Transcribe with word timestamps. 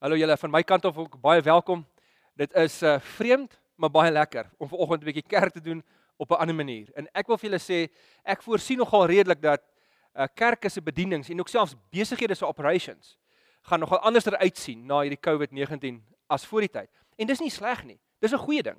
Hallo 0.00 0.16
julle 0.16 0.32
van 0.40 0.48
my 0.48 0.62
kant 0.64 0.86
af 0.88 0.96
ook 0.96 1.18
baie 1.20 1.42
welkom. 1.44 1.82
Dit 2.40 2.54
is 2.56 2.78
uh 2.82 2.94
vreemd, 3.18 3.52
maar 3.76 3.90
baie 3.92 4.08
lekker 4.10 4.46
om 4.56 4.68
vanoggend 4.68 5.02
'n 5.02 5.04
bietjie 5.04 5.26
kerk 5.28 5.52
te 5.52 5.60
doen 5.60 5.84
op 6.16 6.30
'n 6.30 6.40
ander 6.40 6.54
manier. 6.54 6.88
En 6.94 7.08
ek 7.12 7.26
wil 7.26 7.36
vir 7.36 7.50
julle 7.50 7.60
sê, 7.60 7.92
ek 8.24 8.42
voorsien 8.42 8.78
nogal 8.78 9.04
redelik 9.06 9.42
dat 9.42 9.60
uh 10.16 10.24
kerke 10.34 10.68
se 10.68 10.80
bedienings 10.80 11.28
en 11.28 11.40
ook 11.40 11.48
selfs 11.48 11.76
besighede 11.90 12.34
se 12.34 12.46
operations 12.46 13.18
gaan 13.62 13.80
nogal 13.80 13.98
anderster 13.98 14.36
uitsien 14.36 14.86
na 14.86 15.00
hierdie 15.00 15.20
COVID-19 15.20 16.00
as 16.26 16.46
voor 16.46 16.60
die 16.60 16.70
tyd. 16.70 16.90
En 17.18 17.26
dis 17.26 17.40
nie 17.40 17.50
sleg 17.50 17.84
nie. 17.84 18.00
Dis 18.20 18.32
'n 18.32 18.38
goeie 18.38 18.62
ding. 18.62 18.78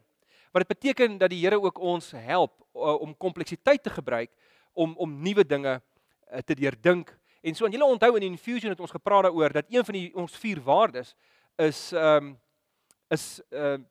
Want 0.51 0.67
dit 0.67 0.79
beteken 0.79 1.17
dat 1.17 1.29
die 1.29 1.45
Here 1.45 1.61
ook 1.61 1.77
ons 1.77 2.11
help 2.11 2.65
uh, 2.73 3.01
om 3.01 3.17
kompleksiteit 3.17 3.83
te 3.83 3.89
gebruik 3.89 4.31
om 4.73 4.97
om 4.97 5.21
nuwe 5.21 5.45
dinge 5.45 5.81
uh, 6.31 6.39
te 6.39 6.55
deurdink 6.55 7.15
En 7.41 7.55
so 7.55 7.65
en 7.65 7.71
julle 7.73 7.85
onthou 7.85 8.15
in 8.15 8.27
infusion 8.31 8.69
het 8.69 8.79
ons 8.79 8.91
gepraat 8.91 9.23
daaroor 9.23 9.51
dat 9.51 9.65
een 9.69 9.85
van 9.85 9.93
die 9.97 10.15
ons 10.15 10.37
vier 10.37 10.61
waardes 10.61 11.15
is 11.55 11.91
ehm 11.91 12.25
um, 12.25 12.39
is 13.09 13.41
ehm 13.49 13.81
uh, 13.81 13.85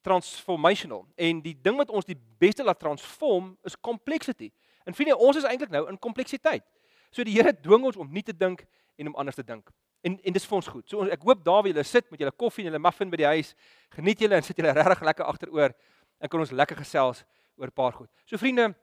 transformational. 0.00 1.06
En 1.14 1.40
die 1.42 1.56
ding 1.62 1.76
wat 1.76 1.90
ons 1.90 2.06
die 2.06 2.16
beste 2.38 2.64
laat 2.64 2.78
transform 2.78 3.56
is 3.66 3.76
complexity. 3.80 4.50
En 4.84 4.94
vriende, 4.94 5.16
ons 5.16 5.36
is 5.36 5.44
eintlik 5.44 5.70
nou 5.74 5.82
in 5.90 5.98
kompleksiteit. 5.98 6.64
So 7.10 7.24
die 7.26 7.34
Here 7.34 7.52
dwing 7.52 7.84
ons 7.84 7.96
om 7.96 8.08
nie 8.12 8.22
te 8.22 8.36
dink 8.36 8.64
en 8.96 9.10
om 9.10 9.18
anders 9.20 9.36
te 9.36 9.44
dink. 9.44 9.68
En 10.00 10.16
en 10.22 10.32
dis 10.32 10.46
vir 10.46 10.56
ons 10.56 10.70
goed. 10.72 10.86
So 10.88 11.02
ons, 11.02 11.12
ek 11.12 11.26
hoop 11.26 11.44
daar 11.44 11.62
wie 11.66 11.74
julle 11.74 11.84
sit 11.84 12.10
met 12.10 12.22
julle 12.22 12.32
koffie 12.32 12.64
en 12.64 12.70
julle 12.70 12.82
muffin 12.82 13.10
by 13.10 13.20
die 13.20 13.30
huis, 13.34 13.54
geniet 13.96 14.22
julle 14.22 14.38
en 14.38 14.46
sit 14.46 14.56
julle 14.56 14.72
regtig 14.72 15.04
lekker 15.10 15.28
agteroor 15.28 15.74
en 16.18 16.30
kan 16.30 16.46
ons 16.46 16.54
lekker 16.62 16.78
gesels 16.80 17.24
oor 17.58 17.66
'n 17.68 17.74
paar 17.74 17.92
goed. 17.92 18.10
So 18.24 18.38
vriende, 18.38 18.74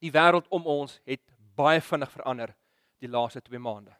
die 0.00 0.12
wêreld 0.12 0.46
om 0.48 0.66
ons 0.66 1.00
het 1.04 1.20
baie 1.56 1.80
vinnig 1.80 2.10
verander 2.10 2.54
die 3.04 3.12
laaste 3.12 3.42
2 3.44 3.60
maande. 3.60 3.92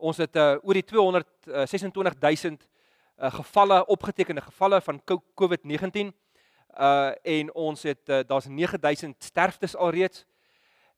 Ons 0.00 0.20
het 0.20 0.36
uh, 0.36 0.56
oor 0.62 0.76
die 0.78 0.86
226000 0.86 2.62
uh, 2.62 2.68
uh, 3.20 3.32
gevalle 3.34 3.84
opgetekende 3.86 4.40
gevalle 4.40 4.80
van 4.80 5.00
COVID-19 5.34 6.12
uh 6.70 7.10
en 7.22 7.48
ons 7.54 7.82
het 7.82 8.08
uh, 8.08 8.20
daar's 8.26 8.46
9000 8.46 9.24
sterftes 9.24 9.76
alreeds. 9.76 10.24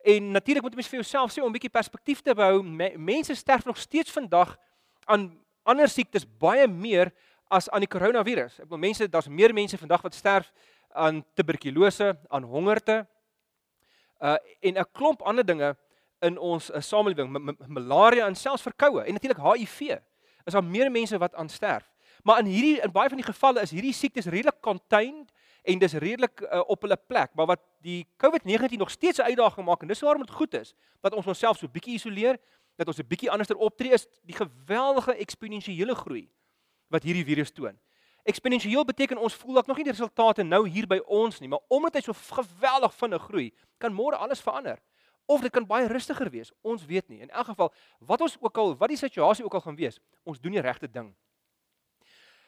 En 0.05 0.31
natuurlik 0.31 0.63
moet 0.63 0.75
jy 0.77 0.83
vir 0.83 1.01
jouself 1.01 1.33
sê 1.33 1.41
om 1.41 1.49
'n 1.49 1.57
bietjie 1.57 1.73
perspektief 1.73 2.21
te 2.21 2.35
behou, 2.35 2.63
me, 2.63 2.93
mense 2.99 3.35
sterf 3.35 3.65
nog 3.65 3.79
steeds 3.79 4.13
vandag 4.13 4.59
aan 5.05 5.41
ander 5.63 5.89
siektes 5.89 6.27
baie 6.39 6.69
meer 6.69 7.13
as 7.49 7.71
aan 7.71 7.81
die 7.81 7.89
koronavirus. 7.89 8.59
Ek 8.61 8.69
bedoel 8.69 8.79
mense, 8.79 9.09
daar's 9.09 9.29
meer 9.29 9.55
mense 9.55 9.79
vandag 9.79 10.03
wat 10.03 10.15
sterf 10.15 10.53
aan 10.91 11.25
tuberkulose, 11.35 12.19
aan 12.29 12.43
hongerte 12.43 13.07
uh 14.23 14.37
en 14.61 14.79
'n 14.79 14.87
klomp 14.93 15.23
ander 15.23 15.47
dinge 15.47 15.77
in 16.23 16.39
ons 16.39 16.71
uh, 16.71 16.81
samelewing, 16.81 17.57
malaria 17.67 18.27
en 18.27 18.37
selfs 18.39 18.63
verkoue 18.63 19.03
en 19.03 19.17
natuurlik 19.17 19.41
HIV. 19.43 19.99
Is 20.47 20.57
daar 20.57 20.65
meer 20.65 20.91
mense 20.91 21.19
wat 21.19 21.35
aan 21.35 21.49
sterf. 21.49 21.89
Maar 22.23 22.39
in 22.39 22.51
hierdie 22.51 22.81
in 22.83 22.93
baie 22.95 23.11
van 23.11 23.19
die 23.19 23.27
gevalle 23.27 23.63
is 23.63 23.71
hierdie 23.75 23.95
siektes 23.95 24.29
redelik 24.31 24.61
contained 24.63 25.31
en 25.63 25.79
dis 25.79 25.95
redelik 26.03 26.43
uh, 26.43 26.63
op 26.71 26.83
hulle 26.83 26.97
plek, 26.97 27.31
maar 27.39 27.47
wat 27.47 27.63
die 27.83 28.03
COVID-19 28.23 28.79
nog 28.79 28.91
steeds 28.91 29.19
'n 29.19 29.31
uitdaging 29.31 29.67
maak 29.67 29.83
en 29.83 29.89
dis 29.89 30.01
waarom 30.01 30.23
dit 30.23 30.35
goed 30.35 30.55
is 30.55 30.75
dat 31.01 31.15
ons 31.15 31.27
onsself 31.27 31.59
so 31.59 31.69
bietjie 31.69 31.95
isoleer, 31.95 32.39
dat 32.77 32.87
ons 32.87 32.99
'n 32.99 33.07
bietjie 33.07 33.31
anderster 33.31 33.57
optree 33.57 33.93
is 33.93 34.07
die 34.23 34.35
geweldige 34.35 35.15
eksponensiële 35.15 35.95
groei 35.95 36.31
wat 36.89 37.03
hierdie 37.03 37.25
virus 37.25 37.51
toon. 37.51 37.79
Eksponensieel 38.23 38.85
beteken 38.85 39.19
ons 39.19 39.35
voel 39.35 39.55
dat 39.55 39.67
nog 39.67 39.77
nie 39.77 39.85
die 39.85 39.93
resultate 39.93 40.43
nou 40.43 40.69
hier 40.69 40.87
by 40.87 41.01
ons 41.07 41.41
nie, 41.41 41.49
maar 41.49 41.63
omdat 41.69 41.95
hy 41.95 42.01
so 42.01 42.13
geweldig 42.13 42.95
vinnig 42.95 43.23
groei, 43.23 43.53
kan 43.79 43.93
môre 43.93 44.17
alles 44.17 44.41
verander 44.41 44.79
of 45.27 45.41
dit 45.41 45.51
kan 45.51 45.67
baie 45.67 45.87
rustiger 45.87 46.31
wees. 46.31 46.53
Ons 46.61 46.85
weet 46.87 47.09
nie. 47.09 47.21
In 47.21 47.31
elk 47.31 47.53
geval, 47.53 47.73
wat 47.99 48.21
ons 48.21 48.37
ook 48.41 48.59
al, 48.59 48.77
wat 48.77 48.89
die 48.93 49.01
situasie 49.01 49.45
ook 49.45 49.55
al 49.55 49.65
gaan 49.65 49.77
wees, 49.77 50.01
ons 50.23 50.41
doen 50.41 50.53
die 50.53 50.65
regte 50.65 50.91
ding. 50.91 51.13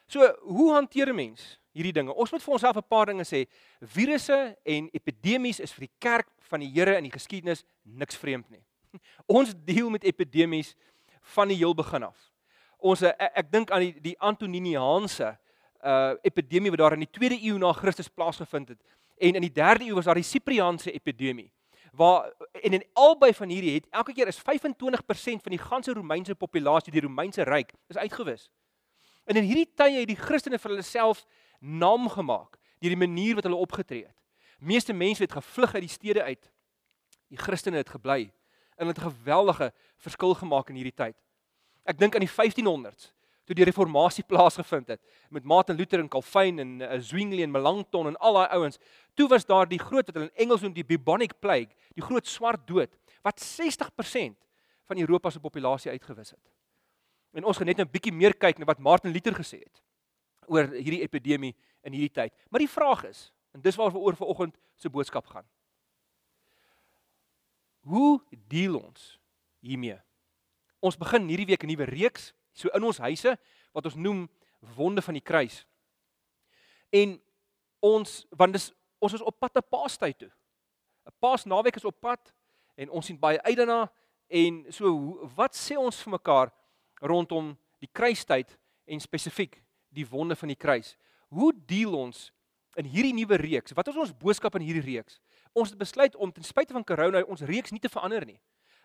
So, 0.07 0.27
hoe 0.43 0.73
hanteer 0.73 1.09
'n 1.09 1.15
mens 1.15 1.61
hierdie 1.73 1.93
dinge? 1.93 2.15
Ons 2.15 2.31
moet 2.31 2.43
vir 2.43 2.53
onsself 2.53 2.77
'n 2.77 2.89
paar 2.89 3.07
dinge 3.07 3.25
sê. 3.25 3.47
Virusse 3.81 4.57
en 4.63 4.89
epidemies 4.93 5.61
is 5.61 5.73
vir 5.73 5.87
die 5.87 5.95
kerk 5.99 6.29
van 6.41 6.61
die 6.61 6.69
Here 6.69 6.97
in 6.97 7.05
die 7.05 7.13
geskiedenis 7.13 7.65
niks 7.83 8.17
vreemd 8.17 8.51
nie. 8.51 8.65
Ons 9.27 9.55
deel 9.65 9.91
met 9.91 10.05
epidemies 10.05 10.75
van 11.21 11.49
die 11.49 11.57
heel 11.57 11.75
begin 11.75 12.03
af. 12.03 12.33
Ons 12.79 13.03
ek, 13.03 13.17
ek 13.19 13.53
dink 13.53 13.71
aan 13.71 13.81
die 13.81 14.01
die 14.01 14.19
Antoniniaanse 14.19 15.39
uh 15.85 16.15
epidemie 16.23 16.71
wat 16.71 16.79
daar 16.79 16.93
in 16.93 17.05
die 17.05 17.13
2de 17.13 17.43
eeu 17.43 17.59
na 17.59 17.73
Christus 17.73 18.09
plaasgevind 18.09 18.69
het 18.69 18.81
en 19.21 19.35
in 19.35 19.45
die 19.45 19.53
3de 19.53 19.85
eeu 19.85 19.95
was 19.95 20.05
daar 20.05 20.21
die 20.21 20.25
Sipriaanse 20.25 20.93
epidemie 20.93 21.51
waar 21.97 22.33
en 22.53 22.73
in 22.73 22.85
albei 22.93 23.35
van 23.35 23.49
hierdie 23.49 23.75
het 23.75 23.87
elke 23.91 24.13
keer 24.13 24.27
is 24.27 24.39
25% 24.39 24.43
van 25.47 25.55
die 25.55 25.59
ganse 25.59 25.93
Romeinse 25.93 26.35
populasie 26.35 26.93
die 26.93 27.01
Romeinse 27.01 27.43
ryk 27.43 27.73
is 27.89 27.97
uitgewis. 27.97 28.51
En 29.25 29.37
in 29.37 29.47
hierdie 29.47 29.71
tye 29.75 30.03
het 30.03 30.11
die 30.11 30.19
Christene 30.19 30.59
vir 30.59 30.75
hulle 30.75 30.87
self 30.87 31.25
naam 31.61 32.09
gemaak 32.09 32.59
deur 32.83 32.93
die 32.93 33.01
manier 33.01 33.39
wat 33.39 33.47
hulle 33.47 33.61
opgetree 33.61 34.05
het. 34.05 34.17
Meeste 34.59 34.93
mense 34.93 35.23
het 35.23 35.33
gevlug 35.33 35.75
uit 35.75 35.87
die 35.87 35.93
stede 35.93 36.23
uit. 36.23 36.51
Die 37.33 37.39
Christene 37.41 37.81
het 37.81 37.89
gebly 37.89 38.33
en 38.77 38.87
het 38.87 38.99
'n 38.99 39.11
geweldige 39.11 39.73
verskil 39.97 40.35
gemaak 40.35 40.69
in 40.69 40.75
hierdie 40.75 40.95
tyd. 40.95 41.17
Ek 41.85 41.99
dink 41.99 42.15
aan 42.15 42.27
die 42.27 42.35
1500s 42.37 43.13
toe 43.45 43.57
die 43.57 43.65
reformatie 43.65 44.25
plaasgevind 44.31 44.89
het 44.95 45.01
met 45.31 45.45
Martin 45.45 45.77
Luther 45.77 46.01
en 46.01 46.09
Calvin 46.09 46.59
en 46.59 46.81
uh, 46.81 46.99
Zwingli 46.99 47.43
en 47.43 47.51
Melanchthon 47.51 48.07
en 48.07 48.17
al 48.17 48.41
daai 48.41 48.49
ouens. 48.59 48.79
Toe 49.15 49.29
was 49.29 49.47
daar 49.47 49.69
die 49.69 49.79
groot 49.79 50.07
wat 50.07 50.15
hulle 50.15 50.31
in 50.31 50.47
Engels 50.47 50.65
noem 50.65 50.75
die 50.77 50.85
bubonic 50.85 51.39
plague, 51.41 51.73
die 51.95 52.05
groot 52.05 52.27
swart 52.27 52.67
dood 52.67 52.93
wat 53.25 53.41
60% 53.41 54.37
van 54.85 54.99
Europa 55.01 55.31
se 55.31 55.41
populasie 55.41 55.91
uitgewis 55.91 56.35
het. 56.35 56.45
En 57.35 57.45
ons 57.45 57.57
gaan 57.57 57.67
net 57.67 57.81
'n 57.81 57.91
bietjie 57.91 58.13
meer 58.13 58.35
kyk 58.35 58.59
na 58.59 58.65
wat 58.65 58.79
Martin 58.79 59.13
Luther 59.13 59.35
gesê 59.35 59.59
het 59.65 59.83
oor 60.47 60.69
hierdie 60.69 61.03
epidemie 61.03 61.55
in 61.83 61.93
hierdie 61.93 62.13
tyd. 62.13 62.33
Maar 62.51 62.61
die 62.61 62.69
vraag 62.69 63.05
is, 63.05 63.33
en 63.55 63.61
dis 63.61 63.77
waaroor 63.77 64.03
oor 64.03 64.17
vanoggend 64.17 64.57
se 64.77 64.91
boodskap 64.91 65.27
gaan. 65.27 65.47
Hoe 67.81 68.21
deel 68.49 68.79
ons 68.79 69.21
hiermee? 69.61 69.99
Ons 70.81 70.97
begin 70.97 71.29
hierdie 71.29 71.47
week 71.47 71.63
'n 71.63 71.67
nuwe 71.67 71.85
reeks 71.85 72.33
so 72.55 72.71
in 72.75 72.87
ons 72.87 73.03
huise 73.03 73.35
wat 73.75 73.87
ons 73.91 73.99
noem 73.99 74.25
wonde 74.77 75.03
van 75.03 75.19
die 75.19 75.25
kruis. 75.25 75.65
En 76.95 77.19
ons 77.85 78.25
want 78.39 78.57
dis 78.57 78.71
ons 79.05 79.13
is 79.13 79.25
op 79.27 79.37
pad 79.39 79.59
na 79.59 79.61
Paastyd 79.61 80.19
toe. 80.19 80.31
'n 81.05 81.13
Paasnaweek 81.21 81.77
is 81.77 81.85
op 81.85 82.01
pad 82.01 82.33
en 82.77 82.91
ons 82.91 83.07
sien 83.07 83.19
baie 83.19 83.41
uit 83.43 83.57
daarna 83.57 83.91
en 84.29 84.65
so 84.73 85.29
wat 85.37 85.55
sê 85.55 85.77
ons 85.77 86.03
vir 86.03 86.11
mekaar 86.17 86.53
rondom 87.01 87.53
die 87.81 87.91
kruistyd 87.93 88.57
en 88.87 89.01
spesifiek 89.01 89.61
die 89.95 90.07
wonde 90.09 90.37
van 90.37 90.49
die 90.49 90.59
kruis. 90.59 90.97
Hoe 91.29 91.53
deel 91.67 91.95
ons 91.95 92.31
in 92.77 92.89
hierdie 92.89 93.15
nuwe 93.15 93.37
reeks? 93.37 93.75
Wat 93.77 93.89
is 93.89 93.97
ons 93.97 94.17
boodskap 94.17 94.57
in 94.59 94.65
hierdie 94.67 94.85
reeks? 94.85 95.21
Ons 95.53 95.71
het 95.71 95.79
besluit 95.79 96.17
om 96.17 96.33
ten 96.33 96.45
spyte 96.45 96.73
van 96.73 96.85
corona 96.85 97.23
ons 97.23 97.45
reeks 97.47 97.71
nie 97.71 97.83
te 97.83 97.93
verander 97.93 98.27
nie. 98.27 98.41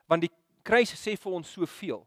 Want 0.06 0.28
die 0.28 0.34
kruis 0.64 0.94
sê 0.94 1.16
vir 1.18 1.34
ons 1.40 1.52
soveel 1.56 2.04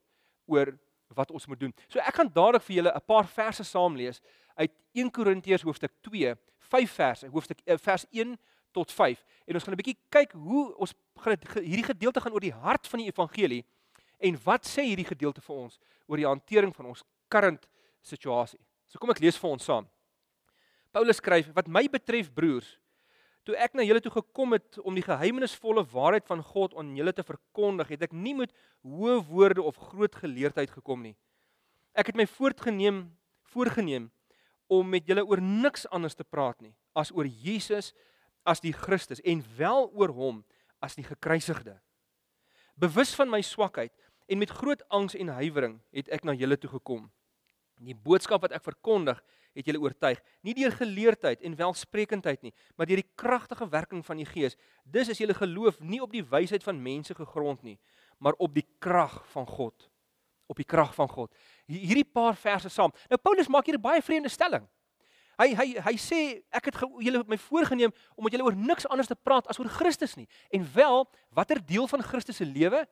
oor 0.46 0.74
wat 1.14 1.30
ons 1.30 1.46
moet 1.46 1.60
doen. 1.60 1.74
So 1.88 1.98
ek 1.98 2.14
gaan 2.14 2.30
dadelik 2.32 2.62
vir 2.62 2.76
julle 2.76 2.92
'n 2.94 3.06
paar 3.06 3.26
verse 3.26 3.64
saam 3.64 3.96
lees 3.96 4.20
uit 4.56 4.72
1 4.92 5.10
Korintiërs 5.10 5.62
hoofstuk 5.62 5.92
2, 6.00 6.34
5 6.58 6.90
verse, 6.90 7.26
hoofstuk 7.26 7.60
eh, 7.64 7.78
vers 7.78 8.06
1 8.10 8.38
tot 8.72 8.92
5. 8.92 9.24
En 9.46 9.54
ons 9.54 9.64
gaan 9.64 9.74
'n 9.74 9.82
bietjie 9.82 9.98
kyk 10.08 10.32
hoe 10.32 10.76
ons 10.76 10.94
gaan 11.16 11.36
hierdie 11.54 11.90
gedeelte 11.90 12.20
gaan 12.20 12.32
oor 12.32 12.40
die 12.40 12.54
hart 12.54 12.86
van 12.86 12.98
die 12.98 13.08
evangelie 13.08 13.64
en 14.18 14.38
wat 14.44 14.66
sê 14.66 14.82
hierdie 14.82 15.08
gedeelte 15.08 15.40
vir 15.40 15.56
ons 15.56 15.78
oor 16.06 16.16
die 16.16 16.26
hantering 16.26 16.74
van 16.74 16.86
ons 16.86 17.04
current 17.28 17.68
situasie. 18.02 18.60
So 18.86 18.98
kom 18.98 19.10
ek 19.10 19.20
lees 19.20 19.38
vir 19.38 19.50
ons 19.50 19.64
saam. 19.64 19.88
Paulus 20.92 21.16
skryf: 21.16 21.52
"Wat 21.54 21.68
my 21.68 21.88
betref, 21.88 22.32
broers, 22.32 22.78
Toe 23.42 23.56
ek 23.58 23.74
na 23.74 23.82
julle 23.82 24.00
toe 24.02 24.12
gekom 24.14 24.54
het 24.54 24.78
om 24.86 24.94
die 24.94 25.02
geheimenisvolle 25.02 25.82
waarheid 25.90 26.26
van 26.30 26.44
God 26.46 26.76
aan 26.78 26.94
julle 26.94 27.12
te 27.14 27.24
verkondig, 27.26 27.90
het 27.90 28.04
ek 28.06 28.14
nie 28.14 28.36
met 28.38 28.52
hoë 28.86 29.18
woorde 29.26 29.62
of 29.62 29.80
groot 29.90 30.14
geleerdheid 30.14 30.70
gekom 30.70 31.02
nie. 31.02 31.16
Ek 31.92 32.12
het 32.12 32.18
my 32.18 32.26
voortgeneem, 32.30 33.08
voorgenem 33.52 34.10
om 34.72 34.88
met 34.88 35.08
julle 35.10 35.24
oor 35.26 35.42
niks 35.42 35.84
anders 35.90 36.14
te 36.16 36.24
praat 36.24 36.62
nie 36.62 36.72
as 36.96 37.10
oor 37.12 37.26
Jesus 37.26 37.90
as 38.48 38.62
die 38.62 38.72
Christus 38.72 39.20
en 39.26 39.42
wel 39.58 39.90
oor 39.90 40.12
hom 40.14 40.42
as 40.82 40.94
die 40.98 41.04
gekruisigde. 41.06 41.76
Bewus 42.78 43.12
van 43.18 43.30
my 43.30 43.42
swakheid 43.44 43.92
en 44.30 44.38
met 44.38 44.50
groot 44.54 44.82
angs 44.88 45.16
en 45.18 45.34
huiwering 45.34 45.80
het 45.92 46.08
ek 46.14 46.24
na 46.24 46.34
julle 46.36 46.56
toe 46.56 46.70
gekom. 46.70 47.08
Die 47.82 47.96
boodskap 47.98 48.44
wat 48.44 48.54
ek 48.54 48.64
verkondig, 48.64 49.18
het 49.18 49.32
julle 49.54 49.80
oortuig, 49.80 50.20
nie 50.40 50.54
deur 50.56 50.72
geleerdheid 50.72 51.42
en 51.44 51.56
welsprekendheid 51.56 52.42
nie, 52.42 52.52
maar 52.76 52.88
deur 52.88 53.02
die 53.02 53.12
kragtige 53.14 53.68
werking 53.68 54.04
van 54.06 54.16
die 54.16 54.26
Gees. 54.26 54.56
Dis 54.84 55.08
is 55.12 55.20
julle 55.20 55.36
geloof 55.36 55.80
nie 55.80 56.00
op 56.02 56.12
die 56.12 56.24
wysheid 56.24 56.64
van 56.64 56.82
mense 56.82 57.14
gegrond 57.14 57.62
nie, 57.62 57.78
maar 58.18 58.38
op 58.38 58.54
die 58.54 58.66
krag 58.80 59.20
van 59.34 59.46
God. 59.46 59.88
Op 60.46 60.56
die 60.56 60.68
krag 60.68 60.94
van 60.94 61.08
God. 61.08 61.32
Hierdie 61.66 62.04
paar 62.04 62.36
verse 62.36 62.68
saam. 62.68 62.92
Nou 63.08 63.18
Paulus 63.20 63.48
maak 63.48 63.66
hier 63.66 63.76
'n 63.76 63.80
baie 63.80 64.02
vreemde 64.02 64.28
stelling. 64.28 64.68
Hy 65.40 65.54
hy 65.56 65.66
hy 65.80 65.94
sê 65.96 66.42
ek 66.52 66.68
het 66.70 66.80
julle 67.00 67.24
my 67.26 67.38
voorgenem 67.38 67.92
om 68.16 68.24
met 68.24 68.32
julle 68.32 68.44
oor 68.44 68.56
niks 68.56 68.86
anders 68.86 69.08
te 69.08 69.16
praat 69.16 69.46
as 69.48 69.58
oor 69.58 69.68
Christus 69.68 70.14
nie. 70.14 70.28
En 70.50 70.66
wel, 70.74 71.08
watter 71.30 71.66
deel 71.66 71.88
van 71.88 72.02
Christus 72.02 72.36
se 72.36 72.44
lewe? 72.44 72.86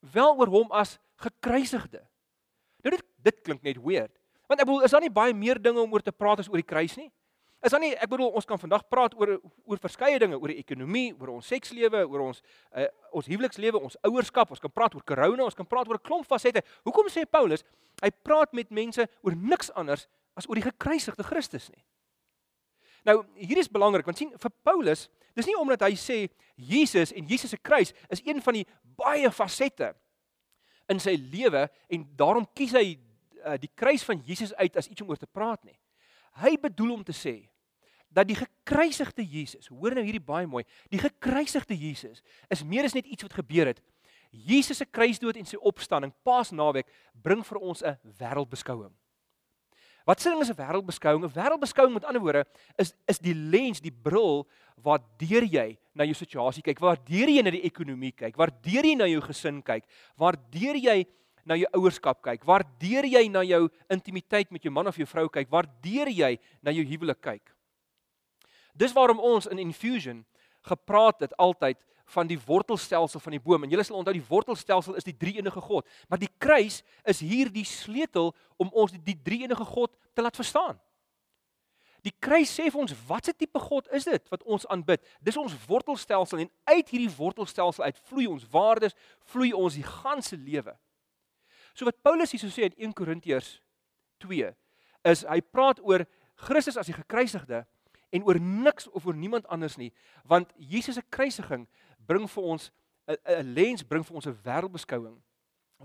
Wel 0.00 0.36
oor 0.36 0.46
hom 0.46 0.70
as 0.70 0.98
gekruisigde. 1.16 2.04
Nou 2.84 2.96
dit 2.96 3.04
dit 3.22 3.40
klink 3.42 3.62
net 3.62 3.80
weird. 3.82 4.17
Want 4.48 4.62
ek 4.62 4.66
bedoel, 4.66 4.84
is 4.86 4.94
daar 4.94 5.04
nie 5.04 5.12
baie 5.12 5.34
meer 5.36 5.60
dinge 5.60 5.82
om 5.82 5.92
oor 5.92 6.04
te 6.04 6.14
praat 6.14 6.40
as 6.40 6.48
oor 6.48 6.60
die 6.60 6.66
kruis 6.66 6.96
nie? 6.96 7.10
Is 7.64 7.74
dan 7.74 7.82
nie 7.82 7.90
ek 7.98 8.08
bedoel 8.08 8.30
ons 8.38 8.46
kan 8.46 8.58
vandag 8.60 8.84
praat 8.88 9.16
oor 9.18 9.34
oor 9.66 9.80
verskeie 9.82 10.18
dinge, 10.22 10.38
oor 10.38 10.52
die 10.52 10.60
ekonomie, 10.62 11.10
oor 11.18 11.34
ons 11.34 11.48
sekslewe, 11.50 12.04
oor 12.06 12.28
ons 12.28 12.40
uh, 12.70 12.86
ons 13.18 13.28
huwelikslewe, 13.28 13.80
ons 13.82 13.98
ouerskap, 14.06 14.52
ons 14.54 14.62
kan 14.62 14.72
praat 14.72 14.94
oor 14.94 15.02
korona, 15.02 15.42
ons 15.44 15.58
kan 15.58 15.66
praat 15.66 15.90
oor 15.90 15.98
'n 15.98 16.06
klomp 16.06 16.26
fasette. 16.26 16.62
Hoekom 16.86 17.10
sê 17.10 17.26
Paulus, 17.26 17.64
hy 18.00 18.10
praat 18.22 18.54
met 18.54 18.70
mense 18.70 19.08
oor 19.22 19.34
niks 19.34 19.72
anders 19.74 20.06
as 20.38 20.46
oor 20.46 20.54
die 20.54 20.68
gekruisigde 20.70 21.26
Christus 21.26 21.68
nie. 21.74 21.82
Nou, 23.04 23.24
hier 23.34 23.58
is 23.58 23.68
belangrik 23.68 24.06
want 24.06 24.18
sien 24.18 24.30
vir 24.38 24.52
Paulus, 24.62 25.08
dis 25.34 25.46
nie 25.46 25.58
omdat 25.58 25.82
hy 25.82 25.94
sê 25.98 26.28
Jesus 26.54 27.12
en 27.12 27.26
Jesus 27.26 27.50
se 27.50 27.58
kruis 27.58 27.92
is 28.08 28.22
een 28.24 28.40
van 28.42 28.54
die 28.54 28.66
baie 28.98 29.30
fasette 29.30 29.94
in 30.88 31.02
sy 31.02 31.16
lewe 31.18 31.66
en 31.90 32.06
daarom 32.16 32.46
kies 32.54 32.72
hy 32.72 32.96
uh, 33.44 33.56
die 33.60 33.70
kruis 33.74 34.04
van 34.04 34.22
Jesus 34.26 34.54
uit 34.54 34.76
as 34.76 34.88
iets 34.88 35.02
om 35.02 35.08
oor 35.08 35.20
te 35.20 35.26
praat 35.26 35.64
nie. 35.64 35.78
Hy 36.42 36.56
bedoel 36.60 36.92
om 36.98 37.04
te 37.04 37.16
sê 37.16 37.48
dat 38.08 38.28
die 38.28 38.38
gekruisigde 38.38 39.24
Jesus, 39.24 39.68
hoor 39.68 39.94
nou 39.94 40.04
hierdie 40.04 40.24
baie 40.24 40.46
mooi, 40.48 40.64
die 40.88 41.00
gekruisigde 41.00 41.76
Jesus 41.76 42.22
is 42.48 42.64
meer 42.64 42.88
as 42.88 42.96
net 42.96 43.06
iets 43.06 43.26
wat 43.26 43.36
gebeur 43.36 43.68
het. 43.68 43.82
Jesus 44.30 44.80
se 44.80 44.86
kruisdood 44.88 45.36
en 45.40 45.48
sy 45.48 45.56
opstanding, 45.56 46.12
Paasnaweek, 46.24 46.88
bring 47.12 47.44
vir 47.44 47.58
ons 47.58 47.82
'n 47.82 47.96
wêreldbeskouing. 48.18 48.92
Wat 50.08 50.20
sê 50.20 50.30
ding 50.32 50.40
is 50.40 50.50
'n 50.50 50.56
wêreldbeskouing? 50.56 51.24
'n 51.24 51.32
Wêreldbeskouing 51.32 51.92
met 51.92 52.04
ander 52.04 52.20
woorde 52.20 52.46
is 52.76 52.94
is 53.06 53.18
die 53.18 53.34
lens, 53.34 53.80
die 53.80 53.92
bril 53.92 54.48
waardeur 54.82 55.44
jy 55.44 55.78
na 55.92 56.04
jou 56.04 56.14
situasie 56.14 56.62
kyk, 56.62 56.78
waardeur 56.80 57.28
jy 57.28 57.42
na 57.42 57.50
die 57.50 57.64
ekonomie 57.64 58.12
kyk, 58.12 58.36
waardeur 58.36 58.84
jy 58.84 58.94
na 58.94 59.06
jou 59.06 59.20
gesin 59.20 59.62
kyk, 59.62 59.84
waardeur 60.16 60.76
jy 60.76 61.06
na 61.48 61.56
jou 61.56 61.68
ouerskap 61.80 62.20
kyk, 62.24 62.44
waardeur 62.46 63.08
jy 63.08 63.24
na 63.32 63.42
jou 63.46 63.64
intimiteit 63.92 64.50
met 64.54 64.64
jou 64.64 64.72
man 64.74 64.90
of 64.90 64.98
jou 65.00 65.06
vrou 65.08 65.26
kyk, 65.32 65.50
waardeur 65.50 66.10
jy 66.12 66.34
na 66.62 66.74
jou 66.76 66.84
huwelik 66.92 67.20
kyk. 67.24 67.54
Dis 68.78 68.94
waarom 68.94 69.18
ons 69.18 69.48
in 69.50 69.58
Infusion 69.62 70.22
gepraat 70.68 71.24
het 71.24 71.36
altyd 71.40 71.80
van 72.08 72.28
die 72.28 72.38
wortelstelsel 72.40 73.20
van 73.20 73.36
die 73.36 73.42
boom. 73.42 73.64
En 73.64 73.72
julle 73.72 73.84
sal 73.84 73.98
onthou 73.98 74.14
die 74.16 74.26
wortelstelsel 74.28 74.96
is 74.96 75.06
die 75.06 75.16
drie-enige 75.16 75.60
God, 75.60 75.88
maar 76.08 76.20
die 76.20 76.30
kruis 76.40 76.82
is 77.08 77.20
hier 77.20 77.50
die 77.52 77.66
sleutel 77.68 78.32
om 78.56 78.70
ons 78.72 78.94
die 78.96 79.16
drie-enige 79.24 79.66
God 79.68 79.92
te 80.16 80.24
laat 80.24 80.38
verstaan. 80.38 80.78
Die 82.06 82.14
kruis 82.22 82.52
sê 82.54 82.68
vir 82.70 82.80
ons 82.80 82.94
watse 83.08 83.34
tipe 83.34 83.60
God 83.60 83.88
is 83.96 84.06
dit 84.06 84.30
wat 84.32 84.44
ons 84.46 84.64
aanbid? 84.70 85.02
Dis 85.24 85.36
ons 85.36 85.54
wortelstelsel 85.66 86.44
en 86.44 86.52
uit 86.70 86.92
hierdie 86.94 87.10
wortelstelsel 87.10 87.88
uit 87.88 87.98
vloei 88.08 88.28
ons 88.30 88.46
waardes, 88.52 88.94
vloei 89.32 89.50
ons 89.52 89.76
die 89.76 89.86
ganse 89.86 90.38
lewe. 90.38 90.76
So 91.78 91.86
wat 91.86 92.00
Paulus 92.02 92.32
hier 92.34 92.42
so 92.42 92.50
sê 92.50 92.66
in 92.66 92.90
1 92.90 92.94
Korintiërs 92.98 93.60
2 94.24 94.50
is 95.06 95.20
hy 95.30 95.38
praat 95.46 95.78
oor 95.86 96.02
Christus 96.42 96.78
as 96.80 96.88
die 96.90 96.96
gekruisigde 96.96 97.62
en 98.10 98.24
oor 98.26 98.40
niks 98.42 98.88
of 98.90 99.06
oor 99.06 99.14
niemand 99.14 99.46
anders 99.46 99.76
nie 99.78 99.92
want 100.26 100.50
Jesus 100.58 100.98
se 100.98 101.04
kruisiging 101.14 101.68
bring 102.10 102.26
vir 102.26 102.48
ons 102.54 102.72
'n 103.06 103.54
lens 103.54 103.86
bring 103.86 104.02
vir 104.02 104.16
ons 104.18 104.26
'n 104.26 104.40
wêreldbeskouing 104.42 105.14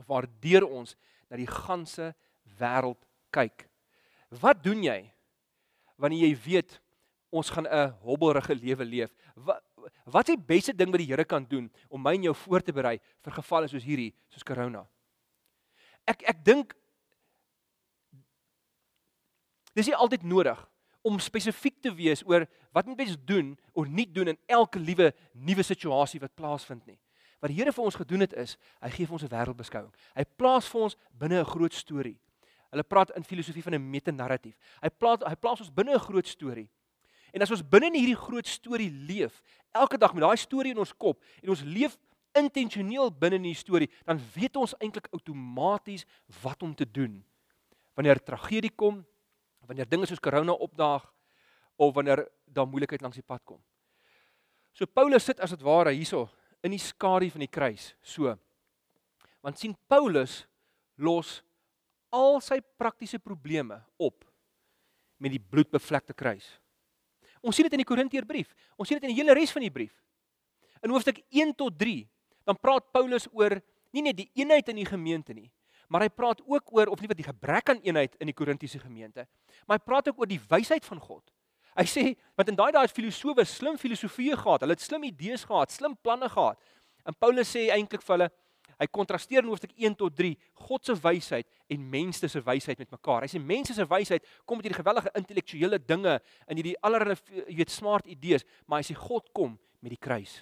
waardeur 0.10 0.66
ons 0.66 0.96
na 1.30 1.38
die 1.38 1.48
ganse 1.48 2.14
wêreld 2.60 3.06
kyk. 3.32 3.70
Wat 4.42 4.64
doen 4.64 4.82
jy 4.84 5.14
wanneer 5.98 6.26
jy 6.28 6.34
weet 6.46 6.82
ons 7.30 7.50
gaan 7.50 7.68
'n 7.68 7.94
hobbelrige 8.02 8.56
lewe 8.56 8.86
leef? 8.86 9.14
Wat 9.36 9.62
wat 10.06 10.30
is 10.30 10.36
die 10.36 10.46
beste 10.48 10.74
ding 10.74 10.92
wat 10.92 11.00
die 11.00 11.12
Here 11.12 11.26
kan 11.26 11.46
doen 11.46 11.70
om 11.90 12.02
my 12.02 12.16
en 12.16 12.24
jou 12.24 12.34
voor 12.34 12.62
te 12.62 12.72
berei 12.72 13.00
vir 13.22 13.34
gevalle 13.34 13.68
soos 13.68 13.84
hierdie, 13.84 14.14
soos 14.30 14.44
corona? 14.44 14.88
Ek 16.06 16.24
ek 16.28 16.44
dink 16.46 16.74
dis 19.74 19.88
nie 19.90 19.96
altyd 19.96 20.24
nodig 20.24 20.60
om 21.04 21.20
spesifiek 21.20 21.82
te 21.84 21.92
wees 21.96 22.24
oor 22.26 22.46
wat 22.72 22.88
moet 22.88 23.04
mens 23.04 23.18
doen 23.26 23.54
of 23.74 23.88
nie 23.88 24.06
doen 24.06 24.34
in 24.34 24.40
elke 24.48 24.80
liewe 24.80 25.12
nuwe 25.34 25.64
situasie 25.64 26.22
wat 26.24 26.36
plaasvind 26.36 26.86
nie. 26.88 27.00
Wat 27.44 27.52
die 27.52 27.58
Here 27.60 27.74
vir 27.76 27.84
ons 27.84 28.00
gedoen 28.00 28.24
het 28.24 28.34
is, 28.40 28.56
hy 28.80 28.90
gee 28.94 29.06
vir 29.06 29.18
ons 29.18 29.24
'n 29.24 29.34
wêreldbeskouing. 29.34 29.92
Hy 30.16 30.24
plaas 30.38 30.68
vir 30.68 30.82
ons 30.82 30.96
binne 31.12 31.40
'n 31.40 31.46
groot 31.46 31.74
storie. 31.74 32.20
Hulle 32.72 32.84
praat 32.84 33.12
in 33.18 33.24
filosofie 33.24 33.64
van 33.64 33.76
'n 33.76 33.92
metanarratief. 33.92 34.56
Hy 34.82 34.90
plaas 34.90 35.20
hy 35.28 35.36
plaas 35.36 35.60
ons 35.60 35.70
binne 35.70 35.94
'n 35.94 36.00
groot 36.00 36.28
storie. 36.28 36.70
En 37.34 37.42
as 37.42 37.52
ons 37.52 37.68
binne 37.68 37.88
in 37.88 38.00
hierdie 38.00 38.16
groot 38.16 38.48
storie 38.48 38.90
leef, 38.90 39.42
elke 39.74 39.98
dag 39.98 40.14
met 40.14 40.22
daai 40.22 40.38
storie 40.38 40.72
in 40.72 40.78
ons 40.78 40.94
kop 40.94 41.22
en 41.42 41.50
ons 41.50 41.62
leef 41.62 41.98
intentioneel 42.38 43.12
binne 43.12 43.40
in 43.42 43.50
die 43.50 43.58
storie, 43.58 43.90
dan 44.08 44.22
weet 44.36 44.58
ons 44.60 44.76
eintlik 44.82 45.10
outomaties 45.14 46.06
wat 46.42 46.64
om 46.66 46.74
te 46.76 46.86
doen. 46.86 47.20
Wanneer 47.98 48.22
tragedie 48.24 48.72
kom, 48.74 49.02
wanneer 49.68 49.90
dinge 49.90 50.08
soos 50.10 50.22
corona 50.24 50.56
opdaag 50.56 51.06
of 51.76 51.94
wanneer 51.96 52.26
daar 52.46 52.68
moeilikheid 52.70 53.02
langs 53.02 53.20
die 53.20 53.26
pad 53.26 53.44
kom. 53.46 53.62
So 54.74 54.90
Paulus 54.90 55.26
sit 55.26 55.42
as 55.44 55.54
dit 55.54 55.62
ware 55.66 55.94
hierso 55.94 56.26
in 56.66 56.74
die 56.74 56.82
skadu 56.82 57.30
van 57.30 57.44
die 57.44 57.52
kruis, 57.52 57.92
so. 58.02 58.34
Want 59.44 59.60
sien 59.60 59.76
Paulus 59.92 60.44
los 60.96 61.42
al 62.14 62.40
sy 62.42 62.60
praktiese 62.78 63.20
probleme 63.20 63.82
op 64.02 64.24
met 65.22 65.34
die 65.34 65.42
bloedbevlekte 65.42 66.16
kruis. 66.18 66.46
Ons 67.44 67.58
sien 67.58 67.68
dit 67.68 67.76
in 67.76 67.84
die 67.84 67.88
Korintiërbrief. 67.88 68.54
Ons 68.80 68.88
sien 68.90 69.00
dit 69.00 69.10
in 69.10 69.14
die 69.14 69.20
hele 69.20 69.36
res 69.36 69.52
van 69.52 69.66
die 69.66 69.74
brief. 69.74 69.94
In 70.84 70.94
hoofstuk 70.94 71.20
1 71.32 71.52
tot 71.60 71.76
dan 72.48 72.60
praat 72.60 72.92
Paulus 72.92 73.28
oor 73.32 73.60
nie 73.94 74.04
net 74.06 74.18
die 74.18 74.30
eenheid 74.40 74.70
in 74.74 74.82
die 74.82 74.90
gemeente 74.90 75.34
nie, 75.34 75.50
maar 75.88 76.06
hy 76.06 76.10
praat 76.10 76.42
ook 76.42 76.74
oor 76.74 76.92
of 76.94 77.02
nie 77.02 77.10
wat 77.12 77.20
die 77.20 77.28
gebrek 77.28 77.70
aan 77.70 77.82
eenheid 77.86 78.16
in 78.20 78.32
die 78.32 78.36
Korintiese 78.36 78.82
gemeente, 78.82 79.28
maar 79.68 79.80
hy 79.80 79.86
praat 79.86 80.10
ook 80.10 80.24
oor 80.24 80.30
die 80.30 80.42
wysheid 80.50 80.86
van 80.86 81.02
God. 81.02 81.24
Hy 81.74 81.86
sê 81.90 82.06
want 82.38 82.50
in 82.52 82.58
daai 82.58 82.72
dae 82.74 82.86
het 82.86 82.94
filosowe 82.94 83.46
slim 83.50 83.78
filosofieë 83.82 84.38
gehad, 84.38 84.64
hulle 84.66 84.78
het 84.78 84.84
slim 84.84 85.06
idees 85.08 85.46
gehad, 85.50 85.74
slim 85.74 85.96
planne 86.06 86.30
gehad. 86.30 86.60
En 87.06 87.16
Paulus 87.18 87.50
sê 87.50 87.68
eintlik 87.74 88.04
vir 88.06 88.18
hulle 88.18 88.30
hy 88.80 88.88
kontrasteer 88.90 89.44
in 89.44 89.52
hoofstuk 89.52 89.74
1 89.78 89.96
tot 90.00 90.16
3 90.18 90.32
God 90.68 90.88
se 90.88 90.96
wysheid 91.04 91.48
en 91.72 91.84
mense 91.90 92.30
se 92.30 92.42
wysheid 92.46 92.80
met 92.82 92.94
mekaar. 92.94 93.26
Hy 93.26 93.32
sê 93.34 93.42
mense 93.42 93.76
se 93.76 93.86
wysheid 93.90 94.26
kom 94.46 94.60
met 94.60 94.68
hierdie 94.68 94.80
gewellige 94.80 95.14
intellektuele 95.20 95.80
dinge 95.82 96.18
en 96.18 96.60
hierdie 96.60 96.78
allerlei 96.86 97.18
jy 97.44 97.60
weet 97.62 97.74
smart 97.74 98.10
idees, 98.10 98.46
maar 98.66 98.82
hy 98.82 98.90
sê 98.90 98.98
God 98.98 99.30
kom 99.36 99.58
met 99.84 99.94
die 99.94 100.02
kruis. 100.02 100.42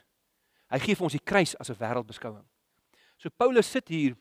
Hy 0.71 0.79
gee 0.79 0.95
vir 0.95 1.03
ons 1.03 1.18
die 1.18 1.23
kruis 1.23 1.56
as 1.59 1.69
'n 1.69 1.79
wêreldbeskouing. 1.79 2.45
So 3.18 3.29
Paulus 3.29 3.71
sit 3.71 3.88
hier 3.88 4.15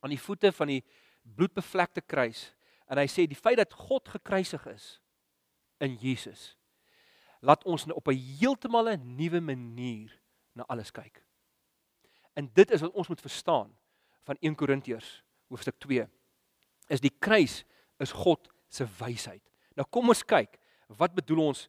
aan 0.00 0.10
die 0.10 0.20
voete 0.20 0.52
van 0.52 0.68
die 0.68 0.84
bloedbevlekte 1.22 2.00
kruis 2.00 2.54
en 2.88 2.98
hy 2.98 3.06
sê 3.06 3.26
die 3.26 3.38
feit 3.38 3.56
dat 3.56 3.72
God 3.72 4.08
gekruisig 4.08 4.66
is 4.66 5.00
in 5.80 5.96
Jesus 5.96 6.56
laat 7.42 7.64
ons 7.64 7.86
op 7.90 8.08
'n 8.08 8.16
heeltemal 8.38 8.88
'n 8.88 9.16
nuwe 9.16 9.40
manier 9.40 10.20
na 10.52 10.64
alles 10.68 10.90
kyk. 10.90 11.24
En 12.32 12.50
dit 12.52 12.70
is 12.70 12.80
wat 12.80 12.92
ons 12.92 13.08
moet 13.08 13.20
verstaan 13.20 13.76
van 14.22 14.36
1 14.40 14.54
Korintiërs 14.54 15.22
hoofstuk 15.48 15.78
2 15.78 16.08
is 16.86 17.00
die 17.00 17.16
kruis 17.18 17.64
is 17.98 18.12
God 18.12 18.48
se 18.68 18.86
wysheid. 18.98 19.50
Nou 19.74 19.86
kom 19.90 20.08
ons 20.08 20.24
kyk, 20.24 20.58
wat 20.86 21.14
bedoel 21.14 21.46
ons 21.46 21.68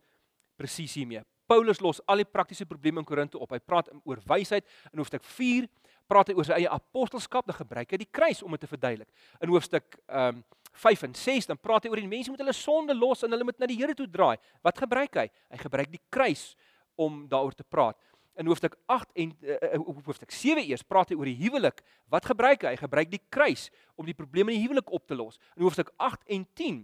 presies 0.56 0.94
hiermee? 0.94 1.24
Paulus 1.54 1.82
los 1.82 2.02
al 2.10 2.24
die 2.24 2.26
praktiese 2.30 2.66
probleme 2.66 3.04
in 3.04 3.06
Korinte 3.06 3.38
op. 3.38 3.52
Hy 3.54 3.62
praat 3.62 3.92
oor 4.04 4.22
wysheid 4.30 4.66
in 4.90 5.02
hoofstuk 5.02 5.26
4, 5.36 5.68
praat 6.10 6.32
hy 6.32 6.38
oor 6.38 6.48
sy 6.48 6.58
eie 6.58 6.72
apostelskap, 6.72 7.46
dan 7.46 7.60
gebruik 7.60 7.94
hy 7.94 8.00
die 8.02 8.10
kruis 8.10 8.42
om 8.46 8.56
dit 8.56 8.64
te 8.66 8.70
verduidelik. 8.72 9.10
In 9.42 9.54
hoofstuk 9.54 10.02
ehm 10.10 10.42
um, 10.42 10.44
5 10.74 11.04
en 11.06 11.12
6 11.14 11.46
dan 11.52 11.60
praat 11.62 11.84
hy 11.86 11.92
oor 11.92 12.00
die 12.02 12.10
mense 12.10 12.32
moet 12.34 12.40
hulle 12.42 12.56
sonde 12.58 12.96
los 12.98 13.20
en 13.22 13.30
hulle 13.36 13.46
moet 13.46 13.60
na 13.62 13.68
die 13.70 13.76
Here 13.78 13.94
toe 13.94 14.08
draai. 14.10 14.40
Wat 14.66 14.80
gebruik 14.82 15.20
hy? 15.22 15.28
Hy 15.54 15.60
gebruik 15.62 15.92
die 15.92 16.02
kruis 16.10 16.56
om 16.98 17.28
daaroor 17.30 17.54
te 17.54 17.66
praat. 17.76 18.00
In 18.42 18.50
hoofstuk 18.50 18.74
8 18.90 19.22
en 19.22 19.36
uh, 19.46 19.78
hoofstuk 20.08 20.34
7 20.34 20.64
eers 20.66 20.82
praat 20.82 21.14
hy 21.14 21.20
oor 21.20 21.30
die 21.30 21.38
huwelik. 21.44 21.84
Wat 22.10 22.26
gebruik 22.26 22.66
hy? 22.66 22.74
Hy 22.74 22.82
gebruik 22.82 23.12
die 23.14 23.22
kruis 23.30 23.68
om 23.94 24.10
die 24.10 24.18
probleme 24.18 24.50
in 24.50 24.58
die 24.58 24.66
huwelik 24.66 24.90
op 24.90 25.06
te 25.06 25.14
los. 25.20 25.38
In 25.54 25.68
hoofstuk 25.68 25.94
8 26.02 26.26
en 26.34 26.48
10 26.58 26.82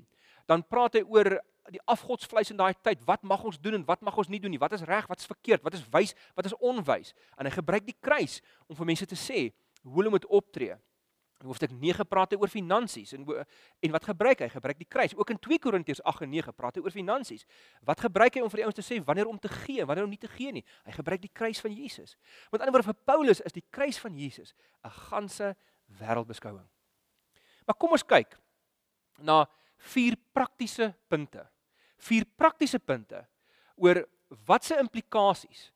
dan 0.50 0.62
praat 0.70 1.00
hy 1.00 1.04
oor 1.10 1.40
die 1.74 1.82
afgodsvleis 1.86 2.52
in 2.54 2.60
daai 2.60 2.74
tyd, 2.84 3.02
wat 3.08 3.24
mag 3.28 3.44
ons 3.48 3.60
doen 3.62 3.80
en 3.80 3.86
wat 3.88 4.02
mag 4.06 4.18
ons 4.18 4.30
nie 4.32 4.40
doen 4.42 4.54
nie? 4.54 4.62
Wat 4.62 4.74
is 4.78 4.86
reg, 4.88 5.08
wat 5.10 5.20
is 5.22 5.30
verkeerd, 5.30 5.64
wat 5.66 5.78
is 5.78 5.86
wys, 5.94 6.14
wat 6.36 6.46
is 6.50 6.56
onwys? 6.60 7.14
En 7.38 7.46
hy 7.46 7.54
gebruik 7.54 7.86
die 7.88 7.98
kruis 8.00 8.40
om 8.68 8.78
vir 8.80 8.90
mense 8.92 9.08
te 9.10 9.18
sê 9.20 9.50
hoe 9.84 10.00
hulle 10.00 10.14
moet 10.14 10.26
optree. 10.26 10.78
In 11.40 11.48
hoofstuk 11.48 11.72
9 11.72 12.04
praat 12.04 12.34
hy 12.36 12.38
oor 12.42 12.52
finansies 12.52 13.14
en 13.16 13.24
en 13.24 13.94
wat 13.96 14.08
gebruik 14.10 14.42
hy? 14.44 14.50
Gebruik 14.52 14.80
die 14.82 14.88
kruis. 14.90 15.14
Ook 15.16 15.30
in 15.32 15.40
2 15.40 15.62
Korintiërs 15.64 16.02
8 16.04 16.26
en 16.26 16.34
9 16.34 16.54
praat 16.58 16.76
hy 16.76 16.84
oor 16.84 16.92
finansies. 16.92 17.46
Wat 17.88 18.02
gebruik 18.04 18.36
hy 18.36 18.44
om 18.44 18.52
vir 18.52 18.60
die 18.60 18.66
ouens 18.68 18.76
te 18.76 18.84
sê 18.84 18.98
wanneer 19.08 19.30
om 19.32 19.40
te 19.40 19.52
gee, 19.62 19.86
wanneer 19.88 20.04
om 20.04 20.12
nie 20.12 20.20
te 20.20 20.28
gee 20.28 20.52
nie? 20.52 20.66
Hy 20.84 20.98
gebruik 20.98 21.24
die 21.24 21.32
kruis 21.32 21.62
van 21.64 21.72
Jesus. 21.72 22.18
Met 22.52 22.60
ander 22.60 22.76
woorde 22.76 22.92
vir 22.92 23.00
Paulus 23.08 23.40
is 23.48 23.56
die 23.56 23.64
kruis 23.72 24.02
van 24.04 24.20
Jesus 24.20 24.52
'n 24.84 24.92
ganse 25.08 25.56
wêreldbeskouing. 26.02 26.68
Maar 27.66 27.78
kom 27.80 27.92
ons 27.92 28.04
kyk 28.04 28.36
na 29.24 29.48
vier 29.78 30.18
praktiese 30.34 30.92
punte 31.08 31.48
vier 32.00 32.26
praktiese 32.38 32.80
punte 32.80 33.26
oor 33.80 34.04
watse 34.48 34.78
implikasies 34.80 35.70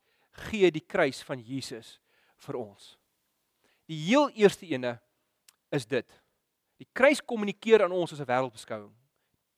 gee 0.48 0.72
die 0.74 0.84
kruis 0.84 1.22
van 1.25 1.42
Jesus 1.42 1.98
vir 2.46 2.58
ons. 2.60 2.96
Die 3.89 4.00
heel 4.08 4.30
eerste 4.39 4.68
ene 4.70 4.98
is 5.74 5.86
dit. 5.86 6.08
Die 6.80 6.88
kruis 6.96 7.22
kommunikeer 7.22 7.84
aan 7.86 7.96
ons 7.96 8.13
as 8.13 8.20
'n 8.20 8.27
wêreldbeskouing. 8.27 8.94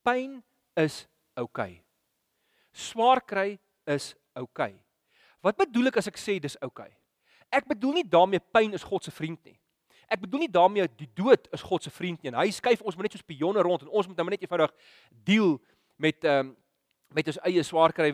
Pyn 0.04 0.42
is 0.76 1.06
oukei. 1.36 1.78
Okay. 1.78 1.82
Swaar 2.72 3.20
kry 3.20 3.58
is 3.86 4.14
oukei. 4.34 4.74
Okay. 4.74 4.84
Wat 5.42 5.56
bedoel 5.56 5.88
ek 5.88 5.96
as 5.96 6.08
ek 6.08 6.18
sê 6.18 6.40
dis 6.40 6.56
oukei? 6.60 6.90
Okay? 6.90 6.96
Ek 7.50 7.66
bedoel 7.68 8.00
nie 8.00 8.08
daarmee 8.08 8.40
pyn 8.52 8.74
is 8.74 8.84
God 8.84 9.04
se 9.04 9.10
vriend 9.14 9.42
nie. 9.44 9.58
Ek 10.10 10.20
bedoel 10.22 10.44
nie 10.44 10.52
daarmee 10.52 10.86
die 10.98 11.08
dood 11.14 11.48
is 11.54 11.62
God 11.62 11.82
se 11.82 11.90
vriend 11.90 12.22
nie. 12.22 12.30
Hy 12.34 12.50
skuif 12.54 12.82
ons 12.82 12.96
maar 12.96 13.06
net 13.08 13.16
so 13.16 13.22
spionne 13.22 13.62
rond 13.62 13.82
en 13.82 13.88
ons 13.88 14.06
moet 14.06 14.16
nou 14.16 14.28
net 14.30 14.42
eenvoudig 14.44 14.74
deel 15.26 15.56
met 15.96 16.24
ehm 16.24 16.46
um, 16.46 16.56
met 17.14 17.28
ons 17.30 17.38
eie 17.46 17.62
swaar 17.62 17.92
kry 17.94 18.10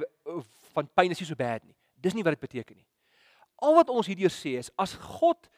van 0.75 0.89
pyn 0.95 1.11
is 1.15 1.21
nie 1.23 1.27
so 1.27 1.39
bad 1.39 1.65
nie. 1.65 1.75
Dis 1.97 2.15
nie 2.15 2.23
wat 2.23 2.37
dit 2.37 2.45
beteken 2.45 2.77
nie. 2.77 2.87
Al 3.63 3.75
wat 3.79 3.91
ons 3.91 4.09
hierdeur 4.11 4.33
sê 4.33 4.57
is 4.61 4.71
as 4.81 4.95
God 5.19 5.49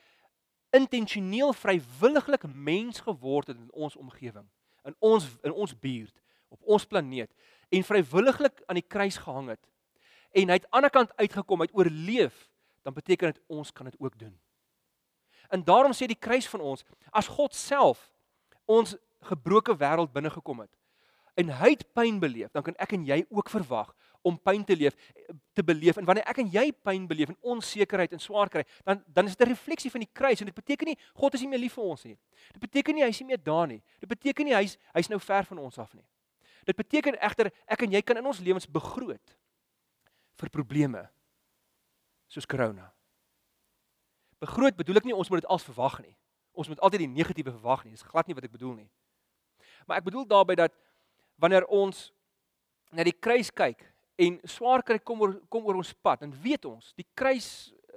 intentioneel 0.75 1.55
vrywilliglik 1.57 2.47
mens 2.49 3.03
geword 3.05 3.53
het 3.53 3.59
in 3.59 3.71
ons 3.73 3.97
omgewing, 3.97 4.47
in 4.85 4.97
ons 4.99 5.29
in 5.47 5.53
ons 5.53 5.75
buurt, 5.79 6.15
op 6.49 6.75
ons 6.77 6.87
planeet 6.87 7.31
en 7.75 7.87
vrywilliglik 7.87 8.63
aan 8.67 8.79
die 8.79 8.87
kruis 8.87 9.19
gehang 9.19 9.53
het 9.55 9.63
en 10.35 10.51
hy 10.51 10.59
het 10.59 10.67
aan 10.67 10.71
die 10.71 10.77
ander 10.79 10.91
kant 10.91 11.13
uitgekom, 11.17 11.63
hy 11.63 11.69
het 11.69 11.77
oorleef, 11.79 12.39
dan 12.83 12.95
beteken 12.95 13.31
dit 13.31 13.43
ons 13.47 13.71
kan 13.73 13.87
dit 13.87 13.95
ook 14.03 14.17
doen. 14.19 14.33
En 15.55 15.63
daarom 15.63 15.95
sê 15.95 16.09
die 16.11 16.19
kruis 16.19 16.49
van 16.51 16.61
ons, 16.61 16.83
as 17.15 17.31
God 17.31 17.55
self 17.55 18.09
ons 18.67 18.97
gebroke 19.31 19.77
wêreld 19.79 20.11
binne 20.13 20.33
gekom 20.35 20.65
het 20.65 20.73
en 21.35 21.51
hy 21.61 21.71
het 21.75 21.85
pyn 21.93 22.21
beleef, 22.23 22.51
dan 22.55 22.63
kan 22.63 22.77
ek 22.79 22.95
en 22.97 23.05
jy 23.07 23.25
ook 23.31 23.51
verwag 23.51 23.95
om 24.25 24.37
pyn 24.41 24.65
te 24.65 24.77
leef 24.77 24.97
te 25.53 25.63
beleef. 25.65 25.99
En 26.01 26.07
wanneer 26.09 26.25
ek 26.31 26.41
en 26.41 26.49
jy 26.53 26.71
pyn 26.73 27.05
beleef 27.09 27.33
en 27.33 27.39
onsekerheid 27.55 28.15
en 28.17 28.23
swaar 28.23 28.49
kry 28.53 28.65
dan 28.87 29.03
dan 29.07 29.29
is 29.29 29.37
dit 29.37 29.47
'n 29.47 29.51
refleksie 29.51 29.91
van 29.91 30.01
die 30.01 30.13
kruis 30.13 30.41
en 30.41 30.47
dit 30.47 30.55
beteken 30.55 30.87
nie 30.87 30.99
God 31.15 31.35
is 31.35 31.41
nie 31.41 31.49
meer 31.49 31.59
lief 31.59 31.75
vir 31.75 31.85
ons 31.85 32.05
nie. 32.05 32.19
Dit 32.53 32.61
beteken 32.61 32.95
nie 32.95 33.03
hy 33.03 33.09
is 33.09 33.21
nie 33.21 33.29
meer 33.29 33.43
daar 33.43 33.67
nie. 33.67 33.83
Dit 34.01 34.09
beteken 34.09 34.45
nie 34.45 34.55
hy's 34.55 34.79
hy's 34.95 35.09
nou 35.09 35.21
ver 35.21 35.45
van 35.45 35.59
ons 35.59 35.79
af 35.79 35.95
nie. 35.95 36.07
Dit 36.65 36.77
beteken 36.77 37.21
egter 37.21 37.53
ek 37.67 37.83
en 37.83 37.93
jy 37.93 38.03
kan 38.03 38.17
in 38.17 38.27
ons 38.27 38.41
lewens 38.41 38.67
begroot 38.67 39.37
vir 40.37 40.49
probleme 40.51 41.11
soos 42.29 42.47
corona. 42.47 42.93
Begroot 44.41 44.77
bedoel 44.77 44.97
ek 44.97 45.05
nie 45.05 45.15
ons 45.15 45.31
moet 45.31 45.41
dit 45.41 45.51
als 45.51 45.65
verwag 45.65 46.01
nie. 46.01 46.17
Ons 46.53 46.69
moet 46.69 46.81
altyd 46.81 47.05
die 47.05 47.09
negatiewe 47.09 47.53
verwag 47.53 47.85
nie. 47.85 47.91
Dis 47.91 48.03
glad 48.03 48.27
nie 48.27 48.35
wat 48.35 48.45
ek 48.45 48.53
bedoel 48.53 48.75
nie. 48.75 48.91
Maar 49.87 49.99
ek 49.99 50.05
bedoel 50.05 50.27
daarby 50.27 50.55
dat 50.55 50.73
wanneer 51.45 51.67
ons 51.69 52.09
na 52.95 53.05
die 53.05 53.15
kruis 53.15 53.53
kyk 53.53 53.85
en 54.25 54.39
swaar 54.49 54.85
kry 54.87 55.01
kom 55.03 55.21
oor 55.25 55.37
kom 55.53 55.67
oor 55.69 55.81
ons 55.83 55.93
pad 56.07 56.23
en 56.25 56.33
weet 56.45 56.65
ons 56.71 56.95
die 56.99 57.07
kruis 57.19 57.49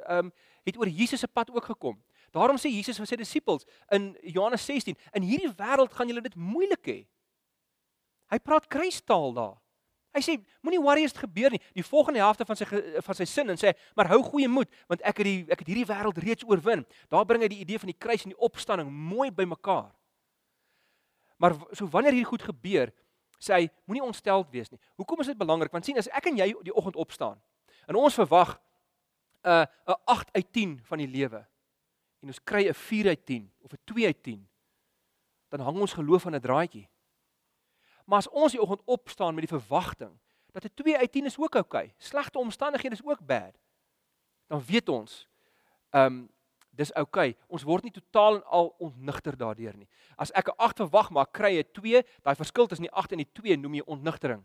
ehm 0.04 0.28
um, 0.28 0.36
het 0.68 0.76
oor 0.76 0.90
Jesus 0.92 1.22
se 1.24 1.28
pad 1.32 1.48
ook 1.48 1.64
gekom. 1.64 1.96
Daarom 2.36 2.58
sê 2.60 2.68
Jesus 2.68 2.98
vir 3.00 3.08
sy 3.08 3.16
disippels 3.16 3.64
in 3.96 4.10
Johannes 4.36 4.66
16 4.68 4.98
in 5.16 5.24
hierdie 5.24 5.52
wêreld 5.56 5.94
gaan 5.96 6.10
julle 6.12 6.24
dit 6.26 6.36
moeilik 6.36 6.90
hê. 6.92 6.98
Hy 8.28 8.40
praat 8.44 8.68
kruistaal 8.68 9.32
daar. 9.38 9.56
Hy 10.12 10.24
sê 10.26 10.36
moenie 10.66 10.82
worry 10.84 11.06
as 11.08 11.16
dit 11.16 11.24
gebeur 11.24 11.56
nie. 11.56 11.62
Die 11.78 11.86
volgende 11.88 12.20
helfte 12.20 12.44
van 12.50 12.60
sy 12.60 12.68
van 12.68 13.20
sy 13.20 13.30
sin 13.32 13.54
en 13.54 13.60
sê 13.62 13.72
maar 13.96 14.12
hou 14.12 14.20
goeie 14.28 14.52
moed 14.52 14.68
want 14.92 15.06
ek 15.08 15.22
het 15.22 15.30
die 15.30 15.40
ek 15.48 15.64
het 15.64 15.72
hierdie 15.72 15.88
wêreld 15.88 16.20
reeds 16.26 16.48
oorwin. 16.48 16.84
Daar 17.08 17.24
bring 17.30 17.46
hy 17.46 17.52
die 17.54 17.64
idee 17.64 17.80
van 17.80 17.94
die 17.94 18.00
kruis 18.06 18.28
en 18.28 18.36
die 18.36 18.44
opstanding 18.50 18.92
mooi 18.92 19.30
bymekaar. 19.32 19.94
Maar 21.40 21.56
so 21.72 21.88
wanneer 21.94 22.18
hier 22.18 22.28
goed 22.28 22.44
gebeur, 22.44 22.92
sê 23.38 23.54
hy 23.54 23.70
moenie 23.86 24.04
ontsteld 24.04 24.50
wees 24.52 24.70
nie. 24.72 24.80
Hoekom 24.96 25.22
is 25.22 25.32
dit 25.32 25.38
belangrik? 25.38 25.72
Want 25.72 25.86
sien 25.86 25.98
as 25.98 26.10
ek 26.10 26.26
en 26.32 26.38
jy 26.38 26.54
die 26.64 26.74
oggend 26.74 26.96
opstaan 26.96 27.42
en 27.88 27.96
ons 27.96 28.14
verwag 28.14 28.58
'n 29.44 29.50
uh, 29.50 29.66
'n 29.88 30.02
8 30.06 30.34
uit 30.34 30.52
10 30.52 30.80
van 30.84 30.98
die 30.98 31.08
lewe 31.08 31.46
en 32.22 32.28
ons 32.28 32.44
kry 32.44 32.68
'n 32.68 32.74
4 32.74 33.08
uit 33.08 33.26
10 33.26 33.52
of 33.62 33.74
'n 33.74 33.82
2 33.86 34.06
uit 34.06 34.24
10 34.24 34.48
dan 35.50 35.60
hang 35.60 35.80
ons 35.80 35.94
geloof 35.94 36.26
aan 36.26 36.36
'n 36.36 36.42
draadjie. 36.42 36.90
Maar 38.06 38.18
as 38.18 38.30
ons 38.30 38.52
die 38.52 38.62
oggend 38.62 38.82
opstaan 38.86 39.34
met 39.36 39.50
die 39.50 39.58
verwagting 39.60 40.20
dat 40.52 40.64
'n 40.64 40.74
2 40.74 40.98
uit 40.98 41.12
10 41.12 41.26
is 41.26 41.38
ook 41.38 41.56
oukei, 41.56 41.86
okay, 41.86 41.96
slegte 41.98 42.40
omstandighede 42.40 42.96
is 42.96 43.04
ook 43.04 43.26
bad, 43.26 43.56
dan 44.48 44.64
weet 44.66 44.90
ons 44.90 45.28
ehm 45.90 46.06
um, 46.06 46.30
dis 46.78 46.94
oukei. 46.94 47.32
Okay. 47.34 47.46
Ons 47.50 47.66
word 47.68 47.88
nie 47.88 47.94
totaal 47.94 48.40
en 48.40 48.44
al 48.54 48.70
ontnigter 48.84 49.38
daardeur 49.38 49.76
nie. 49.78 49.88
As 50.18 50.32
ek 50.32 50.50
'n 50.50 50.58
8 50.58 50.78
verwag 50.86 51.10
maar 51.12 51.28
kry 51.32 51.58
'n 51.60 51.72
2, 51.74 52.04
daai 52.24 52.36
verskil 52.36 52.68
tussen 52.68 52.86
die 52.86 52.94
8 52.94 53.12
en 53.12 53.18
die 53.18 53.32
2 53.34 53.58
noem 53.58 53.74
jy 53.76 53.84
ontnigtering. 53.86 54.44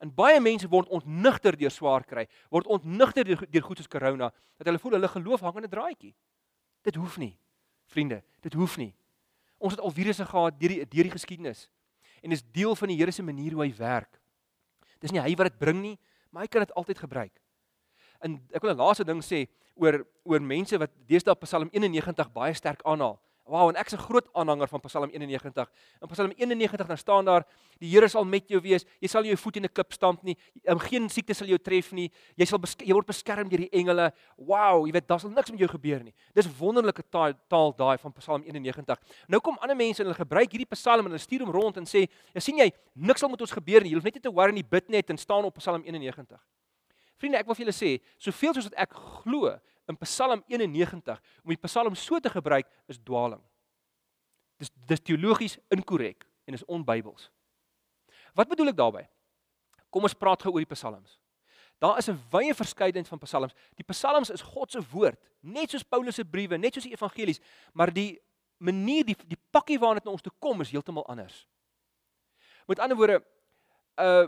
En 0.00 0.14
baie 0.14 0.40
mense 0.40 0.68
word 0.68 0.88
ontnigter 0.88 1.56
deur 1.56 1.70
swaar 1.70 2.04
kry, 2.04 2.26
word 2.50 2.66
ontnigter 2.66 3.24
deur, 3.24 3.46
deur 3.50 3.62
goed 3.62 3.78
soos 3.78 3.88
corona, 3.88 4.32
dat 4.58 4.66
hulle 4.66 4.78
voel 4.78 4.92
hulle 4.92 5.08
geloof 5.08 5.40
hang 5.40 5.56
in 5.56 5.64
'n 5.64 5.70
draadjie. 5.70 6.14
Dit 6.82 6.94
hoef 6.94 7.16
nie. 7.18 7.38
Vriende, 7.86 8.22
dit 8.42 8.52
hoef 8.52 8.76
nie. 8.76 8.94
Ons 9.58 9.72
het 9.72 9.80
al 9.80 9.90
virusse 9.90 10.24
gehad 10.24 10.60
deur 10.60 10.68
die 10.68 10.84
deur 10.84 11.08
die 11.08 11.16
geskiedenis. 11.16 11.70
En 12.22 12.30
dis 12.30 12.42
deel 12.42 12.76
van 12.76 12.88
die 12.88 12.96
Here 12.96 13.12
se 13.12 13.22
manier 13.22 13.52
hoe 13.52 13.62
hy 13.62 13.74
werk. 13.76 14.20
Dis 15.00 15.12
nie 15.12 15.20
hy 15.20 15.34
wat 15.34 15.52
dit 15.52 15.58
bring 15.58 15.80
nie, 15.80 15.98
maar 16.30 16.42
hy 16.42 16.48
kan 16.48 16.60
dit 16.60 16.74
altyd 16.74 16.98
gebruik. 16.98 17.40
En 18.24 18.40
ek 18.52 18.62
wil 18.62 18.72
'n 18.72 18.80
laaste 18.80 19.04
ding 19.04 19.22
sê, 19.22 19.46
oor 19.76 20.04
oor 20.24 20.42
mense 20.42 20.78
wat 20.78 20.90
deesdae 21.06 21.36
Psalm 21.44 21.68
91 21.72 22.32
baie 22.34 22.54
sterk 22.54 22.82
aanhaal. 22.84 23.20
Wow, 23.46 23.68
en 23.70 23.76
ek's 23.78 23.94
'n 23.94 24.02
groot 24.02 24.26
aanhanger 24.34 24.68
van 24.68 24.80
Psalm 24.80 25.10
91. 25.10 25.70
In 26.02 26.08
Psalm 26.08 26.32
91 26.36 26.86
dan 26.86 26.98
staan 26.98 27.24
daar: 27.24 27.46
"Die 27.78 27.88
Here 27.90 28.08
sal 28.08 28.24
met 28.24 28.48
jou 28.48 28.60
wees. 28.60 28.84
Jy 29.00 29.08
sal 29.08 29.24
jou 29.24 29.36
voet 29.36 29.56
in 29.56 29.64
'n 29.64 29.72
klip 29.72 29.92
stamp 29.92 30.22
nie. 30.22 30.36
Um, 30.64 30.78
geen 30.78 31.08
siekte 31.08 31.32
sal 31.34 31.46
jou 31.46 31.58
tref 31.58 31.92
nie. 31.92 32.10
Jy 32.36 32.44
sal 32.44 32.58
jy 32.78 32.92
word 32.92 33.06
beskerm 33.06 33.48
deur 33.48 33.58
die 33.58 33.70
engele." 33.70 34.12
Wow, 34.36 34.86
jy 34.86 34.92
weet, 34.92 35.06
daar 35.06 35.20
sal 35.20 35.30
niks 35.30 35.50
met 35.50 35.60
jou 35.60 35.68
gebeur 35.68 36.02
nie. 36.02 36.14
Dis 36.34 36.58
wonderlike 36.58 37.02
taal, 37.08 37.34
taal 37.48 37.72
daai 37.72 37.98
van 37.98 38.12
Psalm 38.12 38.42
91. 38.42 38.98
Nou 39.28 39.40
kom 39.40 39.56
ander 39.60 39.76
mense 39.76 40.02
en 40.02 40.06
hulle 40.06 40.18
gebruik 40.18 40.50
hierdie 40.50 40.66
Psalm 40.70 41.04
en 41.04 41.12
hulle 41.12 41.18
stuur 41.18 41.40
hom 41.40 41.50
rond 41.50 41.76
en 41.76 41.84
sê: 41.84 42.08
"Ja, 42.34 42.40
sien 42.40 42.58
jy, 42.58 42.72
niks 42.94 43.20
sal 43.20 43.28
met 43.28 43.40
ons 43.40 43.52
gebeur 43.52 43.80
nie. 43.82 43.90
Jy 43.90 43.94
hoef 43.94 44.04
net 44.04 44.22
te 44.22 44.32
worry 44.32 44.56
en 44.56 44.68
bid 44.68 44.88
net 44.88 45.10
en 45.10 45.16
staan 45.16 45.44
op 45.44 45.54
Psalm 45.54 45.84
91." 45.84 46.40
Vriende, 47.16 47.40
ek 47.40 47.48
wil 47.48 47.56
vir 47.56 47.64
julle 47.64 47.76
sê, 47.76 47.90
soveel 48.20 48.54
soos 48.54 48.68
wat 48.68 48.80
ek 48.86 48.96
glo 49.22 49.52
in 49.88 49.98
Psalm 50.02 50.42
91 50.52 51.20
om 51.44 51.52
die 51.52 51.60
Psalm 51.64 51.94
so 51.96 52.20
te 52.20 52.32
gebruik 52.32 52.68
is 52.90 52.98
dwaaling. 52.98 53.42
Dis 54.60 54.72
dis 54.88 55.02
teologies 55.04 55.58
inkorrek 55.72 56.26
en 56.46 56.56
is 56.56 56.64
onbybels. 56.64 57.30
Wat 58.36 58.48
bedoel 58.48 58.72
ek 58.72 58.80
daarmee? 58.80 59.08
Kom 59.92 60.04
ons 60.04 60.16
praat 60.16 60.44
gou 60.44 60.52
oor 60.54 60.64
die 60.64 60.74
Psalms. 60.74 61.18
Daar 61.80 61.98
is 61.98 62.08
'n 62.08 62.20
wye 62.32 62.54
verskeidenheid 62.54 63.08
van 63.08 63.18
Psalms. 63.18 63.54
Die 63.76 63.84
Psalms 63.84 64.30
is 64.30 64.40
God 64.40 64.70
se 64.70 64.80
woord, 64.92 65.18
net 65.40 65.70
soos 65.70 65.82
Paulus 65.82 66.14
se 66.14 66.24
briewe, 66.24 66.58
net 66.58 66.74
soos 66.74 66.84
die 66.84 66.92
evangelies, 66.92 67.40
maar 67.72 67.92
die 67.92 68.20
manier 68.58 69.04
die 69.04 69.16
die 69.26 69.38
pakkie 69.50 69.78
waarna 69.78 70.00
dit 70.00 70.04
na 70.04 70.10
ons 70.10 70.22
toe 70.22 70.32
kom 70.38 70.60
is 70.60 70.70
heeltemal 70.70 71.06
anders. 71.06 71.46
Met 72.66 72.78
ander 72.78 72.96
woorde, 72.96 73.22
uh 73.96 74.26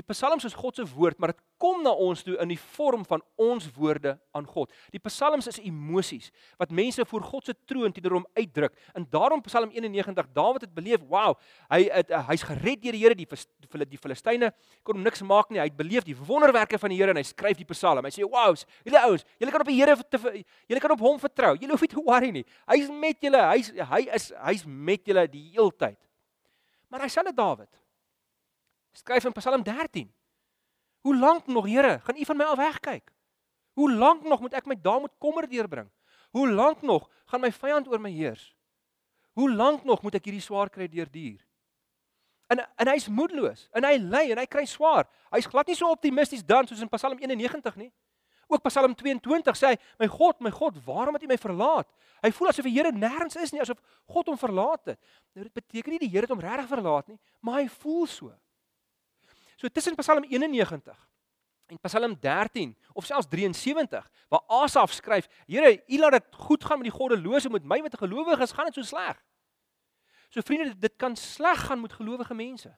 die 0.00 0.06
psalms 0.08 0.46
is 0.48 0.56
God 0.56 0.78
se 0.78 0.84
woord, 0.88 1.18
maar 1.20 1.34
dit 1.34 1.40
kom 1.60 1.82
na 1.84 1.92
ons 1.92 2.22
toe 2.24 2.36
in 2.40 2.50
die 2.52 2.58
vorm 2.76 3.02
van 3.08 3.20
ons 3.40 3.66
woorde 3.76 4.14
aan 4.36 4.46
God. 4.48 4.72
Die 4.94 5.02
psalms 5.04 5.48
is 5.50 5.60
emosies 5.60 6.30
wat 6.60 6.72
mense 6.74 7.04
voor 7.10 7.24
God 7.26 7.50
se 7.50 7.54
troon 7.68 7.92
teenoor 7.92 8.20
hom 8.20 8.26
uitdruk. 8.38 8.72
En 8.96 9.04
daarom 9.12 9.42
Psalm 9.44 9.72
91, 9.74 10.30
Dawid 10.36 10.64
het 10.64 10.72
beleef, 10.76 11.04
wow, 11.10 11.34
hy 11.72 11.82
het 11.90 12.12
hy's 12.30 12.46
gered 12.48 12.80
deur 12.84 12.96
die 12.96 13.02
Here, 13.04 13.16
die 13.16 13.28
die, 13.28 13.86
die 13.94 14.00
Filistyne 14.00 14.52
kon 14.84 14.98
hom 14.98 15.04
niks 15.04 15.22
maak 15.26 15.52
nie. 15.52 15.60
Hy 15.60 15.68
het 15.68 15.76
beleef 15.78 16.06
die 16.08 16.16
wonderwerke 16.16 16.80
van 16.80 16.92
die 16.92 17.00
Here 17.00 17.14
en 17.14 17.20
hy 17.20 17.26
skryf 17.26 17.60
die 17.60 17.68
psalm. 17.68 18.04
Hy 18.04 18.14
sê, 18.14 18.24
"Wow, 18.24 18.56
julle 18.84 19.04
ouens, 19.04 19.24
julle 19.38 19.52
kan 19.52 19.60
op 19.60 19.68
die 19.68 19.80
Here 19.80 19.96
julle 20.68 20.80
kan 20.80 20.90
op 20.90 21.00
hom 21.00 21.18
vertrou. 21.18 21.56
Julle 21.60 21.72
hoef 21.72 21.80
nie 21.80 21.88
te 21.88 22.00
worry 22.00 22.30
nie. 22.30 22.44
Hy's 22.68 22.88
met 22.88 23.20
julle. 23.20 23.40
Hy's 23.52 23.72
hy 23.72 24.08
is 24.14 24.32
hy's 24.36 24.64
met 24.66 25.04
julle 25.04 25.26
die 25.28 25.50
heeltyd." 25.52 25.98
Maar 26.90 27.00
hy 27.00 27.08
sê 27.08 27.22
net 27.24 27.36
Dawid 27.36 27.68
Skryf 28.92 29.24
in 29.24 29.32
Psalm 29.32 29.62
13. 29.62 30.12
Hoe 31.00 31.16
lank 31.16 31.46
nog, 31.46 31.66
Here, 31.66 32.00
gaan 32.02 32.16
U 32.16 32.24
van 32.24 32.36
my 32.36 32.44
af 32.44 32.56
wegkyk? 32.56 33.12
Hoe 33.72 33.92
lank 33.92 34.22
nog 34.22 34.40
moet 34.40 34.54
ek 34.54 34.66
my 34.66 34.76
dae 34.76 35.00
met 35.00 35.12
kommer 35.18 35.48
deurbring? 35.48 35.88
Hoe 36.30 36.50
lank 36.50 36.82
nog 36.82 37.08
gaan 37.30 37.40
my 37.40 37.52
vyand 37.52 37.88
oor 37.88 38.00
my 38.00 38.10
heers? 38.10 38.50
Hoe 39.32 39.50
lank 39.50 39.84
nog 39.84 40.02
moet 40.02 40.18
ek 40.18 40.26
hierdie 40.28 40.44
swaar 40.44 40.70
kry 40.70 40.88
deurduur? 40.90 41.38
En 42.50 42.60
en 42.60 42.90
hy's 42.90 43.06
moedeloos 43.08 43.68
en 43.78 43.86
hy 43.86 43.94
ly 44.02 44.24
en 44.34 44.42
hy 44.42 44.46
kry 44.50 44.66
swaar. 44.66 45.06
Hy's 45.30 45.46
glad 45.46 45.70
nie 45.70 45.78
so 45.78 45.90
optimisties 45.94 46.42
dan 46.44 46.66
soos 46.66 46.82
in 46.82 46.90
Psalm 46.90 47.18
91 47.18 47.78
nie. 47.78 47.92
Ook 48.50 48.66
Psalm 48.66 48.96
22 48.98 49.54
sê 49.56 49.72
hy: 49.72 49.76
"My 49.98 50.08
God, 50.10 50.40
my 50.42 50.50
God, 50.50 50.84
waarom 50.84 51.14
het 51.14 51.22
U 51.22 51.26
my 51.30 51.38
verlaat?" 51.38 51.86
Hy 52.20 52.30
voel 52.34 52.48
asof 52.48 52.66
die 52.66 52.74
Here 52.74 52.90
nêrens 52.92 53.38
is 53.38 53.52
nie, 53.52 53.60
asof 53.62 53.78
God 54.10 54.26
hom 54.26 54.38
verlaat 54.38 54.92
het. 54.92 54.98
Nou 55.32 55.46
dit 55.46 55.54
beteken 55.54 55.94
nie 55.94 56.02
die 56.02 56.10
Here 56.10 56.26
het 56.26 56.34
hom 56.34 56.42
regtig 56.42 56.68
verlaat 56.68 57.08
nie, 57.08 57.18
maar 57.40 57.62
hy 57.62 57.68
voel 57.68 58.06
so. 58.06 58.34
So 59.60 59.68
tussen 59.68 59.94
Psalm 59.96 60.24
91 60.24 61.08
en 61.68 61.78
Psalm 61.84 62.16
13 62.20 62.76
of 62.96 63.04
selfs 63.04 63.28
73 63.28 64.10
waar 64.28 64.42
Asaf 64.48 64.92
skryf: 64.92 65.28
"Here, 65.46 65.82
U 65.86 65.98
laat 65.98 66.12
dit 66.12 66.24
goed 66.32 66.64
gaan 66.64 66.78
met 66.78 66.88
die 66.88 66.96
goddelose 66.96 67.50
met 67.50 67.64
my 67.64 67.82
wat 67.82 67.92
'n 67.92 68.06
gelowige 68.06 68.42
is, 68.42 68.52
gaan 68.52 68.64
dit 68.64 68.74
so 68.74 68.82
sleg." 68.82 69.22
So 70.30 70.40
vriende, 70.40 70.78
dit 70.78 70.96
kan 70.96 71.16
sleg 71.16 71.58
gaan 71.66 71.80
met 71.80 71.92
gelowige 71.92 72.34
mense. 72.34 72.76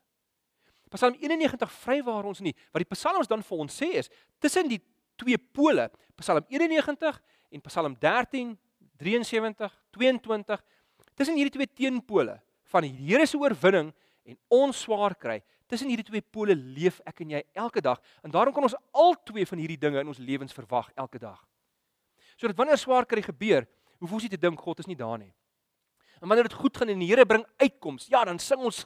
Psalm 0.88 1.14
91 1.14 1.72
vrywaar 1.72 2.24
ons 2.24 2.40
nie. 2.40 2.56
Wat 2.72 2.82
die 2.82 2.94
Psalms 2.96 3.26
dan 3.26 3.42
vir 3.42 3.58
ons 3.58 3.82
sê 3.82 3.94
is 3.94 4.10
tussen 4.38 4.68
die 4.68 4.82
twee 5.16 5.38
pole, 5.38 5.90
Psalm 6.16 6.44
91 6.48 7.22
en 7.50 7.60
Psalm 7.60 7.98
13, 7.98 8.58
73, 8.96 9.80
22 9.90 10.64
Tussen 11.14 11.36
hierdie 11.36 11.52
twee 11.52 11.68
teenpole 11.68 12.38
van 12.72 12.86
die 12.86 12.92
Here 12.92 13.26
se 13.28 13.36
oorwinning 13.36 13.92
en 14.28 14.38
ons 14.48 14.84
swaar 14.84 15.14
kry, 15.18 15.40
tussen 15.72 15.88
hierdie 15.88 16.04
twee 16.04 16.20
pole 16.20 16.54
leef 16.54 16.98
ek 17.08 17.22
en 17.24 17.32
jy 17.32 17.40
elke 17.56 17.80
dag. 17.80 18.00
En 18.20 18.32
daarom 18.32 18.52
kan 18.52 18.66
ons 18.66 18.76
al 18.92 19.16
twee 19.24 19.46
van 19.48 19.60
hierdie 19.62 19.80
dinge 19.80 20.02
in 20.02 20.10
ons 20.12 20.20
lewens 20.20 20.52
verwag 20.52 20.90
elke 21.00 21.20
dag. 21.22 21.40
Sodat 22.36 22.58
wanneer 22.58 22.80
swaar 22.80 23.08
kry 23.08 23.24
gebeur, 23.24 23.64
hoef 24.02 24.12
ons 24.12 24.26
nie 24.26 24.32
te 24.32 24.40
dink 24.40 24.60
God 24.60 24.82
is 24.82 24.90
nie 24.90 24.98
daar 24.98 25.16
nie. 25.20 25.32
En 26.20 26.28
wanneer 26.28 26.50
dit 26.50 26.58
goed 26.60 26.76
gaan 26.76 26.92
en 26.92 27.00
die 27.00 27.08
Here 27.08 27.24
bring 27.26 27.44
uitkoms, 27.62 28.10
ja, 28.12 28.24
dan 28.28 28.40
sing 28.42 28.60
ons 28.60 28.84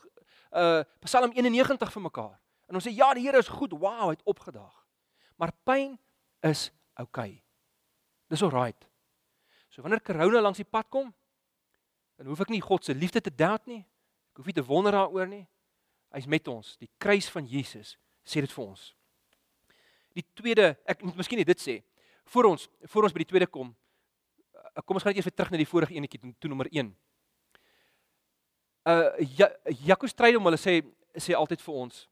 uh 0.56 0.84
Psalm 1.04 1.34
91 1.34 1.90
vir 1.92 2.04
mekaar. 2.06 2.36
En 2.70 2.78
ons 2.78 2.86
sê 2.86 2.94
ja, 2.94 3.10
die 3.14 3.26
Here 3.26 3.42
is 3.42 3.50
goed. 3.50 3.74
Wow, 3.74 4.06
hy 4.06 4.14
het 4.14 4.24
opgedaag. 4.24 4.76
Maar 5.36 5.52
pyn 5.66 5.98
is 6.46 6.70
oukei. 6.94 7.08
Okay. 7.10 7.42
Dis 8.30 8.42
alright. 8.42 8.86
So 9.74 9.82
wanneer 9.82 10.00
corona 10.02 10.40
langs 10.40 10.62
die 10.62 10.68
pad 10.68 10.88
kom, 10.90 11.10
dan 12.16 12.30
hoef 12.30 12.46
ek 12.46 12.54
nie 12.54 12.62
God 12.64 12.86
se 12.86 12.94
liefde 12.94 13.20
te 13.20 13.34
doubt 13.34 13.66
nie. 13.66 13.82
Ek 14.32 14.40
hoef 14.40 14.48
nie 14.48 14.56
te 14.56 14.64
wonder 14.64 14.94
daaroor 14.94 15.28
nie. 15.28 15.44
Hy's 16.14 16.28
met 16.30 16.48
ons. 16.48 16.76
Die 16.80 16.90
kruis 16.98 17.28
van 17.32 17.46
Jesus 17.46 17.96
sê 18.26 18.42
dit 18.44 18.52
vir 18.52 18.64
ons. 18.64 18.84
Die 20.16 20.24
tweede, 20.38 20.72
ek 20.88 21.02
moet 21.04 21.18
miskien 21.18 21.42
dit 21.44 21.62
sê. 21.62 21.80
Voor 22.32 22.50
ons, 22.52 22.68
voor 22.90 23.06
ons 23.06 23.14
by 23.14 23.22
die 23.22 23.30
tweede 23.30 23.48
kom, 23.50 23.74
uh, 24.56 24.82
kom 24.82 24.98
ons 24.98 25.04
gaan 25.04 25.12
net 25.14 25.20
eers 25.20 25.28
weer 25.28 25.36
terug 25.36 25.52
na 25.52 25.60
die 25.60 25.68
vorige 25.68 25.94
enetjie 25.94 26.20
toe, 26.22 26.32
toe 26.40 26.50
nommer 26.50 26.70
1. 26.72 26.90
Uh 28.86 29.26
ja, 29.38 29.50
Jaco 29.82 30.06
Strydom 30.06 30.46
hulle 30.46 30.58
sê 30.62 30.78
sê 31.18 31.34
altyd 31.34 31.62
vir 31.64 31.78
ons 31.82 32.02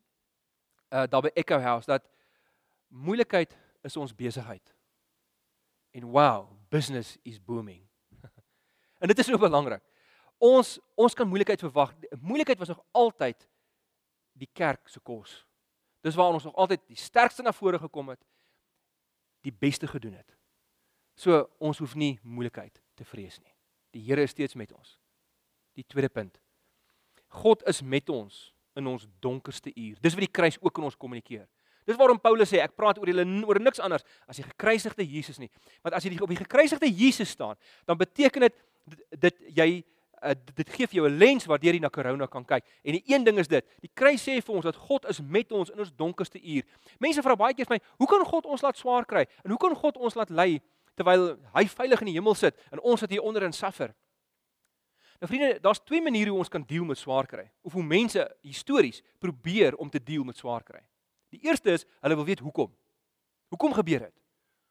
uh 0.90 1.04
daar 1.10 1.22
by 1.22 1.30
Echo 1.38 1.58
House 1.62 1.86
dat 1.86 2.06
moeilikheid 2.88 3.54
is 3.86 3.96
ons 4.00 4.14
besigheid. 4.14 4.74
En 5.94 6.06
wow, 6.10 6.48
business 6.70 7.16
is 7.22 7.38
booming. 7.38 7.82
en 9.00 9.10
dit 9.10 9.18
is 9.18 9.26
so 9.26 9.38
belangrik. 9.38 9.82
Ons 10.42 10.76
ons 10.98 11.14
kan 11.14 11.28
moeilikheid 11.28 11.62
verwag. 11.62 11.94
Moeilikheid 12.18 12.58
was 12.58 12.72
nog 12.74 12.82
altyd 12.90 13.46
die 14.34 14.50
kerk 14.52 14.88
se 14.90 15.00
kos. 15.00 15.42
Dis 16.04 16.16
waar 16.18 16.34
ons 16.34 16.44
nog 16.44 16.56
altyd 16.60 16.82
die 16.90 17.00
sterkste 17.00 17.42
na 17.42 17.52
vore 17.52 17.78
gekom 17.80 18.12
het, 18.12 18.20
die 19.44 19.52
beste 19.52 19.88
gedoen 19.88 20.18
het. 20.18 20.36
So 21.16 21.44
ons 21.62 21.78
hoef 21.78 21.94
nie 21.94 22.18
moeilikheid 22.22 22.80
te 22.98 23.06
vrees 23.06 23.38
nie. 23.40 23.52
Die 23.94 24.02
Here 24.02 24.24
is 24.26 24.34
steeds 24.34 24.56
met 24.58 24.72
ons. 24.74 24.96
Die 25.78 25.84
tweede 25.86 26.10
punt. 26.10 26.40
God 27.40 27.62
is 27.70 27.82
met 27.82 28.10
ons 28.10 28.50
in 28.78 28.86
ons 28.90 29.06
donkerste 29.22 29.70
uur. 29.70 29.98
Dis 30.02 30.16
wat 30.16 30.26
die 30.26 30.34
kruis 30.34 30.58
ook 30.60 30.78
in 30.78 30.88
ons 30.90 30.98
kommunikeer. 30.98 31.46
Dis 31.84 31.98
waarom 32.00 32.18
Paulus 32.20 32.48
sê 32.50 32.62
ek 32.64 32.74
praat 32.78 32.98
oor 32.98 33.10
julle 33.10 33.24
oor 33.44 33.60
niks 33.60 33.82
anders 33.82 34.06
as 34.26 34.40
die 34.40 34.46
gekruisigde 34.46 35.04
Jesus 35.04 35.38
nie. 35.38 35.50
Want 35.84 35.98
as 35.98 36.06
jy 36.06 36.16
op 36.16 36.32
die 36.32 36.40
gekruisigde 36.40 36.88
Jesus 36.88 37.34
staan, 37.36 37.58
dan 37.86 38.00
beteken 38.00 38.48
dit 38.48 38.62
dit 39.20 39.44
jy 39.56 39.68
uh, 40.24 40.34
dit 40.54 40.70
gee 40.70 40.86
vir 40.86 40.96
jou 40.98 41.08
'n 41.08 41.18
lens 41.18 41.46
waardeur 41.46 41.74
jy 41.74 41.80
na 41.80 41.90
corona 41.90 42.26
kan 42.26 42.44
kyk. 42.44 42.64
En 42.82 42.92
die 42.92 43.02
een 43.06 43.24
ding 43.24 43.38
is 43.38 43.48
dit, 43.48 43.64
die 43.80 43.90
kruis 43.94 44.22
sê 44.22 44.40
vir 44.42 44.54
ons 44.54 44.64
dat 44.64 44.76
God 44.76 45.04
is 45.08 45.20
met 45.20 45.52
ons 45.52 45.70
in 45.70 45.78
ons 45.78 45.92
donkerste 45.96 46.40
uur. 46.40 46.64
Mense 46.98 47.22
vra 47.22 47.36
baie 47.36 47.54
keer 47.54 47.66
vir 47.66 47.76
my, 47.76 47.82
hoe 47.98 48.08
kan 48.08 48.24
God 48.24 48.46
ons 48.46 48.62
laat 48.62 48.76
swaar 48.76 49.04
kry? 49.04 49.26
En 49.44 49.50
hoe 49.50 49.58
kan 49.58 49.74
God 49.76 49.96
ons 49.96 50.14
laat 50.14 50.30
ly 50.30 50.60
terwyl 50.94 51.36
hy 51.54 51.66
veilig 51.66 52.00
in 52.00 52.06
die 52.06 52.14
hemel 52.14 52.34
sit 52.34 52.54
en 52.70 52.80
ons 52.80 53.00
sit 53.00 53.10
hier 53.10 53.22
onder 53.22 53.42
in 53.42 53.52
suffer? 53.52 53.94
Nou 55.20 55.28
vriende, 55.30 55.60
daar's 55.60 55.80
twee 55.80 56.02
maniere 56.02 56.30
hoe 56.30 56.38
ons 56.38 56.48
kan 56.48 56.64
deel 56.66 56.84
met 56.84 56.98
swaar 56.98 57.26
kry. 57.26 57.50
Of 57.62 57.72
hoe 57.72 57.82
mense 57.82 58.36
histories 58.42 59.02
probeer 59.18 59.76
om 59.76 59.90
te 59.90 60.02
deel 60.02 60.24
met 60.24 60.36
swaar 60.36 60.62
kry. 60.62 60.82
Die 61.30 61.40
eerste 61.48 61.70
is 61.70 61.86
hulle 62.00 62.14
wil 62.14 62.24
weet 62.24 62.42
hoekom. 62.44 62.74
Hoekom 63.48 63.72
gebeur 63.72 63.98
dit? 63.98 64.14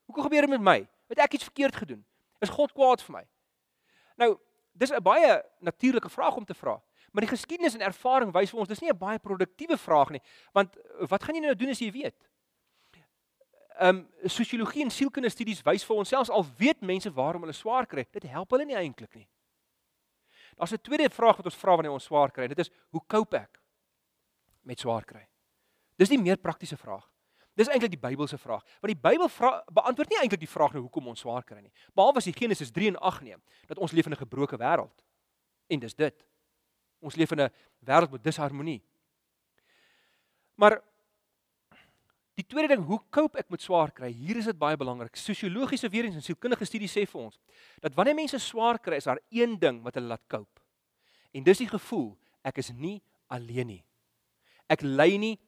Hoekom 0.06 0.24
gebeur 0.24 0.42
dit 0.42 0.50
met 0.50 0.62
my? 0.62 0.80
Het 1.08 1.24
ek 1.26 1.34
iets 1.34 1.48
verkeerd 1.48 1.76
gedoen? 1.76 2.04
Is 2.44 2.52
God 2.52 2.74
kwaad 2.76 3.02
vir 3.02 3.16
my? 3.16 3.24
Nou, 4.20 4.36
dis 4.74 4.92
'n 4.92 5.02
baie 5.02 5.42
natuurlike 5.60 6.10
vraag 6.10 6.36
om 6.36 6.46
te 6.46 6.54
vra. 6.54 6.82
Maar 7.12 7.22
die 7.22 7.36
geskiedenis 7.36 7.74
en 7.74 7.82
ervaring 7.82 8.34
wys 8.34 8.50
vir 8.50 8.60
ons 8.60 8.68
dis 8.68 8.80
nie 8.82 8.90
'n 8.90 8.98
baie 8.98 9.20
produktiewe 9.20 9.78
vraag 9.78 10.10
nie, 10.10 10.22
want 10.52 10.78
wat 11.10 11.24
gaan 11.24 11.36
jy 11.36 11.42
nou 11.42 11.56
doen 11.56 11.70
as 11.70 11.80
jy 11.80 11.92
weet? 11.92 12.30
Ehm 13.80 13.98
um, 13.98 14.10
sosiologie 14.30 14.84
en 14.84 14.92
sielkundige 14.92 15.34
studies 15.34 15.62
wys 15.62 15.84
vir 15.84 15.96
ons 15.96 16.10
selfs 16.10 16.30
al 16.30 16.46
weet 16.58 16.82
mense 16.82 17.12
waarom 17.12 17.42
hulle 17.42 17.54
swaar 17.54 17.86
kry, 17.86 18.06
dit 18.12 18.24
help 18.24 18.52
hulle 18.52 18.66
nie 18.66 18.76
eintlik 18.76 19.16
nie. 19.16 19.28
Daar's 20.56 20.74
'n 20.74 20.82
tweede 20.82 21.10
vraag 21.10 21.38
wat 21.38 21.46
ons 21.46 21.56
vra 21.56 21.76
wanneer 21.76 21.92
ons 21.92 22.04
swaar 22.04 22.32
kry. 22.32 22.48
Dit 22.48 22.60
is 22.60 22.72
hoe 22.90 23.02
cope 23.08 23.38
ek 23.38 23.62
met 24.62 24.80
swaar 24.80 25.06
kry? 25.06 25.28
Dis 25.98 26.10
die 26.10 26.22
meer 26.22 26.38
praktiese 26.38 26.78
vraag. 26.78 27.13
Dis 27.54 27.70
eintlik 27.70 27.94
die 27.94 28.02
Bybelse 28.02 28.38
vraag. 28.42 28.64
Want 28.82 28.94
die 28.94 29.02
Bybel 29.02 29.30
beantwoord 29.74 30.10
nie 30.10 30.20
eintlik 30.24 30.42
die 30.42 30.50
vraag 30.50 30.74
nou 30.74 30.86
hoekom 30.88 31.12
ons 31.12 31.22
swaar 31.22 31.44
kry 31.46 31.60
nie. 31.62 31.74
Behalwe 31.94 32.22
as 32.22 32.28
jy 32.30 32.34
Genesis 32.38 32.72
3 32.74 32.94
en 32.94 32.98
8 32.98 33.26
neem, 33.28 33.42
dat 33.70 33.78
ons 33.78 33.94
leef 33.94 34.10
in 34.10 34.14
'n 34.14 34.24
gebroke 34.26 34.58
wêreld. 34.58 35.04
En 35.70 35.80
dis 35.80 35.96
dit. 35.96 36.26
Ons 37.00 37.16
leef 37.16 37.32
in 37.32 37.42
'n 37.42 37.52
wêreld 37.86 38.12
met 38.12 38.24
disharmonie. 38.24 38.82
Maar 40.56 40.82
die 42.34 42.46
tweede 42.46 42.74
ding, 42.74 42.86
hoe 42.86 43.00
cope 43.10 43.38
ek 43.38 43.50
met 43.50 43.62
swaar 43.62 43.92
kry? 43.92 44.12
Hier 44.12 44.38
is 44.38 44.46
dit 44.46 44.58
baie 44.58 44.78
belangrik. 44.78 45.16
Sosiologiese 45.16 45.90
weer 45.90 46.06
eens 46.06 46.16
en 46.16 46.22
sielkundige 46.22 46.66
studies 46.66 46.94
sê 46.98 47.06
vir 47.06 47.22
ons 47.22 47.40
dat 47.80 47.94
wanneer 47.94 48.16
mense 48.16 48.40
swaar 48.40 48.80
kry, 48.80 48.96
is 48.96 49.04
daar 49.04 49.22
een 49.30 49.60
ding 49.60 49.82
wat 49.84 49.94
hulle 49.94 50.08
laat 50.08 50.28
cope. 50.28 50.62
En 51.32 51.44
dis 51.44 51.58
die 51.58 51.70
gevoel 51.70 52.18
ek 52.44 52.58
is 52.58 52.72
nie 52.72 53.02
alleen 53.28 53.68
nie. 53.68 53.84
Ek 54.70 54.82
ly 54.82 55.18
nie 55.18 55.40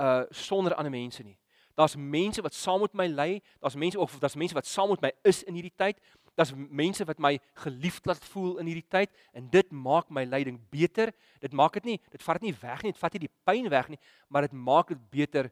uh 0.00 0.22
sonder 0.30 0.74
ander 0.74 0.92
mense 0.92 1.22
nie. 1.22 1.36
Daar's 1.74 1.96
mense 1.96 2.42
wat 2.42 2.54
saam 2.54 2.80
met 2.80 2.92
my 2.92 3.06
ly, 3.06 3.42
daar's 3.60 3.74
mense 3.74 3.98
of 3.98 4.18
daar's 4.18 4.34
mense 4.34 4.54
wat 4.54 4.66
saam 4.66 4.88
met 4.88 5.00
my 5.00 5.12
is 5.22 5.42
in 5.42 5.54
hierdie 5.54 5.76
tyd. 5.76 6.00
Daar's 6.34 6.52
mense 6.54 7.04
wat 7.04 7.18
my 7.18 7.38
geliefd 7.62 8.06
laat 8.06 8.24
voel 8.32 8.58
in 8.58 8.68
hierdie 8.68 8.88
tyd 8.88 9.10
en 9.32 9.48
dit 9.50 9.72
maak 9.72 10.10
my 10.10 10.24
lyding 10.24 10.58
beter. 10.70 11.12
Dit 11.40 11.52
maak 11.52 11.78
dit 11.78 11.84
nie, 11.84 11.96
dit 12.10 12.22
vat 12.22 12.40
dit 12.40 12.50
nie 12.50 12.56
weg 12.60 12.82
nie, 12.84 12.92
dit 12.92 13.00
vat 13.00 13.16
nie 13.16 13.24
die 13.26 13.32
pyn 13.48 13.68
weg 13.72 13.88
nie, 13.92 13.98
maar 14.28 14.48
dit 14.48 14.52
maak 14.52 14.92
dit 14.92 15.00
beter 15.10 15.50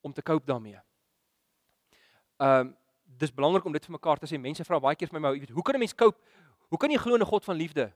om 0.00 0.12
te 0.12 0.22
cope 0.22 0.46
daarmee. 0.46 0.80
Ehm 2.38 2.60
um, 2.60 2.74
dis 3.18 3.30
belangrik 3.30 3.64
om 3.64 3.72
dit 3.72 3.84
vir 3.84 3.94
mekaar 3.94 4.18
te 4.18 4.26
sê. 4.26 4.38
Mense 4.40 4.64
vra 4.66 4.80
baie 4.82 4.96
keer 4.98 5.08
vir 5.10 5.14
my, 5.14 5.20
maar 5.22 5.36
jy 5.36 5.44
weet, 5.44 5.54
hoe 5.54 5.62
kan 5.62 5.74
'n 5.74 5.78
mens 5.78 5.94
cope? 5.94 6.18
Hoe 6.68 6.78
kan 6.78 6.90
jy 6.90 6.98
glo 6.98 7.14
in 7.14 7.22
'n 7.22 7.30
God 7.30 7.44
van 7.44 7.56
liefde? 7.56 7.92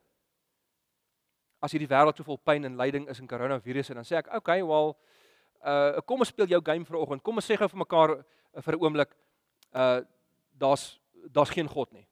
As 1.60 1.72
hierdie 1.72 1.88
wêreld 1.88 2.16
so 2.16 2.22
vol 2.22 2.38
pyn 2.38 2.64
en 2.64 2.76
lyding 2.76 3.08
is 3.08 3.18
in 3.18 3.26
koronavirus 3.26 3.90
en 3.90 3.94
dan 3.96 4.04
sê 4.04 4.16
ek, 4.16 4.26
"Oké, 4.26 4.36
okay, 4.36 4.66
wel, 4.66 4.96
uh 5.64 6.00
kom 6.06 6.20
ons 6.20 6.28
speel 6.28 6.46
jou 6.46 6.60
game 6.64 6.84
vir 6.84 6.96
oggend. 6.96 7.22
Kom 7.22 7.36
ons 7.36 7.46
sê 7.46 7.56
gou 7.56 7.68
vir 7.68 7.82
mekaar 7.84 8.10
uh, 8.18 8.62
vir 8.62 8.74
'n 8.74 8.82
oomblik 8.82 9.14
uh 9.74 10.00
daar's 10.58 11.00
daar's 11.30 11.50
geen 11.50 11.68
God 11.68 11.92
nie. 11.92 12.06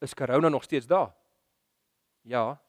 Is 0.00 0.14
corona 0.14 0.48
nog 0.48 0.64
steeds 0.64 0.86
daar? 0.86 1.14
Ja. 2.22 2.60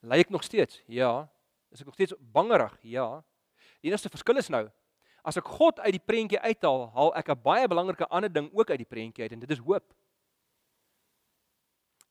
Ly 0.00 0.18
ek 0.18 0.30
nog 0.30 0.44
steeds? 0.44 0.82
Ja. 0.86 1.28
Is 1.70 1.80
ek 1.80 1.86
nog 1.86 1.94
steeds 1.94 2.14
bangerig? 2.18 2.78
Ja. 2.82 3.22
Die 3.80 3.90
enigste 3.90 4.08
verskil 4.08 4.36
is 4.36 4.48
nou 4.48 4.70
as 5.22 5.38
ek 5.38 5.46
God 5.46 5.78
uit 5.82 5.94
die 5.94 6.02
prentjie 6.02 6.40
uithaal, 6.42 6.88
haal 6.94 7.12
ek 7.14 7.30
'n 7.30 7.42
baie 7.42 7.68
belangrike 7.68 8.06
ander 8.10 8.32
ding 8.32 8.50
ook 8.52 8.70
uit 8.70 8.78
die 8.78 8.92
prentjie 8.94 9.22
uit 9.22 9.32
en 9.32 9.40
dit 9.40 9.50
is 9.50 9.62
hoop. 9.62 9.94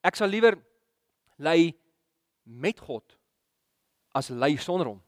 Ek 0.03 0.15
sal 0.15 0.27
liewer 0.27 0.57
ly 1.37 1.75
met 2.43 2.79
God 2.79 3.17
as 4.11 4.29
ly 4.29 4.55
sonder 4.55 4.87
hom. 4.87 5.01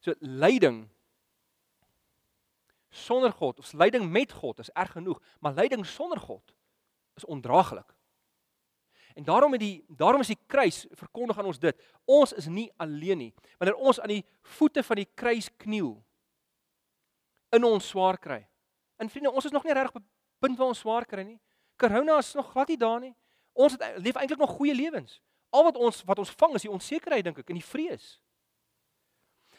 So 0.00 0.14
lyding 0.20 0.88
sonder 2.90 3.32
God 3.32 3.58
of 3.58 3.72
lyding 3.72 4.10
met 4.10 4.32
God 4.32 4.58
is 4.58 4.70
erg 4.70 4.92
genoeg, 4.92 5.20
maar 5.40 5.54
lyding 5.56 5.86
sonder 5.86 6.20
God 6.20 6.54
is 7.16 7.24
ondraaglik. 7.24 7.94
En 9.14 9.24
daarom 9.24 9.52
het 9.52 9.60
die 9.60 9.84
daarom 9.88 10.20
is 10.20 10.32
die 10.32 10.40
kruis 10.46 10.86
verkondig 10.90 11.38
aan 11.38 11.44
ons 11.44 11.60
dit. 11.60 11.76
Ons 12.04 12.32
is 12.32 12.46
nie 12.46 12.70
alleen 12.76 13.18
nie. 13.18 13.32
Wanneer 13.58 13.76
ons 13.76 14.00
aan 14.00 14.12
die 14.12 14.24
voete 14.56 14.82
van 14.82 14.96
die 14.96 15.08
kruis 15.14 15.50
kniel 15.56 15.96
in 17.52 17.64
ons 17.68 17.88
swaar 17.88 18.18
kry. 18.18 18.40
En 18.96 19.10
vriende, 19.10 19.30
ons 19.30 19.44
is 19.44 19.52
nog 19.52 19.64
nie 19.64 19.74
regtig 19.76 20.00
op 20.00 20.06
punt 20.38 20.58
waar 20.58 20.72
ons 20.72 20.80
swaar 20.80 21.06
kry 21.06 21.24
nie. 21.26 21.40
Corona 21.76 22.18
is 22.18 22.32
nog 22.34 22.50
glad 22.50 22.72
nie 22.72 22.78
daar 22.80 23.00
nie. 23.00 23.12
Ons 23.52 23.76
het 23.76 24.00
leef 24.00 24.16
eintlik 24.16 24.40
nog 24.40 24.56
goeie 24.56 24.74
lewens. 24.74 25.20
Al 25.52 25.64
wat 25.68 25.76
ons 25.76 26.02
wat 26.08 26.18
ons 26.18 26.34
vang 26.40 26.54
is 26.56 26.66
die 26.66 26.72
onsekerheid 26.72 27.24
dink 27.24 27.38
ek 27.38 27.50
en 27.50 27.60
die 27.60 27.70
vrees. 27.70 28.18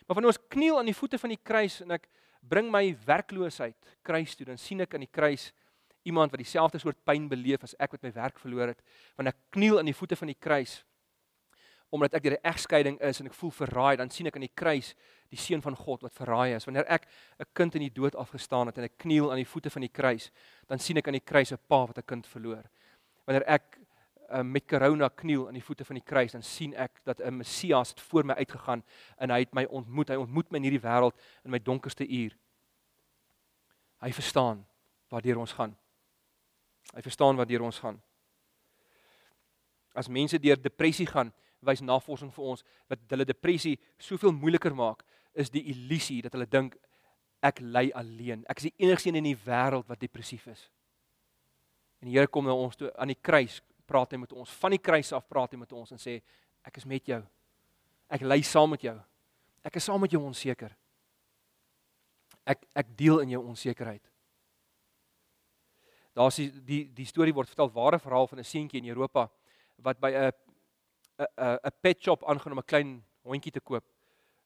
Maar 0.08 0.18
wanneer 0.18 0.34
ons 0.34 0.48
kniel 0.50 0.78
aan 0.80 0.90
die 0.90 0.98
voete 0.98 1.20
van 1.22 1.30
die 1.30 1.42
kruis 1.44 1.82
en 1.82 1.96
ek 1.96 2.10
bring 2.42 2.72
my 2.72 2.90
werkloosheid 3.06 3.96
kruis 4.04 4.36
toe, 4.36 4.48
dan 4.50 4.58
sien 4.60 4.84
ek 4.84 4.96
aan 4.96 5.06
die 5.06 5.14
kruis 5.14 5.52
iemand 6.04 6.34
wat 6.34 6.42
dieselfde 6.42 6.82
soort 6.82 7.00
pyn 7.08 7.30
beleef 7.32 7.64
as 7.64 7.76
ek 7.80 7.96
wat 7.96 8.04
my 8.04 8.12
werk 8.12 8.42
verloor 8.42 8.74
het. 8.74 8.82
Wanneer 9.16 9.38
ek 9.38 9.46
kniel 9.56 9.80
aan 9.80 9.88
die 9.88 9.96
voete 9.96 10.20
van 10.20 10.34
die 10.34 10.40
kruis 10.40 10.82
omdat 11.94 12.16
ek 12.18 12.24
deur 12.26 12.34
'n 12.34 12.50
egskeiding 12.50 12.98
is 13.06 13.20
en 13.20 13.28
ek 13.28 13.36
voel 13.38 13.52
verraai, 13.52 13.98
dan 13.98 14.10
sien 14.10 14.26
ek 14.26 14.36
aan 14.36 14.48
die 14.48 14.56
kruis 14.56 14.96
die 15.30 15.38
seun 15.38 15.62
van 15.62 15.76
God 15.76 16.02
wat 16.02 16.14
verraai 16.14 16.56
is. 16.56 16.66
Wanneer 16.66 16.90
ek 16.90 17.08
'n 17.40 17.46
kind 17.54 17.76
in 17.76 17.82
die 17.82 17.94
dood 17.94 18.16
afgestaan 18.16 18.66
het 18.68 18.78
en 18.78 18.86
ek 18.86 18.98
kniel 18.98 19.30
aan 19.30 19.38
die 19.38 19.46
voete 19.46 19.70
van 19.70 19.82
die 19.82 19.94
kruis, 19.94 20.32
dan 20.68 20.80
sien 20.80 20.98
ek 20.98 21.08
aan 21.08 21.20
die 21.22 21.26
kruis 21.26 21.52
'n 21.52 21.60
pa 21.68 21.86
wat 21.86 21.98
'n 21.98 22.06
kind 22.06 22.26
verloor. 22.28 22.64
Wanneer 23.26 23.44
ek 23.48 23.78
uh, 24.30 24.42
met 24.42 24.68
corona 24.68 25.10
kniel 25.10 25.48
aan 25.48 25.58
die 25.58 25.64
voete 25.64 25.86
van 25.86 25.96
die 25.96 26.06
kruis 26.06 26.32
dan 26.32 26.44
sien 26.44 26.74
ek 26.74 27.02
dat 27.04 27.20
'n 27.20 27.38
Messias 27.38 27.90
het 27.90 28.02
voor 28.02 28.26
my 28.26 28.34
uitgegaan 28.34 28.84
en 29.18 29.30
hy 29.30 29.40
het 29.40 29.54
my 29.54 29.64
ontmoet. 29.66 30.10
Hy 30.10 30.16
ontmoet 30.16 30.52
my 30.52 30.58
in 30.58 30.64
hierdie 30.64 30.88
wêreld 30.88 31.16
in 31.44 31.52
my 31.52 31.60
donkerste 31.60 32.08
uur. 32.08 32.38
Hy 34.00 34.12
verstaan 34.12 34.66
waartoe 35.10 35.40
ons 35.40 35.54
gaan. 35.54 35.78
Hy 36.94 37.02
verstaan 37.02 37.48
deur 37.48 37.62
ons 37.62 37.80
gaan. 37.80 38.02
As 39.94 40.08
mense 40.08 40.40
deur 40.40 40.62
depressie 40.62 41.08
gaan, 41.08 41.32
wys 41.64 41.82
navorsing 41.82 42.32
vir 42.34 42.44
ons 42.44 42.64
wat 42.92 43.00
hulle 43.10 43.26
depressie 43.26 43.80
soveel 43.98 44.34
moeiliker 44.36 44.76
maak, 44.76 45.04
is 45.34 45.50
die 45.50 45.64
illusie 45.72 46.22
dat 46.22 46.34
hulle 46.36 46.50
dink 46.50 46.76
ek 47.44 47.60
ly 47.62 47.90
alleen. 47.96 48.44
Ek 48.50 48.62
is 48.62 48.70
die 48.70 48.86
enigste 48.86 49.10
een 49.10 49.20
in 49.22 49.30
die 49.32 49.40
wêreld 49.46 49.88
wat 49.88 50.02
depressief 50.02 50.48
is. 50.52 50.68
En 52.02 52.10
die 52.10 52.18
Here 52.18 52.28
kom 52.28 52.48
na 52.48 52.56
ons 52.56 52.76
toe 52.76 52.92
aan 53.00 53.14
die 53.14 53.20
kruis, 53.22 53.62
praat 53.86 54.12
hy 54.12 54.18
met 54.18 54.34
ons. 54.34 54.50
Van 54.50 54.72
die 54.72 54.82
kruis 54.82 55.12
af 55.14 55.28
praat 55.28 55.52
hy 55.52 55.60
met 55.62 55.72
ons 55.76 55.92
en 55.92 56.02
sê 56.02 56.22
ek 56.64 56.78
is 56.78 56.86
met 56.90 57.06
jou. 57.08 57.22
Ek 58.10 58.22
ly 58.22 58.42
saam 58.42 58.70
met 58.74 58.84
jou. 58.86 58.96
Ek 59.64 59.78
is 59.80 59.86
saam 59.88 60.02
met 60.04 60.12
jou 60.12 60.22
onseker. 60.24 60.74
Ek 62.46 62.66
ek 62.76 62.98
deel 62.98 63.24
in 63.24 63.36
jou 63.36 63.44
onsekerheid. 63.44 64.04
Daar's 66.14 66.38
die, 66.38 66.50
die 66.62 66.84
die 66.94 67.08
storie 67.10 67.34
word 67.34 67.50
vertel 67.50 67.72
ware 67.74 68.00
verhaal 68.00 68.28
van 68.28 68.40
'n 68.40 68.46
seentjie 68.46 68.82
in 68.82 68.90
Europa 68.90 69.30
wat 69.78 70.00
by 70.00 70.12
'n 70.12 70.32
'n 71.20 71.58
'n 71.64 71.78
pet 71.82 72.04
shop 72.04 72.24
aangaan 72.24 72.52
om 72.54 72.60
'n 72.60 72.72
klein 72.72 73.04
hondjie 73.24 73.52
te 73.52 73.60
koop. 73.60 73.84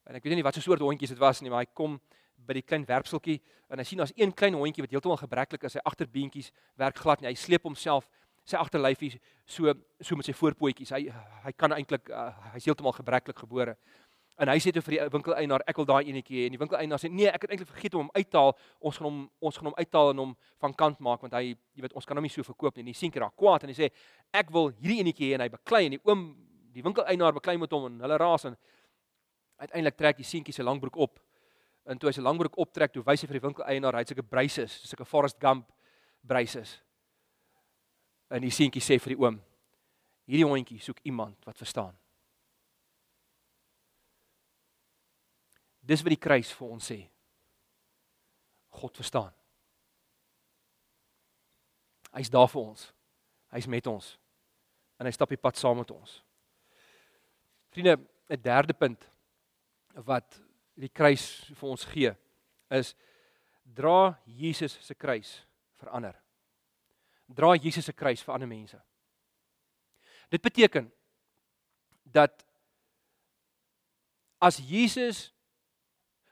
En 0.05 0.15
ek 0.15 0.23
weet 0.23 0.35
nie 0.35 0.43
wat 0.43 0.53
so 0.53 0.59
'n 0.59 0.63
soort 0.63 0.79
hondjies 0.79 1.09
dit 1.09 1.17
was 1.17 1.41
nie, 1.41 1.49
maar 1.49 1.59
hy 1.59 1.73
kom 1.73 1.99
by 2.37 2.53
die 2.53 2.61
klein 2.61 2.85
werpseltjie 2.85 3.41
en 3.69 3.79
hy 3.79 3.83
sien 3.83 3.97
daar's 3.97 4.13
een 4.15 4.33
klein 4.33 4.53
hondjie 4.53 4.83
wat 4.83 4.91
heeltemal 4.91 5.17
gebreklik 5.17 5.63
is. 5.63 5.73
Sy 5.73 5.79
agterbeentjies 5.83 6.51
werk 6.75 6.97
glad 6.97 7.21
nie. 7.21 7.27
Hy 7.27 7.35
sleep 7.35 7.63
homself 7.63 8.07
sy 8.47 8.57
agterlyfie 8.59 9.13
so 9.45 9.73
so 9.99 10.15
met 10.15 10.27
sy 10.27 10.35
voorpootjies. 10.37 10.93
Hy 10.95 11.07
hy 11.45 11.53
kan 11.59 11.75
eintlik 11.75 12.09
uh, 12.09 12.31
hy's 12.53 12.67
heeltemal 12.69 12.95
gebreklik 12.95 13.39
gebore. 13.43 13.75
En 14.37 14.51
hy 14.51 14.59
sê 14.61 14.69
toe 14.69 14.83
vir 14.85 14.93
die 14.93 15.05
winkeleienaar, 15.15 15.63
ek 15.65 15.79
wil 15.81 15.87
daai 15.89 16.11
enetjie 16.11 16.43
hê. 16.43 16.45
En 16.45 16.53
die 16.53 16.61
winkeleienaar 16.61 17.01
sê, 17.01 17.09
"Nee, 17.09 17.27
ek 17.27 17.41
het 17.41 17.51
eintlik 17.51 17.69
vergeet 17.71 17.95
om 17.95 18.05
hom 18.05 18.11
uit 18.13 18.29
te 18.29 18.37
haal. 18.37 18.53
Ons 18.79 18.97
gaan 18.97 19.07
hom 19.09 19.29
ons 19.41 19.57
gaan 19.57 19.65
hom 19.65 19.77
uithaal 19.77 20.09
en 20.11 20.17
hom 20.17 20.37
van 20.59 20.73
kant 20.73 20.99
maak 20.99 21.21
want 21.21 21.33
hy, 21.33 21.57
jy 21.73 21.81
weet, 21.81 21.93
ons 21.93 22.05
kan 22.05 22.17
hom 22.17 22.23
nie 22.23 22.29
so 22.29 22.43
verkoop 22.43 22.75
nie." 22.75 22.81
En 22.81 22.85
die 22.85 22.93
seentjie 22.93 23.19
raak 23.19 23.35
kwaad 23.35 23.63
en 23.63 23.69
hy 23.69 23.75
sê, 23.75 23.91
"Ek 24.33 24.51
wil 24.51 24.69
hierdie 24.69 24.99
enetjie 25.01 25.31
hê." 25.31 25.33
En 25.33 25.41
hy 25.41 25.49
beklei 25.49 25.85
en 25.85 25.91
die 25.91 26.01
oom, 26.03 26.35
die 26.71 26.83
winkeleienaar 26.83 27.33
beklei 27.33 27.57
met 27.57 27.71
hom 27.71 27.85
en 27.85 27.99
hulle 27.99 28.17
raas 28.17 28.45
en 28.45 28.57
uiteindelik 29.57 29.97
trek 29.97 30.17
die 30.17 30.23
seentjie 30.23 30.53
sy 30.53 30.61
langbroek 30.61 30.95
op. 30.95 31.19
En 31.87 31.97
toe 31.97 32.09
hy 32.09 32.13
sy 32.13 32.21
langbroek 32.21 32.57
optrek, 32.57 32.93
toe 32.93 33.03
wys 33.03 33.21
hy 33.21 33.27
vir 33.27 33.39
die 33.39 33.47
winkeleienaar 33.47 33.93
hy 33.93 33.99
het 33.99 34.07
sulke 34.07 34.23
braces, 34.23 34.71
sulke 34.83 35.05
Forrest 35.05 35.39
Gump 35.39 35.71
braces. 36.21 36.81
En 38.29 38.41
die 38.41 38.51
seentjie 38.51 38.83
sê 38.83 38.99
vir 38.99 39.15
die 39.15 39.21
oom, 39.21 39.41
"Hierdie 40.27 40.45
hondjie 40.45 40.79
soek 40.79 40.99
iemand 41.03 41.45
wat 41.45 41.57
verstaan." 41.57 41.97
Dis 45.87 46.03
wat 46.03 46.09
die 46.09 46.19
kruis 46.19 46.51
vir 46.51 46.67
ons 46.67 46.91
sê. 46.91 46.99
God 48.69 48.97
verstaan. 48.97 49.31
Hy's 52.11 52.29
daar 52.29 52.49
vir 52.51 52.61
ons. 52.61 52.93
Hy's 53.53 53.67
met 53.67 53.87
ons. 53.87 54.17
En 54.99 55.05
hy 55.05 55.11
stap 55.11 55.29
die 55.29 55.39
pad 55.39 55.55
saam 55.55 55.77
met 55.77 55.91
ons. 55.91 56.23
Vriende, 57.71 57.97
'n 58.29 58.41
derde 58.41 58.73
punt 58.73 59.07
wat 59.93 60.41
die 60.75 60.89
kruis 60.89 61.45
vir 61.55 61.69
ons 61.69 61.85
gee 61.85 62.15
is 62.69 62.95
dra 63.63 64.19
Jesus 64.25 64.77
se 64.81 64.95
kruis 64.95 65.45
vir 65.79 65.89
ander. 65.89 66.15
Dra 67.27 67.55
Jesus 67.55 67.85
se 67.85 67.93
kruis 67.93 68.23
vir 68.23 68.33
ander 68.33 68.47
mense. 68.47 68.79
Dit 70.31 70.41
beteken 70.41 70.87
dat 72.03 72.45
as 74.39 74.59
Jesus 74.63 75.27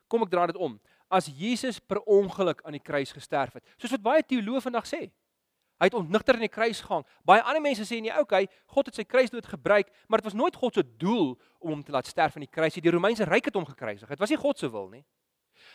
kom 0.08 0.23
ek 0.25 0.31
dra 0.31 0.47
dit 0.51 0.60
om. 0.62 0.77
As 1.12 1.27
Jesus 1.27 1.79
per 1.79 2.01
ongeluk 2.01 2.63
aan 2.65 2.77
die 2.77 2.84
kruis 2.84 3.13
gesterf 3.13 3.58
het, 3.58 3.65
soos 3.77 3.93
wat 3.95 4.03
baie 4.05 4.25
teoloë 4.25 4.63
vandag 4.63 4.88
sê, 4.89 5.05
hy 5.75 5.89
het 5.89 5.97
ontnigter 5.97 6.38
aan 6.38 6.45
die 6.45 6.51
kruis 6.51 6.79
gehang. 6.81 7.03
Baie 7.27 7.43
ander 7.43 7.63
mense 7.63 7.86
sê 7.88 7.99
nee, 8.01 8.13
okay, 8.19 8.47
God 8.71 8.89
het 8.89 8.99
sy 8.99 9.05
kruisdood 9.08 9.47
gebruik, 9.51 9.91
maar 10.08 10.21
dit 10.21 10.29
was 10.29 10.38
nooit 10.38 10.55
God 10.55 10.79
se 10.79 10.86
doel 11.01 11.36
om 11.60 11.75
hom 11.75 11.84
te 11.84 11.93
laat 11.95 12.08
sterf 12.08 12.38
aan 12.38 12.45
die 12.45 12.51
kruis. 12.51 12.77
Die 12.79 12.93
Romeinse 12.93 13.27
ryk 13.27 13.51
het 13.51 13.60
hom 13.60 13.67
gekruisig. 13.67 14.10
Dit 14.10 14.21
was 14.21 14.31
nie 14.31 14.39
God 14.39 14.62
se 14.62 14.71
wil 14.71 14.88
nie. 14.93 15.03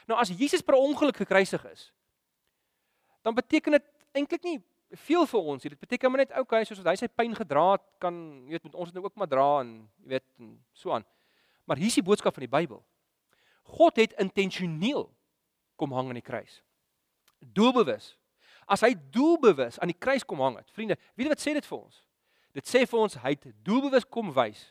Nou 0.08 0.18
as 0.20 0.32
Jesus 0.32 0.64
per 0.64 0.78
ongeluk 0.78 1.20
gekruisig 1.20 1.64
is, 1.70 1.90
dan 3.26 3.36
beteken 3.36 3.76
dit 3.76 3.86
eintlik 4.16 4.44
nie 4.46 4.58
veel 4.90 5.26
vir 5.26 5.40
ons. 5.40 5.62
Dit 5.62 5.78
beteken 5.78 6.10
maar 6.10 6.24
net 6.24 6.32
okay, 6.38 6.64
soos 6.64 6.80
wat 6.82 6.92
hy 6.92 6.96
sy 6.98 7.08
pyn 7.08 7.34
gedra 7.36 7.72
het, 7.76 7.84
kan 8.02 8.14
jy 8.46 8.56
weet 8.56 8.68
met 8.68 8.74
ons 8.74 8.90
dit 8.90 8.98
nou 8.98 9.04
ook 9.06 9.18
maar 9.20 9.30
dra 9.30 9.48
en 9.62 9.74
jy 10.02 10.14
weet 10.16 10.26
en 10.38 10.54
so 10.74 10.94
aan. 10.94 11.06
Maar 11.68 11.78
hier 11.78 11.92
is 11.92 11.98
die 12.00 12.06
boodskap 12.06 12.34
van 12.34 12.46
die 12.46 12.50
Bybel. 12.50 12.82
God 13.76 14.00
het 14.02 14.16
intentioneel 14.18 15.06
kom 15.78 15.94
hang 15.94 16.10
aan 16.10 16.18
die 16.18 16.26
kruis. 16.26 16.60
Doelbewus. 17.38 18.16
As 18.70 18.82
hy 18.86 18.92
doelbewus 19.14 19.78
aan 19.78 19.92
die 19.92 19.98
kruis 19.98 20.26
kom 20.26 20.42
hang 20.42 20.58
het, 20.58 20.70
vriende, 20.74 20.98
weet 21.14 21.28
jy 21.28 21.32
wat 21.32 21.42
sê 21.42 21.54
dit 21.54 21.66
vir 21.66 21.78
ons? 21.78 22.02
Dit 22.56 22.66
sê 22.66 22.82
vir 22.86 22.98
ons 22.98 23.16
hy 23.22 23.34
het 23.36 23.46
doelbewus 23.66 24.06
kom 24.10 24.32
wys 24.34 24.70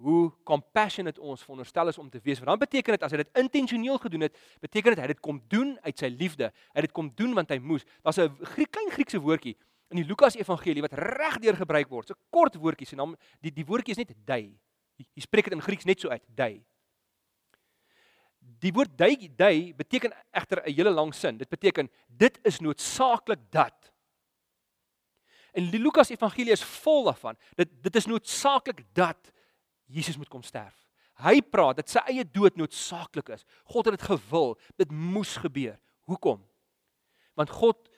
hoe 0.00 0.30
compassionate 0.48 1.20
ons 1.20 1.42
veronderstel 1.44 1.90
is 1.92 1.98
om 1.98 2.08
te 2.10 2.20
wees. 2.24 2.38
Want 2.40 2.54
dan 2.54 2.60
beteken 2.62 2.96
dit 2.96 3.02
as 3.04 3.12
hy 3.12 3.20
dit 3.20 3.40
intentioneel 3.42 3.98
gedoen 4.00 4.24
het, 4.26 4.38
beteken 4.64 4.94
dit 4.94 5.02
hy 5.02 5.08
het 5.08 5.14
dit 5.14 5.24
kom 5.24 5.42
doen 5.52 5.74
uit 5.84 5.98
sy 6.00 6.08
liefde. 6.08 6.48
Hy 6.72 6.80
het 6.80 6.88
dit 6.88 6.96
kom 6.96 7.10
doen 7.18 7.34
want 7.36 7.52
hy 7.52 7.58
moes. 7.60 7.84
Daar's 8.02 8.18
'n 8.18 8.32
Griek, 8.54 8.70
klein 8.70 8.90
Griekse 8.90 9.20
woordjie 9.20 9.56
in 9.90 10.00
die 10.00 10.06
Lukas 10.06 10.36
Evangelie 10.38 10.82
wat 10.82 10.94
regdeur 10.94 11.56
gebruik 11.56 11.88
word. 11.88 12.10
'n 12.10 12.18
Kort 12.30 12.56
woordjie, 12.56 12.86
sy 12.86 12.96
naam 12.96 13.16
die 13.40 13.52
die 13.52 13.66
woordjie 13.66 13.92
is 13.92 13.98
net 13.98 14.14
dei. 14.24 14.56
Jy 14.96 15.22
spreek 15.22 15.44
dit 15.44 15.52
in 15.52 15.62
Grieks 15.62 15.84
net 15.84 16.00
so 16.00 16.08
uit, 16.08 16.22
dei. 16.26 16.64
Die 18.60 18.72
woord 18.72 18.96
dui 18.96 19.28
dui 19.36 19.74
beteken 19.74 20.12
egter 20.32 20.62
'n 20.64 20.72
hele 20.72 20.90
lang 20.90 21.14
sin. 21.14 21.36
Dit 21.36 21.48
beteken 21.48 21.90
dit 22.06 22.38
is 22.42 22.60
noodsaaklik 22.60 23.50
dat. 23.50 23.92
En 25.52 25.70
die 25.70 25.80
Lukas 25.80 26.10
Evangelie 26.10 26.52
is 26.52 26.64
vol 26.64 27.04
daarvan. 27.04 27.36
Dit 27.56 27.68
dit 27.82 27.96
is 27.96 28.06
noodsaaklik 28.06 28.84
dat 28.94 29.32
Jesus 29.90 30.16
moet 30.16 30.30
kom 30.30 30.42
sterf. 30.46 30.76
Hy 31.20 31.40
praat 31.44 31.80
dat 31.82 31.90
sy 31.92 32.00
eie 32.08 32.24
dood 32.24 32.56
noodsaaklik 32.56 33.32
is. 33.34 33.44
God 33.68 33.90
het 33.90 33.98
dit 33.98 34.08
gewil. 34.08 34.54
Dit 34.80 34.92
moes 34.94 35.34
gebeur. 35.42 35.76
Hoekom? 36.08 36.40
Want 37.36 37.50
God 37.50 37.90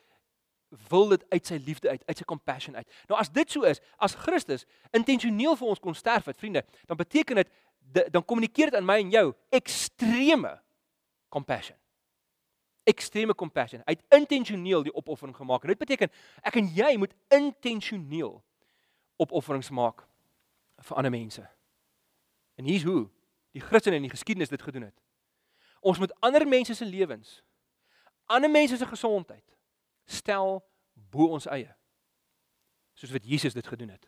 wil 0.89 1.13
dit 1.13 1.25
uit 1.29 1.47
sy 1.47 1.59
liefde 1.61 1.91
uit, 1.93 2.03
uit 2.09 2.19
sy 2.19 2.25
compassion 2.25 2.77
uit. 2.77 2.89
Nou 3.11 3.19
as 3.21 3.31
dit 3.33 3.51
so 3.53 3.69
is, 3.69 3.83
as 4.01 4.17
Christus 4.25 4.65
intentioneel 4.97 5.57
vir 5.61 5.75
ons 5.75 5.83
kon 5.83 5.97
sterf 5.97 6.31
het, 6.31 6.39
vriende, 6.41 6.65
dan 6.89 7.01
beteken 7.01 7.43
dit 7.43 7.53
dan 7.93 8.25
kommunikeer 8.25 8.71
dit 8.71 8.79
aan 8.79 8.87
my 8.87 8.95
en 9.03 9.11
jou 9.13 9.25
ekstreme 9.53 10.55
compassion. 11.29 11.77
Ekstreme 12.89 13.35
compassion. 13.35 13.83
Hy 13.85 13.97
het 13.99 14.17
intentioneel 14.17 14.87
die 14.87 14.95
opoffering 14.95 15.37
gemaak. 15.37 15.67
En 15.67 15.75
dit 15.75 15.81
beteken 15.83 16.13
ek 16.41 16.57
en 16.57 16.71
jy 16.73 16.95
moet 16.97 17.13
intentioneel 17.35 18.39
opofferings 19.21 19.69
maak 19.75 20.07
vir 20.83 20.97
ander 20.97 21.13
mense. 21.13 21.45
En 22.63 22.69
hier's 22.71 22.85
hoe 22.87 23.09
die 23.51 23.61
Christene 23.61 23.99
in 23.99 24.07
die 24.07 24.13
geskiedenis 24.13 24.53
dit 24.53 24.63
gedoen 24.63 24.87
het. 24.87 24.99
Ons 25.83 25.99
moet 25.99 26.13
ander 26.23 26.45
mense 26.47 26.75
se 26.79 26.87
lewens, 26.87 27.41
ander 28.31 28.51
mense 28.51 28.77
se 28.79 28.87
gesondheid 28.87 29.57
stel 30.07 30.61
bo 30.95 31.33
ons 31.35 31.49
eie. 31.51 31.73
Soos 32.95 33.11
wat 33.11 33.27
Jesus 33.27 33.57
dit 33.57 33.67
gedoen 33.67 33.91
het. 33.91 34.07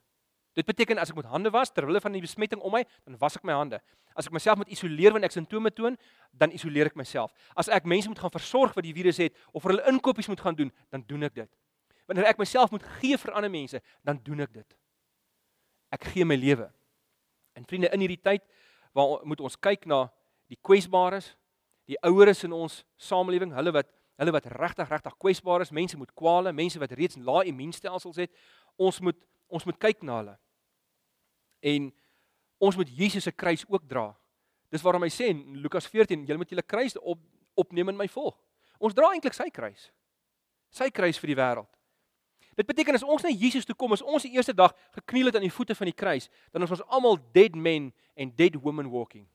Dit 0.54 0.68
beteken 0.68 1.00
as 1.02 1.10
ek 1.10 1.18
met 1.18 1.26
hande 1.32 1.50
was 1.50 1.72
terwyl 1.74 1.98
van 1.98 2.14
die 2.14 2.22
besmetting 2.22 2.62
om 2.62 2.76
my, 2.76 2.84
dan 3.02 3.18
was 3.18 3.34
ek 3.40 3.46
my 3.46 3.56
hande. 3.58 3.80
As 4.14 4.28
ek 4.30 4.36
myself 4.36 4.60
moet 4.60 4.70
isoleer 4.70 5.10
wanneer 5.10 5.32
ek 5.32 5.34
simptome 5.34 5.72
toon, 5.74 5.98
dan 6.30 6.54
isoleer 6.54 6.92
ek 6.92 6.98
myself. 6.98 7.34
As 7.58 7.66
ek 7.72 7.88
mense 7.90 8.10
moet 8.10 8.22
gaan 8.22 8.34
versorg 8.34 8.76
wat 8.78 8.86
die 8.86 8.94
virus 8.94 9.18
het 9.18 9.34
of 9.50 9.64
vir 9.64 9.74
hulle 9.74 9.88
inkopies 9.90 10.30
moet 10.30 10.44
gaan 10.44 10.54
doen, 10.54 10.70
dan 10.94 11.02
doen 11.08 11.26
ek 11.26 11.34
dit. 11.42 11.50
Wanneer 12.06 12.30
ek 12.30 12.38
myself 12.38 12.70
moet 12.70 12.86
gee 13.00 13.18
vir 13.18 13.34
ander 13.34 13.50
mense, 13.50 13.82
dan 14.06 14.22
doen 14.22 14.46
ek 14.46 14.54
dit. 14.60 14.78
Ek 15.98 16.06
gee 16.14 16.28
my 16.28 16.38
lewe. 16.38 16.68
En 17.54 17.66
vriende, 17.66 17.90
in 17.94 18.02
hierdie 18.04 18.20
tyd 18.20 18.44
waar 18.94 19.22
moet 19.26 19.42
ons 19.42 19.56
kyk 19.58 19.86
na 19.90 20.04
die 20.50 20.58
kwesbares, 20.62 21.32
die 21.90 21.98
oueres 22.06 22.44
in 22.46 22.54
ons 22.54 22.82
samelewing, 23.00 23.54
hulle 23.56 23.74
wat 23.74 23.90
hulle 24.14 24.30
wat 24.30 24.46
regtig 24.54 24.90
regtig 24.92 25.14
kwesbaar 25.18 25.64
is, 25.64 25.72
mense 25.74 25.98
met 25.98 26.12
kwale, 26.14 26.52
mense 26.54 26.78
wat 26.78 26.92
reeds 26.94 27.18
lae 27.18 27.48
immuunstelsels 27.50 28.20
het. 28.22 28.30
Ons 28.78 29.00
moet 29.02 29.18
ons 29.54 29.64
moet 29.66 29.78
kyk 29.78 30.02
na 30.06 30.18
hulle. 30.20 30.34
En 31.66 31.88
ons 32.62 32.76
moet 32.78 32.90
Jesus 32.90 33.26
se 33.26 33.32
kruis 33.34 33.64
ook 33.68 33.88
dra. 33.90 34.08
Dis 34.72 34.82
waarom 34.82 35.04
hy 35.06 35.10
sê 35.12 35.28
in 35.30 35.58
Lukas 35.62 35.86
14, 35.90 36.24
julle 36.26 36.40
moet 36.40 36.50
julle 36.50 36.66
kruis 36.66 36.96
op 37.00 37.20
opneem 37.58 37.92
en 37.92 37.98
my 37.98 38.08
volg. 38.10 38.36
Ons 38.82 38.96
dra 38.96 39.12
eintlik 39.14 39.36
sy 39.36 39.46
kruis. 39.54 39.90
Sy 40.74 40.88
kruis 40.94 41.20
vir 41.22 41.30
die 41.30 41.38
wêreld. 41.38 41.70
Dit 42.54 42.66
beteken 42.66 42.94
as 42.94 43.02
ons 43.02 43.22
na 43.22 43.30
Jesus 43.30 43.64
toe 43.64 43.74
kom, 43.74 43.92
as 43.92 44.02
ons 44.02 44.22
die 44.22 44.32
eerste 44.36 44.54
dag 44.54 44.74
gekniel 44.94 45.30
het 45.30 45.36
aan 45.38 45.46
die 45.46 45.52
voete 45.52 45.74
van 45.74 45.90
die 45.90 45.96
kruis, 45.96 46.28
dan 46.52 46.62
is 46.62 46.70
ons 46.70 46.84
almal 46.86 47.18
dead 47.32 47.54
men 47.54 47.92
en 48.14 48.32
dead 48.36 48.56
women 48.62 48.90
walking. 48.90 49.26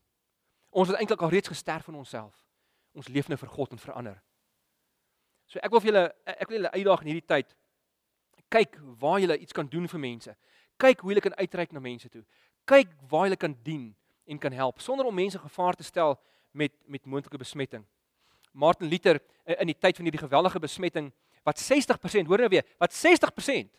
Ons 0.69 0.91
het 0.91 0.97
eintlik 0.97 1.21
al 1.21 1.33
reeds 1.33 1.51
gesterf 1.51 1.87
in 1.87 1.97
onsself. 1.99 2.35
Ons 2.95 3.07
leef 3.07 3.27
nou 3.27 3.37
vir 3.37 3.49
God 3.49 3.73
en 3.75 3.81
vir 3.81 3.93
ander. 3.93 4.21
So 5.49 5.59
ek 5.63 5.73
wil 5.73 5.81
vir 5.81 5.91
julle 5.91 6.05
ek 6.25 6.47
wil 6.47 6.59
julle 6.59 6.71
uitdaag 6.75 7.03
in 7.03 7.11
hierdie 7.13 7.27
tyd. 7.27 7.55
Kyk 8.49 8.79
waar 9.01 9.19
jy 9.21 9.35
iets 9.37 9.53
kan 9.53 9.67
doen 9.69 9.87
vir 9.89 10.01
mense 10.01 10.35
kyk 10.79 11.03
hoe 11.03 11.13
jy 11.13 11.23
kan 11.23 11.37
uitreik 11.39 11.73
na 11.75 11.83
mense 11.83 12.09
toe. 12.11 12.23
Kyk 12.69 12.91
waar 13.11 13.29
jy 13.29 13.37
kan 13.39 13.55
dien 13.65 13.89
en 14.29 14.39
kan 14.39 14.53
help 14.55 14.81
sonder 14.83 15.07
om 15.09 15.15
mense 15.15 15.39
gevaar 15.39 15.75
te 15.75 15.83
stel 15.83 16.17
met 16.51 16.73
met 16.87 17.05
moontlike 17.05 17.37
besmetting. 17.37 17.85
Martin 18.51 18.89
Luther 18.89 19.19
in 19.45 19.69
die 19.69 19.77
tyd 19.77 19.97
van 19.97 20.07
hierdie 20.07 20.23
geweldige 20.23 20.59
besmetting 20.59 21.11
wat 21.43 21.59
60%, 21.61 22.27
hoor 22.27 22.45
nou 22.45 22.49
weer, 22.49 22.65
wat 22.77 22.93
60% 22.93 23.69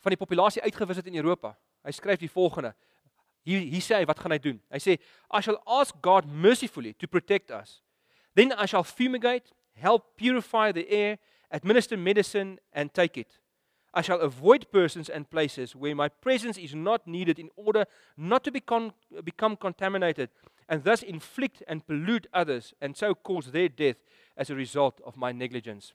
van 0.00 0.14
die 0.14 0.20
populasie 0.20 0.62
uitgewis 0.62 0.96
het 0.96 1.06
in 1.06 1.18
Europa. 1.20 1.54
Hy 1.84 1.92
skryf 1.96 2.20
die 2.20 2.30
volgende. 2.30 2.74
Hier 3.44 3.60
hier 3.60 3.84
sê 3.84 4.00
hy 4.00 4.06
wat 4.08 4.20
gaan 4.20 4.34
hy 4.34 4.40
doen? 4.42 4.58
Hy 4.72 4.80
sê 4.80 4.96
I 5.32 5.40
shall 5.40 5.60
ask 5.64 5.96
God 6.04 6.28
mercifully 6.28 6.92
to 7.00 7.08
protect 7.08 7.50
us. 7.50 7.80
Then 8.36 8.52
I 8.52 8.66
shall 8.66 8.84
fumigate, 8.84 9.52
help 9.72 10.16
purify 10.16 10.72
the 10.72 10.86
air, 10.88 11.18
administer 11.50 11.96
medicine 11.96 12.58
and 12.72 12.92
take 12.94 13.16
it. 13.20 13.40
I 13.92 14.02
shall 14.02 14.20
avoid 14.20 14.70
persons 14.70 15.08
and 15.08 15.28
places 15.28 15.74
where 15.74 15.96
my 15.96 16.08
presence 16.08 16.58
is 16.58 16.74
not 16.74 17.06
needed 17.06 17.38
in 17.38 17.50
order 17.56 17.86
not 18.16 18.44
to 18.44 18.52
become, 18.52 18.92
become 19.24 19.56
contaminated 19.56 20.30
and 20.68 20.84
thus 20.84 21.02
inflict 21.02 21.64
and 21.66 21.84
pollute 21.84 22.28
others 22.32 22.72
and 22.80 22.96
so 22.96 23.14
cause 23.14 23.50
their 23.50 23.68
death 23.68 23.96
as 24.36 24.48
a 24.48 24.54
result 24.54 25.00
of 25.04 25.16
my 25.16 25.32
negligence. 25.32 25.92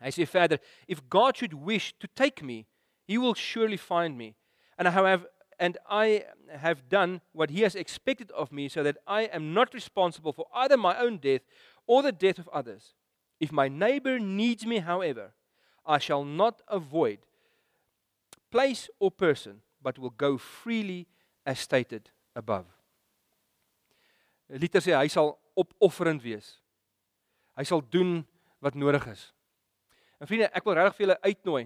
Hy 0.00 0.10
say, 0.10 0.24
verder, 0.24 0.58
if 0.86 1.08
God 1.08 1.36
should 1.36 1.54
wish 1.54 1.94
to 1.98 2.08
take 2.08 2.42
me, 2.42 2.66
he 3.04 3.18
will 3.18 3.34
surely 3.34 3.76
find 3.76 4.16
me. 4.16 4.36
And 4.78 4.86
I 4.86 4.92
have 4.92 5.26
and 5.58 5.76
I 5.90 6.24
have 6.56 6.88
done 6.88 7.20
what 7.32 7.50
he 7.50 7.62
has 7.62 7.74
expected 7.74 8.30
of 8.30 8.52
me 8.52 8.68
so 8.68 8.84
that 8.84 8.98
I 9.06 9.22
am 9.22 9.52
not 9.52 9.74
responsible 9.74 10.32
for 10.32 10.46
either 10.54 10.76
my 10.76 10.96
own 10.98 11.18
death 11.18 11.40
or 11.86 12.02
the 12.02 12.12
death 12.12 12.38
of 12.38 12.48
others. 12.50 12.94
If 13.40 13.50
my 13.50 13.68
neighbor 13.68 14.20
needs 14.20 14.64
me, 14.64 14.78
however, 14.78 15.32
I 15.84 15.98
shall 15.98 16.24
not 16.24 16.62
avoid 16.68 17.18
place 18.50 18.88
or 18.98 19.10
person, 19.10 19.62
but 19.82 19.98
will 19.98 20.10
go 20.10 20.38
freely 20.38 21.06
as 21.44 21.58
stated 21.58 22.10
above. 22.36 22.66
Liter 24.48 24.80
sê 24.80 24.94
hy 24.96 25.08
sal 25.12 25.36
opofferend 25.58 26.22
wees. 26.24 26.56
Hy 27.56 27.64
sal 27.68 27.82
doen 27.82 28.22
wat 28.64 28.74
nodig 28.74 29.04
is. 29.12 29.32
En 30.18 30.26
vriende, 30.26 30.50
ek 30.52 30.64
wil 30.66 30.74
regtig 30.74 30.96
vir 30.96 31.06
julle 31.06 31.18
uitnooi. 31.22 31.64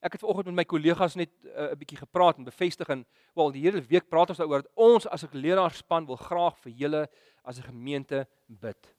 Ek 0.00 0.14
het 0.16 0.22
vanoggend 0.22 0.48
met 0.48 0.62
my 0.62 0.64
kollegas 0.64 1.16
net 1.20 1.30
eh, 1.44 1.50
'n 1.50 1.72
uh, 1.72 1.76
bietjie 1.76 1.98
gepraat 1.98 2.38
en 2.38 2.44
bevestig 2.44 2.88
en 2.88 3.04
wel 3.36 3.50
die 3.52 3.62
hele 3.62 3.82
week 3.84 4.08
praat 4.08 4.30
ons 4.32 4.38
daaroor 4.38 4.62
dat 4.62 4.72
ons 4.74 5.06
as 5.06 5.24
'n 5.24 5.36
leraarspan 5.36 6.06
wil 6.06 6.16
graag 6.16 6.56
vir 6.58 6.72
julle 6.72 7.08
as 7.44 7.58
'n 7.58 7.68
gemeente 7.68 8.26
bid. 8.46 8.96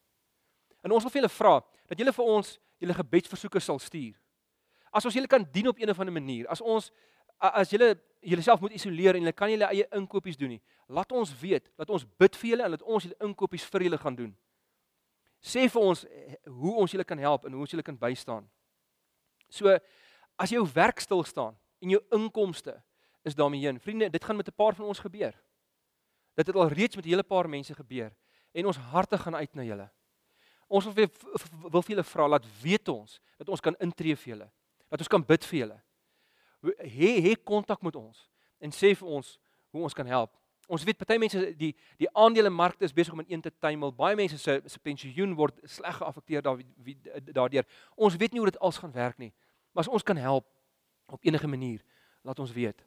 En 0.83 0.91
ons 0.91 1.03
wil 1.03 1.11
vir 1.11 1.21
julle 1.21 1.37
vra 1.37 1.61
dat 1.87 1.97
julle 1.97 2.13
vir 2.13 2.25
ons 2.25 2.59
julle 2.77 2.93
gebedsversoeke 2.93 3.59
sal 3.59 3.79
stuur. 3.79 4.13
As 4.91 5.05
ons 5.05 5.13
julle 5.13 5.27
kan 5.27 5.47
dien 5.51 5.67
op 5.67 5.79
'n 5.79 5.89
of 5.89 5.99
ander 5.99 6.13
manier, 6.13 6.47
as 6.47 6.61
ons 6.61 6.91
as 7.39 7.69
julle 7.69 7.97
julleself 8.21 8.61
moet 8.61 8.71
isoleer 8.71 9.15
en 9.15 9.21
julle 9.21 9.33
kan 9.33 9.49
julle 9.49 9.65
eie 9.65 9.87
inkopies 9.97 10.37
doen 10.37 10.49
nie, 10.49 10.61
laat 10.87 11.11
ons 11.11 11.33
weet, 11.39 11.71
laat 11.77 11.89
ons 11.89 12.05
bid 12.17 12.35
vir 12.35 12.49
julle 12.49 12.63
en 12.63 12.69
laat 12.69 12.83
ons 12.83 13.03
julle 13.03 13.17
inkopies 13.19 13.65
vir 13.65 13.81
julle 13.81 13.97
gaan 13.97 14.15
doen. 14.15 14.35
Sê 15.41 15.65
vir 15.69 15.81
ons 15.81 16.05
eh, 16.05 16.35
hoe 16.45 16.75
ons 16.75 16.91
julle 16.91 17.03
kan 17.03 17.17
help 17.17 17.45
en 17.45 17.53
hoe 17.53 17.61
ons 17.61 17.71
julle 17.71 17.83
kan 17.83 17.97
bystaan. 17.97 18.49
So 19.51 19.75
as 20.39 20.53
jou 20.53 20.63
werk 20.73 21.03
stil 21.03 21.23
staan 21.27 21.57
en 21.83 21.93
jou 21.93 22.01
inkomste 22.15 22.77
is 23.27 23.35
daarmee 23.35 23.61
heen. 23.61 23.79
Vriende, 23.79 24.09
dit 24.09 24.23
gaan 24.23 24.35
met 24.35 24.47
'n 24.47 24.55
paar 24.55 24.75
van 24.75 24.85
ons 24.85 24.99
gebeur. 24.99 25.35
Dit 26.35 26.47
het 26.47 26.55
al 26.55 26.67
reeds 26.67 26.95
met 26.95 27.05
'n 27.05 27.09
hele 27.09 27.23
paar 27.23 27.49
mense 27.49 27.75
gebeur 27.75 28.15
en 28.51 28.65
ons 28.65 28.77
harte 28.77 29.17
gaan 29.17 29.35
uit 29.35 29.53
na 29.55 29.63
julle. 29.63 29.89
Ons 30.67 30.85
wil 30.85 30.93
vir 30.93 31.09
wil 31.71 31.81
vir 31.81 31.95
julle 31.95 32.03
vra 32.03 32.27
laat 32.27 32.45
weet 32.61 32.87
ons 32.87 33.19
dat 33.37 33.49
ons 33.49 33.59
kan 33.59 33.75
intree 33.79 34.15
vir 34.15 34.33
julle. 34.33 34.51
Dat 34.89 34.99
ons 34.99 35.07
kan 35.07 35.25
bid 35.25 35.45
vir 35.45 35.59
julle. 35.59 35.81
Hê 36.79 37.19
hê 37.21 37.43
kontak 37.43 37.81
met 37.81 37.95
ons 37.95 38.29
en 38.59 38.71
sê 38.71 38.95
vir 38.95 39.07
ons 39.07 39.39
hoe 39.71 39.83
ons 39.83 39.93
kan 39.93 40.07
help. 40.07 40.40
Ons 40.71 40.85
weet 40.87 40.99
party 40.99 41.17
mense 41.19 41.39
die 41.59 41.73
die 41.99 42.07
aandelemarkte 42.15 42.87
is 42.87 42.93
besig 42.95 43.13
om 43.13 43.19
in 43.25 43.33
een 43.33 43.41
te 43.43 43.51
tuimel. 43.59 43.91
Baie 43.95 44.15
mense 44.15 44.37
se 44.39 44.61
se 44.65 44.79
pensioen 44.79 45.33
word 45.35 45.57
sleg 45.67 45.97
geaffekteer 45.99 46.45
daardeur. 47.35 47.67
Ons 47.95 48.15
weet 48.15 48.31
nie 48.31 48.39
hoe 48.39 48.51
dit 48.51 48.59
als 48.59 48.79
gaan 48.79 48.93
werk 48.95 49.17
nie. 49.19 49.33
Maar 49.71 49.83
as 49.83 49.91
ons 49.91 50.03
kan 50.03 50.17
help 50.17 50.47
op 51.11 51.27
enige 51.27 51.47
manier, 51.47 51.83
laat 52.23 52.39
ons 52.39 52.53
weet. 52.55 52.85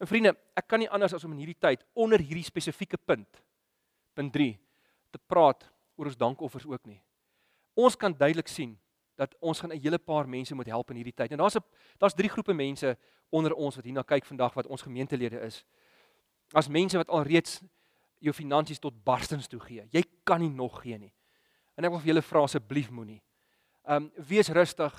En 0.00 0.08
vriende, 0.08 0.32
ek 0.56 0.66
kan 0.66 0.80
nie 0.80 0.88
anders 0.90 1.12
as 1.14 1.24
om 1.24 1.32
in 1.36 1.44
hierdie 1.44 1.60
tyd 1.60 1.84
onder 1.92 2.20
hierdie 2.20 2.46
spesifieke 2.46 2.96
punt 2.96 3.42
punt 4.16 4.32
3 4.32 4.50
te 5.12 5.20
praat 5.28 5.68
oor 5.96 6.08
ons 6.08 6.16
dankoffers 6.20 6.66
ook 6.68 6.88
nie. 6.88 7.00
Ons 7.76 7.96
kan 7.96 8.12
duidelik 8.16 8.48
sien 8.48 8.74
dat 9.16 9.36
ons 9.40 9.60
gaan 9.60 9.72
'n 9.72 9.80
hele 9.80 9.98
paar 9.98 10.28
mense 10.28 10.54
moet 10.54 10.66
help 10.66 10.90
in 10.90 10.96
hierdie 10.96 11.14
tyd. 11.14 11.32
En 11.32 11.38
daar's 11.38 11.56
'n 11.56 11.64
daar's 11.98 12.14
drie 12.14 12.28
groepe 12.28 12.52
mense 12.52 12.96
onder 13.30 13.54
ons 13.54 13.76
wat 13.76 13.84
hierna 13.84 14.02
kyk 14.02 14.24
vandag 14.24 14.54
wat 14.54 14.66
ons 14.66 14.82
gemeentelede 14.82 15.40
is. 15.40 15.64
As 16.52 16.68
mense 16.68 16.96
wat 16.96 17.08
alreeds 17.08 17.60
jou 18.22 18.34
finansies 18.34 18.78
tot 18.78 18.94
barstens 19.04 19.48
toe 19.50 19.60
gee. 19.60 19.86
Jy 19.90 20.02
kan 20.24 20.40
nie 20.40 20.50
nog 20.50 20.82
gee 20.82 20.98
nie. 20.98 21.12
En 21.76 21.84
ek 21.84 21.94
wil 21.94 22.02
vir 22.02 22.12
julle 22.12 22.22
vra 22.22 22.44
asseblief 22.46 22.90
moenie. 22.94 23.20
Um 23.88 24.10
wees 24.28 24.50
rustig. 24.54 24.94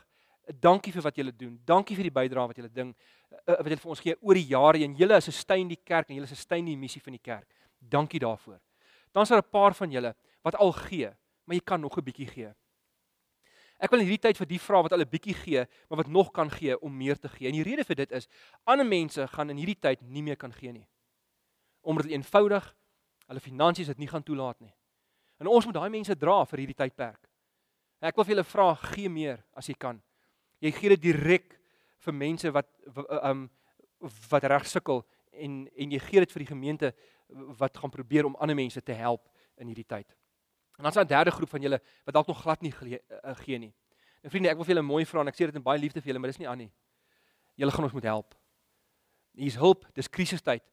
Dankie 0.60 0.92
vir 0.92 1.06
wat 1.06 1.16
julle 1.16 1.32
doen. 1.32 1.56
Dankie 1.66 1.96
vir 1.96 2.10
die 2.10 2.16
bydrae 2.16 2.50
wat 2.50 2.58
julle 2.60 2.72
ding 2.74 2.92
uh, 2.92 3.56
wat 3.56 3.70
julle 3.70 3.84
vir 3.86 3.94
ons 3.96 4.02
gee 4.04 4.18
oor 4.20 4.39
die 4.39 4.50
jare 4.50 4.82
en 4.84 4.98
julle 5.00 5.20
is 5.22 5.30
'n 5.30 5.38
steun 5.39 5.70
die 5.70 5.80
kerk 5.80 6.10
en 6.10 6.18
julle 6.18 6.28
is 6.28 6.36
'n 6.36 6.44
steun 6.44 6.66
die 6.66 6.76
missie 6.78 7.02
van 7.02 7.13
die 7.16 7.24
kerk. 7.24 7.48
Dankie 7.80 8.20
daarvoor. 8.20 8.60
Dan 9.13 9.24
is 9.24 9.30
daar 9.30 9.39
'n 9.39 9.52
paar 9.52 9.74
van 9.74 9.92
julle 9.92 10.16
wat 10.44 10.56
al 10.56 10.72
gee, 10.72 11.10
maar 11.46 11.56
jy 11.56 11.63
kan 11.63 11.80
nog 11.80 11.98
'n 11.98 12.04
bietjie 12.04 12.28
gee. 12.28 12.52
Ek 13.80 13.92
wil 13.92 14.00
in 14.00 14.08
hierdie 14.08 14.22
tyd 14.28 14.38
vir 14.38 14.48
die 14.48 14.60
vra 14.60 14.82
wat 14.82 14.92
al 14.92 15.00
'n 15.00 15.10
bietjie 15.10 15.34
gee, 15.34 15.66
maar 15.89 15.98
wat 15.98 16.08
nog 16.08 16.32
kan 16.32 16.50
gee 16.52 16.80
om 16.80 16.98
meer 16.98 17.20
te 17.20 17.30
gee. 17.30 17.48
En 17.48 17.54
die 17.54 17.63
rede 17.63 17.84
vir 17.84 17.96
dit 17.96 18.12
is 18.12 18.28
ander 18.66 18.86
mense 18.86 19.28
gaan 19.28 19.50
in 19.50 19.58
hierdie 19.58 19.80
tyd 19.80 20.02
nie 20.02 20.24
meer 20.24 20.36
kan 20.36 20.52
gee 20.52 20.72
nie. 20.72 20.88
Omdat 21.84 22.08
hulle 22.08 22.17
eenvoudig 22.17 22.69
hulle 23.28 23.43
finansies 23.43 23.88
dit 23.91 24.02
nie 24.04 24.10
gaan 24.12 24.24
toelaat 24.24 24.60
nie. 24.60 24.74
En 25.39 25.48
ons 25.52 25.65
moet 25.65 25.76
daai 25.76 25.89
mense 25.91 26.15
dra 26.19 26.41
vir 26.48 26.63
hierdie 26.63 26.78
tydperk. 26.78 27.30
Ek 28.04 28.17
wil 28.19 28.28
vir 28.28 28.36
julle 28.36 28.48
vra, 28.48 28.65
gee 28.91 29.10
meer 29.10 29.43
as 29.56 29.69
jy 29.72 29.76
kan. 29.80 30.02
Jy 30.63 30.72
gee 30.76 30.91
dit 30.96 31.06
direk 31.08 31.56
vir 32.04 32.15
mense 32.19 32.52
wat 32.52 32.67
um 33.24 33.48
wat 34.30 34.43
reg 34.52 34.67
sukkel 34.67 35.06
en 35.32 35.63
en 35.67 35.96
jy 35.96 36.02
gee 36.04 36.24
dit 36.24 36.34
vir 36.36 36.43
die 36.43 36.52
gemeente 36.52 36.91
wat 37.60 37.78
gaan 37.80 37.93
probeer 37.93 38.28
om 38.28 38.36
ander 38.36 38.56
mense 38.56 38.82
te 38.82 38.96
help 38.98 39.30
in 39.58 39.72
hierdie 39.72 39.88
tyd. 39.88 40.10
En 40.78 40.84
dan 40.84 40.91
is 40.91 40.96
daar 40.96 41.06
'n 41.06 41.15
derde 41.15 41.32
groep 41.32 41.50
van 41.50 41.62
julle 41.62 41.82
wat 42.06 42.13
dalk 42.13 42.28
nog 42.28 42.41
glad 42.41 42.62
nie 42.62 42.72
gee, 42.72 43.00
uh, 43.24 43.36
gee 43.36 43.58
nie. 43.58 43.74
En 44.22 44.30
vriende, 44.30 44.50
ek 44.50 44.56
wil 44.56 44.65
vir 44.65 44.76
julle 44.76 44.88
mooi 44.88 45.06
vra 45.06 45.22
en 45.22 45.28
ek 45.28 45.36
sê 45.36 45.46
dit 45.46 45.56
in 45.56 45.63
baie 45.63 45.80
liefde 45.80 46.02
vir 46.02 46.08
julle, 46.08 46.19
maar 46.19 46.30
dis 46.30 46.39
nie 46.39 46.48
aan 46.48 46.58
nie. 46.58 46.72
Julle 47.56 47.72
gaan 47.72 47.84
ons 47.84 47.93
moet 47.93 48.04
help. 48.04 48.36
Hier's 49.36 49.56
hulp, 49.56 49.86
dis 49.93 50.10
krisistyd. 50.10 50.63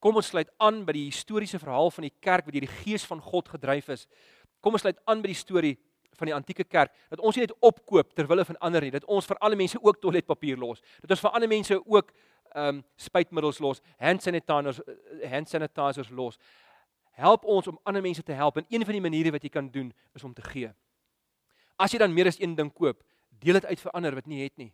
Kom 0.00 0.16
ons 0.16 0.30
sluit 0.32 0.48
aan 0.64 0.82
by 0.88 0.94
die 0.96 1.06
historiese 1.10 1.60
verhaal 1.60 1.90
van 1.92 2.06
die 2.08 2.14
kerk 2.24 2.46
wat 2.48 2.56
deur 2.56 2.64
die 2.64 2.76
gees 2.80 3.04
van 3.08 3.20
God 3.20 3.50
gedryf 3.52 3.90
is. 3.92 4.06
Kom 4.64 4.76
ons 4.76 4.84
sluit 4.84 4.98
aan 5.04 5.20
by 5.20 5.28
die 5.32 5.38
storie 5.38 5.74
van 6.16 6.30
die 6.30 6.34
antieke 6.36 6.64
kerk 6.64 6.92
dat 7.12 7.20
ons 7.20 7.36
nie 7.36 7.44
net 7.44 7.54
opkoop 7.64 8.14
ter 8.16 8.28
wille 8.28 8.44
van 8.48 8.58
ander 8.64 8.84
nie, 8.84 8.92
dat 8.92 9.04
ons 9.08 9.28
vir 9.28 9.38
alle 9.44 9.58
mense 9.60 9.78
ook 9.80 10.00
toiletpapier 10.00 10.58
los. 10.60 10.80
Dat 11.04 11.16
ons 11.16 11.24
vir 11.24 11.36
ander 11.36 11.52
mense 11.52 11.78
ook 11.84 12.12
ehm 12.50 12.80
um, 12.80 12.82
spuitmiddels 12.98 13.60
los, 13.62 13.78
hand 14.02 14.24
sanitizers 14.24 14.80
hand 15.30 15.48
sanitizers 15.48 16.08
los. 16.10 16.38
Help 17.14 17.44
ons 17.44 17.68
om 17.70 17.78
ander 17.84 18.02
mense 18.02 18.24
te 18.26 18.34
help 18.34 18.56
en 18.58 18.66
een 18.68 18.84
van 18.84 18.96
die 18.96 19.04
maniere 19.04 19.30
wat 19.36 19.44
jy 19.44 19.52
kan 19.52 19.68
doen 19.70 19.92
is 20.16 20.24
om 20.24 20.34
te 20.34 20.42
gee. 20.42 20.72
As 21.78 21.92
jy 21.92 22.00
dan 22.02 22.14
meer 22.14 22.26
as 22.26 22.40
een 22.40 22.56
ding 22.56 22.72
koop, 22.72 23.04
deel 23.38 23.60
dit 23.60 23.68
uit 23.68 23.80
vir 23.80 23.94
ander 23.94 24.16
wat 24.18 24.26
nie 24.26 24.42
het 24.42 24.56
nie 24.58 24.72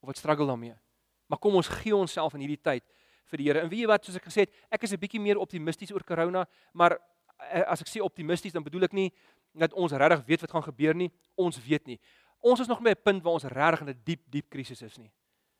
of 0.00 0.08
wat 0.08 0.16
struggle 0.16 0.46
daarmee. 0.46 0.74
Maar 1.26 1.38
kom 1.38 1.54
ons 1.54 1.68
gee 1.68 1.94
onsself 1.96 2.34
in 2.34 2.46
hierdie 2.46 2.62
tyd 2.62 2.84
vir 3.30 3.38
die 3.38 3.46
Here. 3.46 3.60
En 3.60 3.68
weet 3.68 3.84
jy 3.84 3.86
wat, 3.86 4.04
soos 4.04 4.16
ek 4.16 4.26
gesê 4.28 4.46
het, 4.46 4.54
ek 4.70 4.82
is 4.82 4.92
'n 4.92 5.00
bietjie 5.00 5.20
meer 5.20 5.38
optimisties 5.38 5.92
oor 5.92 6.04
corona, 6.04 6.46
maar 6.72 6.98
eh, 7.50 7.62
as 7.66 7.80
ek 7.80 7.88
sê 7.88 8.00
optimisties, 8.00 8.52
dan 8.52 8.62
bedoel 8.62 8.84
ek 8.84 8.92
nie 8.92 9.12
dat 9.54 9.72
ons 9.72 9.92
regtig 9.92 10.26
weet 10.26 10.40
wat 10.40 10.50
gaan 10.50 10.62
gebeur 10.62 10.94
nie. 10.94 11.10
Ons 11.36 11.58
weet 11.64 11.86
nie. 11.86 12.00
Ons 12.40 12.60
is 12.60 12.66
nog 12.66 12.80
by 12.80 12.90
'n 12.90 13.02
punt 13.02 13.22
waar 13.22 13.32
ons 13.32 13.44
regtig 13.44 13.80
in 13.80 13.88
'n 13.88 14.02
diep 14.04 14.22
diep 14.30 14.48
krisis 14.50 14.82
is 14.82 14.98
nie. 14.98 15.12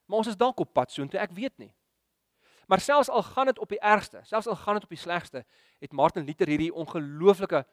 Maar 0.06 0.18
ons 0.18 0.28
is 0.28 0.36
dalk 0.36 0.60
op 0.60 0.72
pad 0.72 0.90
soontoe, 0.90 1.20
ek 1.20 1.32
weet 1.32 1.58
nie. 1.58 1.74
Maar 2.66 2.80
selfs 2.80 3.08
al 3.10 3.22
gaan 3.22 3.46
dit 3.46 3.58
op 3.58 3.68
die 3.68 3.80
ergste, 3.80 4.20
selfs 4.22 4.46
al 4.46 4.56
gaan 4.56 4.74
dit 4.74 4.84
op 4.84 4.88
die 4.88 4.98
slegste, 4.98 5.44
het 5.80 5.92
Martin 5.92 6.24
Luther 6.24 6.48
hierdie 6.48 6.72
ongelooflike 6.74 7.66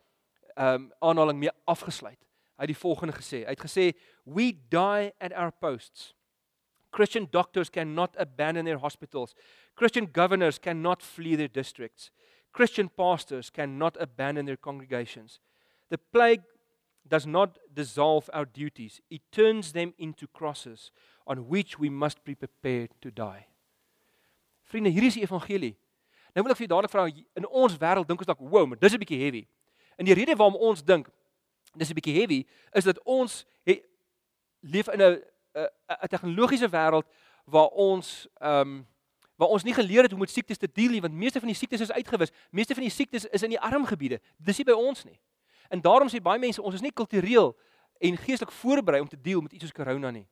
ehm 0.56 0.73
um, 0.73 0.91
aanhaling 0.99 1.39
mee 1.39 1.52
afgesluit. 1.65 2.19
Hy 2.58 2.65
het 2.65 2.73
die 2.73 2.78
volgende 2.78 3.13
gesê. 3.13 3.45
Hy 3.45 3.54
het 3.56 3.63
gesê, 3.63 3.97
"We 4.25 4.52
die 4.69 5.13
at 5.19 5.34
our 5.34 5.52
posts. 5.52 6.13
Christian 6.91 7.28
doctors 7.32 7.69
cannot 7.69 8.17
abandon 8.17 8.65
their 8.65 8.80
hospitals. 8.80 9.36
Christian 9.79 10.07
governors 10.11 10.59
cannot 10.59 11.01
flee 11.01 11.37
their 11.37 11.47
districts. 11.47 12.11
Christian 12.51 12.89
pastors 12.89 13.49
cannot 13.49 13.95
abandon 13.99 14.45
their 14.45 14.57
congregations." 14.57 15.39
The 15.89 15.97
plague 15.97 16.43
does 17.07 17.25
not 17.25 17.57
dissolve 17.73 18.29
our 18.33 18.45
duties, 18.45 19.01
it 19.09 19.21
turns 19.31 19.71
them 19.71 19.93
into 19.97 20.27
crosses 20.27 20.91
on 21.25 21.47
which 21.47 21.79
we 21.79 21.89
must 21.89 22.23
be 22.23 22.35
prepared 22.35 22.89
to 23.01 23.09
die. 23.09 23.47
Vriende, 24.63 24.89
hier 24.89 25.03
is 25.03 25.13
die 25.13 25.23
evangelie. 25.23 25.75
Nou 26.35 26.43
wil 26.43 26.53
ek 26.53 26.59
vir 26.59 26.67
julle 26.67 26.75
dadelik 26.75 26.93
vra 26.93 27.07
in 27.39 27.47
ons 27.47 27.77
wêreld 27.81 28.09
dink 28.09 28.21
ons 28.21 28.29
dalk, 28.29 28.43
"Wow, 28.43 28.67
maar 28.67 28.77
dis 28.77 28.93
'n 28.93 28.99
bietjie 28.99 29.23
heavy." 29.23 29.47
En 29.97 30.05
die 30.05 30.13
rede 30.13 30.35
waarom 30.35 30.55
ons 30.55 30.83
dink 30.83 31.09
dis 31.75 31.89
'n 31.89 31.95
bietjie 31.95 32.19
heavy 32.19 32.45
is 32.73 32.83
dat 32.83 32.99
ons 33.05 33.45
he, 33.65 33.81
leef 34.61 34.87
in 34.89 35.01
'n 35.01 35.23
'n 35.55 36.07
tegnologiese 36.09 36.69
wêreld 36.69 37.07
waar 37.45 37.69
ons 37.69 38.27
ehm 38.41 38.61
um, 38.61 38.87
waar 39.39 39.47
ons 39.56 39.63
nie 39.63 39.73
geleer 39.73 40.04
het 40.04 40.12
hoe 40.12 40.19
om 40.19 40.25
met 40.25 40.32
siektes 40.32 40.58
te 40.60 40.67
deel 40.67 40.91
nie, 40.91 41.02
want 41.02 41.13
meeste 41.15 41.39
van 41.39 41.47
die 41.47 41.56
siektes 41.56 41.86
is 41.86 41.91
uitgewis. 41.91 42.32
Meeste 42.52 42.75
van 42.75 42.84
die 42.84 42.91
siektes 42.91 43.23
is 43.25 43.43
in 43.47 43.54
die 43.54 43.60
arm 43.60 43.86
gebiede. 43.88 44.19
Dis 44.36 44.60
nie 44.60 44.65
by 44.67 44.75
ons 44.75 45.06
nie. 45.08 45.15
En 45.71 45.80
daarom 45.82 46.12
sê 46.12 46.19
baie 46.19 46.41
mense 46.41 46.60
ons 46.62 46.75
is 46.75 46.84
nie 46.84 46.91
kultureel 46.91 47.54
en 48.04 48.19
geestelik 48.19 48.52
voorberei 48.52 48.99
om 49.02 49.08
te 49.08 49.21
deel 49.21 49.39
met 49.45 49.56
iets 49.56 49.63
soos 49.63 49.75
corona 49.75 50.12
nie. 50.12 50.25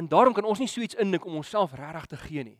En 0.00 0.08
daarom 0.08 0.32
kan 0.32 0.48
ons 0.48 0.62
nie 0.62 0.70
so 0.72 0.80
iets 0.80 0.96
indink 0.96 1.28
om 1.28 1.36
onsself 1.42 1.76
regtig 1.76 2.08
te 2.14 2.22
gee 2.24 2.48
nie. 2.48 2.58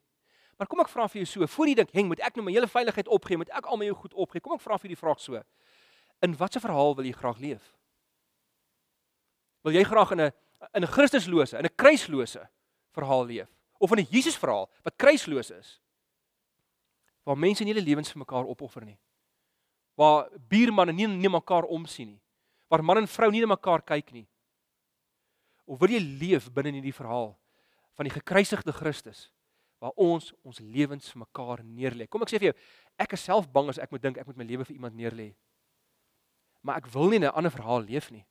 Maar 0.61 0.69
kom 0.69 0.85
ek 0.85 0.93
vra 0.93 1.09
vir 1.09 1.23
jou 1.23 1.33
so, 1.33 1.47
voor 1.47 1.73
jy 1.73 1.75
dink, 1.75 1.91
"Heng, 1.97 2.13
moet 2.13 2.21
ek 2.21 2.37
nou 2.37 2.45
my 2.45 2.53
hele 2.53 2.69
veiligheid 2.69 3.09
opgee? 3.09 3.37
Moet 3.37 3.49
ek 3.57 3.67
al 3.67 3.77
my 3.77 3.85
jou 3.85 3.95
goed 3.95 4.15
opgee?" 4.15 4.41
Kom 4.41 4.53
ek 4.53 4.61
vra 4.61 4.77
vir 4.77 4.89
die 4.89 5.01
vraag 5.01 5.21
so. 5.21 5.43
In 6.21 6.37
watter 6.37 6.61
verhaal 6.61 6.95
wil 6.95 7.05
jy 7.05 7.13
graag 7.13 7.39
leef? 7.39 7.73
Wil 9.63 9.73
jy 9.73 9.85
graag 9.85 10.11
in 10.11 10.21
'n 10.21 10.33
in 10.75 10.83
'n 10.83 10.87
Christuslose, 10.87 11.57
in 11.57 11.65
'n 11.65 11.75
kruislose 11.77 12.49
verhaal 12.97 13.25
leef 13.25 13.49
of 13.79 13.93
in 13.93 14.05
'n 14.05 14.11
Jesus 14.11 14.37
verhaal 14.37 14.69
wat 14.83 14.97
kruisloos 14.97 15.51
is? 15.51 15.81
Waar 17.25 17.39
mense 17.39 17.65
nie 17.65 17.73
hulle 17.73 17.85
lewens 17.85 18.11
vir 18.13 18.19
mekaar 18.19 18.45
opoffer 18.45 18.85
nie. 18.85 18.99
Waar 19.97 20.29
buurmanne 20.49 20.93
nie 20.93 21.07
na 21.07 21.29
mekaar 21.29 21.65
omsien 21.65 22.09
nie. 22.09 22.23
Waar 22.69 22.85
man 22.85 22.99
en 22.99 23.09
vrou 23.09 23.31
nie 23.31 23.41
na 23.41 23.47
mekaar 23.47 23.83
kyk 23.83 24.13
nie. 24.13 24.29
Of 25.67 25.79
wil 25.79 25.91
jy 25.91 26.01
leef 26.01 26.53
binne 26.53 26.69
in 26.69 26.75
hierdie 26.75 26.95
verhaal 26.95 27.39
van 27.95 28.05
die 28.05 28.15
gekruisigde 28.15 28.73
Christus? 28.73 29.31
waar 29.81 29.97
ons 29.97 30.33
ons 30.45 30.61
lewens 30.61 31.09
vir 31.09 31.23
mekaar 31.25 31.63
neerlê. 31.65 32.07
Kom 32.07 32.23
ek 32.25 32.33
sê 32.33 32.41
vir 32.41 32.51
jou, 32.51 32.57
ek 33.01 33.17
is 33.17 33.25
self 33.25 33.49
bang 33.53 33.71
as 33.73 33.81
ek 33.81 33.93
moet 33.95 34.05
dink 34.05 34.19
ek 34.21 34.29
moet 34.29 34.41
my 34.43 34.47
lewe 34.47 34.67
vir 34.69 34.77
iemand 34.77 34.97
neerlê. 34.97 35.31
Maar 36.61 36.83
ek 36.83 36.91
wil 36.93 37.09
nie 37.09 37.19
'n 37.19 37.33
ander 37.33 37.51
verhaal 37.51 37.81
leef 37.81 38.11
nie. 38.11 38.25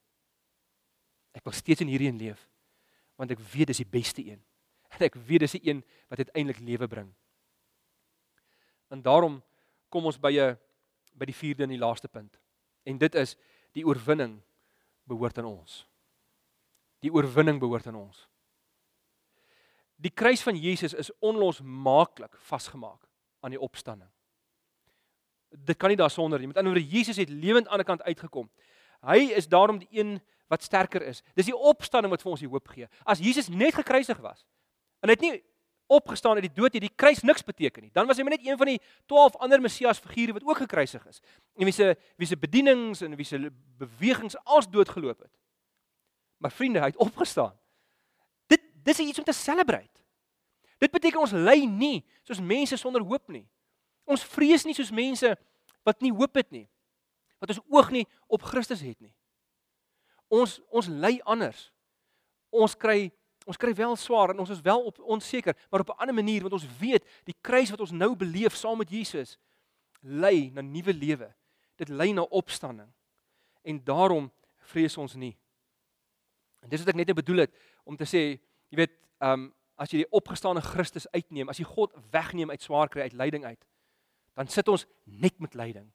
Ek 1.34 1.44
wil 1.44 1.52
steeds 1.52 1.82
in 1.82 1.90
hierdie 1.90 2.08
een 2.08 2.18
leef 2.18 2.48
want 3.18 3.30
ek 3.30 3.38
weet 3.52 3.66
dis 3.66 3.82
die 3.82 3.92
beste 3.98 4.22
een. 4.24 4.40
En 4.96 5.06
ek 5.06 5.14
weet 5.14 5.44
dis 5.46 5.56
die 5.58 5.66
een 5.68 5.84
wat 6.10 6.18
uiteindelik 6.18 6.60
lewe 6.64 6.88
bring. 6.90 7.10
En 8.90 9.02
daarom 9.02 9.38
kom 9.88 10.06
ons 10.10 10.18
by 10.18 10.32
'n 10.38 10.58
by 11.14 11.26
die 11.26 11.34
vierde 11.34 11.62
en 11.62 11.74
die 11.74 11.78
laaste 11.78 12.08
punt. 12.08 12.38
En 12.82 12.98
dit 12.98 13.14
is 13.14 13.36
die 13.72 13.84
oorwinning 13.86 14.40
behoort 15.04 15.38
aan 15.38 15.44
ons. 15.50 15.86
Die 17.00 17.12
oorwinning 17.12 17.58
behoort 17.60 17.86
aan 17.86 17.98
ons. 17.98 18.28
Die 20.00 20.10
kruis 20.10 20.42
van 20.42 20.56
Jesus 20.56 20.94
is 20.94 21.10
onlosmaaklik 21.18 22.36
vasgemaak 22.48 23.08
aan 23.40 23.50
die 23.50 23.60
opstanding. 23.60 24.08
Dit 25.50 25.76
kan 25.76 25.88
nie 25.88 25.98
daarsonder 25.98 26.38
nie. 26.38 26.46
Met 26.46 26.56
ander 26.56 26.72
woorde, 26.72 26.88
Jesus 26.88 27.16
het 27.16 27.28
lewend 27.28 27.68
aan 27.68 27.82
die 27.82 27.88
kant 27.88 28.02
uitgekom. 28.02 28.50
Hy 29.00 29.18
is 29.36 29.48
daarom 29.48 29.78
die 29.78 29.88
een 29.90 30.20
wat 30.48 30.62
sterker 30.62 31.02
is. 31.02 31.22
Dis 31.34 31.50
die 31.50 31.56
opstanding 31.56 32.10
wat 32.10 32.22
vir 32.22 32.30
ons 32.30 32.40
die 32.40 32.48
hoop 32.48 32.68
gee. 32.68 32.88
As 33.04 33.20
Jesus 33.22 33.48
net 33.48 33.74
gekruisig 33.74 34.18
was 34.24 34.46
hy 35.08 35.16
het 35.16 35.24
nie 35.24 35.38
opgestaan 35.90 36.38
uit 36.38 36.46
die 36.46 36.54
dood 36.54 36.72
nie, 36.72 36.84
die 36.84 36.92
kruis 36.94 37.22
niks 37.26 37.42
beteken 37.42 37.82
nie. 37.82 37.90
Dan 37.92 38.06
was 38.06 38.18
hy 38.20 38.26
net 38.28 38.44
een 38.46 38.58
van 38.58 38.66
die 38.66 38.78
12 39.10 39.40
ander 39.42 39.60
Messias 39.60 39.98
figure 39.98 40.36
wat 40.36 40.44
ook 40.46 40.62
gekruisig 40.62 41.06
is. 41.06 41.22
En 41.58 41.64
wie 41.64 41.74
se 41.74 41.96
wie 42.16 42.28
se 42.28 42.36
bedienings 42.38 43.00
en 43.02 43.16
wie 43.16 43.26
se 43.26 43.50
bewegings 43.80 44.36
als 44.44 44.68
doodgeloop 44.70 45.18
het. 45.18 45.32
Maar 46.38 46.52
vriende, 46.52 46.78
hy 46.80 46.92
het 46.92 47.00
opgestaan 47.00 47.56
dis 48.82 48.98
iets 48.98 49.18
om 49.18 49.24
te 49.24 49.32
celebrate. 49.32 50.00
Dit 50.78 50.90
beteken 50.90 51.20
ons 51.20 51.36
ly 51.36 51.64
nie 51.68 52.00
soos 52.24 52.40
mense 52.40 52.76
sonder 52.80 53.04
hoop 53.04 53.28
nie. 53.32 53.44
Ons 54.08 54.24
vrees 54.24 54.64
nie 54.64 54.74
soos 54.76 54.92
mense 54.94 55.34
wat 55.86 56.00
nie 56.04 56.12
hoop 56.12 56.40
het 56.40 56.50
nie. 56.54 56.66
Wat 57.40 57.52
ons 57.52 57.62
oog 57.68 57.90
nie 57.92 58.06
op 58.28 58.44
Christus 58.48 58.82
het 58.84 58.98
nie. 59.00 59.12
Ons 60.32 60.58
ons 60.70 60.88
ly 60.88 61.18
anders. 61.28 61.68
Ons 62.50 62.76
kry 62.78 63.10
ons 63.50 63.58
kry 63.58 63.72
wel 63.74 63.96
swaar 63.98 64.30
en 64.30 64.42
ons 64.42 64.52
is 64.54 64.62
wel 64.62 64.84
op 64.86 64.98
onseker, 65.00 65.56
maar 65.70 65.82
op 65.82 65.90
'n 65.90 66.00
ander 66.00 66.14
manier 66.14 66.42
want 66.46 66.52
ons 66.52 66.68
weet 66.78 67.04
die 67.24 67.36
kruis 67.40 67.70
wat 67.70 67.80
ons 67.80 67.90
nou 67.90 68.14
beleef 68.16 68.54
saam 68.54 68.78
met 68.78 68.90
Jesus 68.90 69.38
lei 70.00 70.50
na 70.54 70.60
nuwe 70.60 70.94
lewe. 70.94 71.34
Dit 71.76 71.88
lei 71.88 72.12
na 72.12 72.22
opstanding. 72.22 72.88
En 73.62 73.84
daarom 73.84 74.30
vrees 74.58 74.96
ons 74.96 75.14
nie. 75.14 75.36
En 76.60 76.68
dis 76.68 76.78
wat 76.78 76.88
ek 76.88 76.94
net 76.94 77.06
nou 77.06 77.16
bedoel 77.16 77.36
het 77.36 77.54
om 77.84 77.96
te 77.96 78.04
sê 78.04 78.40
Jy 78.70 78.76
weet, 78.78 78.92
ehm 79.18 79.32
um, 79.32 79.48
as 79.80 79.90
jy 79.94 80.02
die 80.02 80.12
opgestane 80.12 80.60
Christus 80.60 81.06
uitneem, 81.08 81.48
as 81.48 81.56
jy 81.56 81.64
God 81.64 81.94
wegneem 82.12 82.50
uit 82.52 82.62
swaar 82.62 82.90
kry 82.92 83.06
uit 83.08 83.14
lyding 83.16 83.46
uit, 83.48 83.62
dan 84.36 84.50
sit 84.52 84.68
ons 84.68 84.84
net 85.04 85.38
met 85.40 85.56
lyding. 85.56 85.86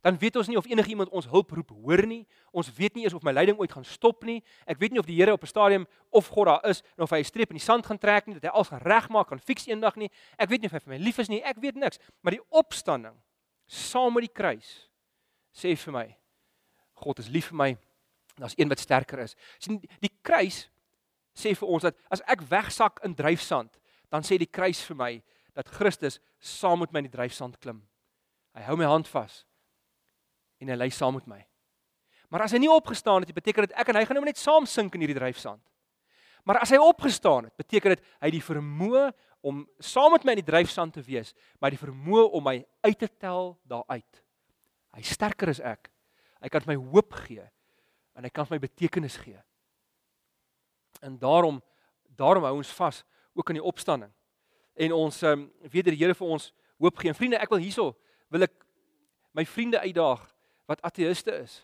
Dan 0.00 0.16
weet 0.18 0.36
ons 0.36 0.48
nie 0.48 0.56
of 0.56 0.66
enigiemand 0.66 1.10
ons 1.12 1.26
hulp 1.28 1.50
roep 1.52 1.70
hoor 1.76 2.06
nie. 2.08 2.22
Ons 2.56 2.70
weet 2.72 2.94
nie 2.96 3.04
eens 3.04 3.14
of 3.14 3.24
my 3.26 3.32
lyding 3.36 3.58
ooit 3.60 3.72
gaan 3.72 3.84
stop 3.84 4.24
nie. 4.24 4.38
Ek 4.64 4.78
weet 4.80 4.94
nie 4.94 5.00
of 5.00 5.08
die 5.08 5.16
Here 5.18 5.32
op 5.32 5.42
'n 5.42 5.46
stadium 5.46 5.86
of 6.08 6.28
God 6.28 6.46
daar 6.46 6.64
is 6.68 6.82
en 6.96 7.02
of 7.04 7.10
hy 7.10 7.18
'n 7.18 7.24
streep 7.24 7.50
in 7.50 7.56
die 7.56 7.64
sand 7.64 7.86
gaan 7.86 7.98
trek 7.98 8.26
nie, 8.26 8.34
dat 8.34 8.42
hy 8.42 8.48
alles 8.48 8.68
gaan 8.68 8.80
regmaak, 8.80 9.28
kan 9.28 9.38
fiks 9.38 9.66
eendag 9.66 9.96
nie. 9.96 10.10
Ek 10.38 10.48
weet 10.48 10.60
nie 10.60 10.66
of 10.66 10.72
hy 10.72 10.78
vir 10.78 10.98
my 10.98 11.04
lief 11.04 11.18
is 11.18 11.28
nie. 11.28 11.42
Ek 11.42 11.56
weet 11.60 11.74
niks. 11.74 11.98
Maar 12.22 12.32
die 12.32 12.46
opstanding 12.48 13.14
saam 13.66 14.14
met 14.14 14.22
die 14.22 14.32
kruis 14.32 14.88
sê 15.52 15.76
vir 15.76 15.92
my 15.92 16.16
God 16.94 17.18
is 17.18 17.28
lief 17.28 17.48
vir 17.48 17.56
my. 17.56 17.78
Daar's 18.36 18.54
een 18.56 18.68
wat 18.68 18.78
sterker 18.78 19.18
is. 19.18 19.36
Sien 19.58 19.80
die 20.00 20.12
kruis 20.22 20.68
sê 21.34 21.54
vir 21.54 21.68
ons 21.68 21.82
dat 21.82 21.96
as 22.10 22.22
ek 22.26 22.40
wegsak 22.40 23.00
in 23.04 23.14
dryfsand, 23.14 23.78
dan 24.10 24.22
sê 24.22 24.38
die 24.38 24.46
kruis 24.46 24.82
vir 24.82 24.96
my 24.96 25.22
dat 25.54 25.68
Christus 25.68 26.20
saam 26.38 26.78
met 26.78 26.92
my 26.92 26.98
in 26.98 27.10
die 27.10 27.16
dryfsand 27.16 27.60
klim. 27.60 27.82
Hy 28.54 28.62
hou 28.62 28.76
my 28.76 28.84
hand 28.84 29.08
vas 29.08 29.44
en 30.60 30.70
hy 30.72 30.76
lê 30.76 30.90
saam 30.92 31.16
met 31.16 31.26
my. 31.30 31.40
Maar 32.30 32.46
as 32.46 32.54
hy 32.54 32.60
nie 32.62 32.70
opgestaan 32.70 33.24
het, 33.24 33.34
beteken 33.34 33.66
dit 33.66 33.74
ek 33.78 33.90
en 33.90 33.98
hy 33.98 34.04
gaan 34.06 34.20
nou 34.20 34.26
net 34.28 34.38
saam 34.38 34.68
sink 34.68 34.94
in 34.94 35.02
hierdie 35.02 35.18
dryfsand. 35.18 35.62
Maar 36.46 36.62
as 36.62 36.72
hy 36.72 36.78
opgestaan 36.80 37.48
het, 37.48 37.54
beteken 37.58 37.96
dit 37.96 38.04
hy 38.20 38.28
het 38.28 38.36
die 38.36 38.44
vermoë 38.44 39.08
om 39.46 39.64
saam 39.82 40.14
met 40.14 40.24
my 40.24 40.36
in 40.36 40.42
die 40.42 40.50
dryfsand 40.50 40.94
te 40.94 41.02
wees, 41.04 41.32
maar 41.60 41.72
die 41.72 41.80
vermoë 41.80 42.28
om 42.36 42.44
my 42.44 42.58
uit 42.86 42.98
te 43.00 43.08
tel 43.08 43.56
daaruit. 43.68 44.22
Hy 44.96 45.02
sterker 45.06 45.52
as 45.52 45.62
ek. 45.64 45.90
Hy 46.40 46.48
kan 46.52 46.64
my 46.68 46.76
hoop 46.78 47.16
gee 47.26 47.44
en 48.16 48.26
hy 48.26 48.30
kan 48.34 48.48
my 48.50 48.58
betekenis 48.60 49.18
gee. 49.22 49.38
En 51.00 51.18
daarom 51.18 51.60
daarom 52.20 52.44
hou 52.44 52.56
ons 52.58 52.72
vas 52.76 52.98
ook 53.32 53.50
aan 53.50 53.56
die 53.56 53.64
opstanding. 53.64 54.10
En 54.76 54.92
ons 54.92 55.22
um, 55.24 55.46
weet 55.62 55.86
dat 55.86 55.94
die 55.94 56.02
Here 56.02 56.14
vir 56.16 56.32
ons 56.36 56.50
hoop 56.80 56.98
gee. 57.00 57.08
En 57.12 57.16
vriende, 57.16 57.38
ek 57.40 57.52
wil 57.52 57.62
hierso 57.62 57.94
wil 58.30 58.44
ek 58.46 58.54
my 59.34 59.44
vriende 59.46 59.80
uitdaag 59.80 60.22
wat 60.70 60.82
ateïste 60.86 61.34
is 61.42 61.60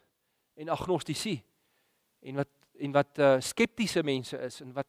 en 0.59 0.73
agnostici 0.75 1.39
en 2.27 2.43
wat 2.43 2.53
en 2.77 2.93
wat 2.93 3.19
uh, 3.25 3.37
skeptiese 3.41 4.03
mense 4.05 4.37
is 4.45 4.61
en 4.61 4.73
wat 4.77 4.89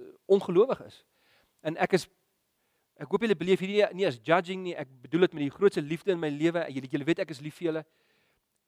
uh, 0.00 0.08
ongelowig 0.28 0.82
is. 0.84 0.98
En 1.64 1.78
ek 1.80 1.94
is 1.96 2.04
ek 3.00 3.08
hoop 3.08 3.24
julle 3.24 3.36
beleef 3.38 3.62
hierdie 3.64 3.86
nie 3.96 4.08
as 4.08 4.18
judging 4.24 4.66
nie. 4.66 4.74
Ek 4.76 4.90
bedoel 5.04 5.26
dit 5.26 5.36
met 5.38 5.46
die 5.46 5.54
grootste 5.54 5.84
liefde 5.84 6.12
in 6.12 6.20
my 6.20 6.28
lewe. 6.32 6.66
Julle 6.74 6.90
julle 6.92 7.08
weet 7.08 7.22
ek 7.24 7.32
is 7.32 7.40
lief 7.44 7.56
vir 7.56 7.70
julle. 7.70 7.84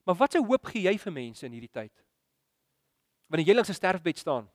Maar 0.09 0.17
wat 0.23 0.37
se 0.37 0.41
hoop 0.41 0.71
gee 0.73 0.87
jy 0.87 0.95
vir 1.03 1.13
mense 1.13 1.45
in 1.45 1.53
hierdie 1.53 1.73
tyd? 1.73 1.93
Wanneer 3.29 3.51
jy 3.51 3.59
langs 3.59 3.69
'n 3.69 3.77
sterfbed 3.77 4.19
staan 4.19 4.49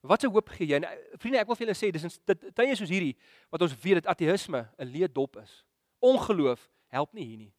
Wat 0.00 0.20
se 0.20 0.28
hoop 0.30 0.48
gee 0.54 0.68
jy? 0.70 0.78
Nou, 0.78 0.90
vriende, 1.18 1.40
ek 1.42 1.48
wil 1.48 1.56
vir 1.58 1.66
julle 1.66 1.78
sê 1.78 1.90
dis 1.90 2.04
in 2.06 2.52
tye 2.54 2.74
soos 2.78 2.90
hierdie 2.92 3.16
wat 3.50 3.64
ons 3.66 3.74
weet 3.82 3.98
dat 4.00 4.12
ateïsme 4.14 4.60
'n 4.78 4.90
leë 4.92 5.10
dop 5.12 5.36
is. 5.42 5.64
Ongeloof 5.98 6.68
help 6.86 7.12
nie 7.12 7.24
hier 7.24 7.38
nie. 7.38 7.52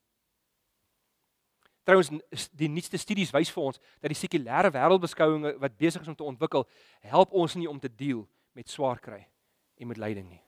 Trouwens 1.89 2.49
die 2.53 2.69
nuutste 2.69 2.99
studies 3.01 3.31
wys 3.33 3.49
vir 3.49 3.63
ons 3.71 3.79
dat 3.97 4.11
die 4.11 4.17
sekulêre 4.17 4.69
wêreldbeskouinge 4.75 5.55
wat 5.57 5.77
besig 5.79 6.03
is 6.03 6.11
om 6.11 6.17
te 6.17 6.27
ontwikkel, 6.27 6.67
help 7.01 7.33
ons 7.33 7.55
nie 7.57 7.69
om 7.69 7.79
te 7.81 7.89
deel 7.89 8.27
met 8.53 8.69
swaar 8.69 9.01
kry 9.01 9.23
en 9.81 9.89
met 9.89 9.97
lyding 9.97 10.27
nie. 10.29 10.43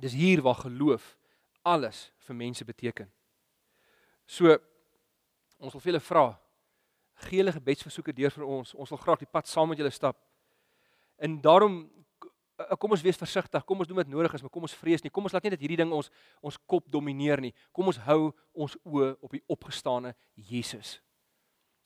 Dis 0.00 0.16
hier 0.16 0.40
waar 0.40 0.62
geloof 0.62 1.10
alles 1.68 2.06
vir 2.24 2.38
mense 2.38 2.64
beteken. 2.64 3.10
So 4.24 4.56
ons 5.60 5.76
wil 5.76 5.82
vir 5.82 5.92
julle 5.92 6.04
vra, 6.08 6.24
gee 7.26 7.42
hulle 7.42 7.52
gebedsversoeke 7.54 8.16
deur 8.16 8.32
vir 8.32 8.48
ons. 8.48 8.72
Ons 8.72 8.94
wil 8.94 9.02
graag 9.02 9.20
die 9.20 9.30
pad 9.30 9.50
saam 9.50 9.68
met 9.70 9.78
julle 9.78 9.92
stap. 9.92 10.16
En 11.20 11.36
daarom 11.44 11.84
kom 12.78 12.90
ons 12.90 13.02
wees 13.02 13.16
versigtig. 13.16 13.64
Kom 13.64 13.78
ons 13.78 13.88
doen 13.88 13.96
wat 13.96 14.08
nodig 14.08 14.34
is, 14.34 14.42
maar 14.42 14.50
kom 14.50 14.62
ons 14.62 14.74
vrees 14.74 15.02
nie. 15.02 15.10
Kom 15.10 15.24
ons 15.24 15.32
laat 15.32 15.42
nie 15.42 15.54
dat 15.54 15.60
hierdie 15.60 15.80
ding 15.80 15.92
ons 15.92 16.10
ons 16.40 16.58
kop 16.66 16.90
domineer 16.90 17.40
nie. 17.40 17.54
Kom 17.72 17.86
ons 17.86 18.00
hou 18.08 18.32
ons 18.52 18.76
oë 18.84 19.16
op 19.20 19.32
die 19.32 19.42
opgestane 19.48 20.14
Jesus. 20.34 21.00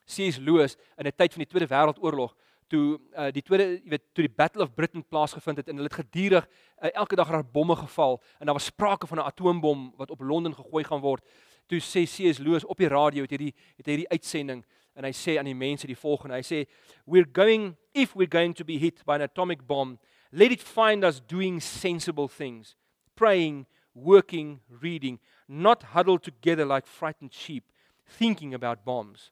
C.S. 0.07 0.39
Lewis 0.39 0.77
in 0.99 1.07
'n 1.07 1.13
tyd 1.13 1.33
van 1.33 1.43
die 1.43 1.51
Tweede 1.51 1.67
Wêreldoorlog 1.67 2.35
toe 2.69 2.99
uh, 3.15 3.29
die 3.35 3.43
tweede 3.43 3.67
jy 3.77 3.91
weet 3.95 4.05
toe 4.15 4.25
die 4.27 4.33
Battle 4.33 4.63
of 4.63 4.75
Britain 4.75 5.05
plaasgevind 5.05 5.61
het 5.63 5.69
en 5.71 5.79
hulle 5.79 5.91
het 5.91 6.01
gedurig 6.01 6.47
uh, 6.47 6.91
elke 6.95 7.17
dag 7.19 7.31
daar 7.31 7.45
bomme 7.45 7.77
geval 7.77 8.19
en 8.39 8.47
daar 8.47 8.59
was 8.59 8.71
sprake 8.73 9.07
van 9.07 9.19
'n 9.19 9.29
atoombom 9.31 9.93
wat 9.97 10.11
op 10.11 10.21
Londen 10.21 10.55
gegooi 10.55 10.85
gaan 10.85 11.01
word. 11.01 11.25
Toe 11.67 11.81
sê 11.81 12.03
C.S. 12.07 12.39
Lewis 12.39 12.65
op 12.65 12.79
die 12.79 12.89
radio 12.89 13.23
het 13.23 13.31
hierdie 13.31 13.55
het 13.77 13.87
hierdie 13.87 14.09
uitsending 14.09 14.65
en 14.95 15.05
hy 15.05 15.13
sê 15.13 15.39
aan 15.39 15.45
die 15.45 15.55
mense 15.55 15.87
die 15.87 15.97
volgende. 15.97 16.35
Hy 16.35 16.43
sê 16.43 16.67
we're 17.05 17.29
going 17.33 17.77
if 17.93 18.15
we're 18.15 18.31
going 18.31 18.55
to 18.55 18.65
be 18.65 18.79
hit 18.79 19.05
by 19.05 19.15
an 19.15 19.23
atomic 19.23 19.67
bomb, 19.67 19.99
let 20.37 20.53
it 20.53 20.61
find 20.61 21.03
us 21.03 21.19
doing 21.19 21.61
sensible 21.61 22.29
things, 22.29 22.75
praying, 23.15 23.65
working, 23.95 24.61
reading, 24.69 25.19
not 25.49 25.83
huddled 25.83 26.23
together 26.23 26.67
like 26.67 26.87
frightened 26.87 27.33
sheep 27.33 27.65
thinking 28.07 28.53
about 28.53 28.85
bombs. 28.85 29.31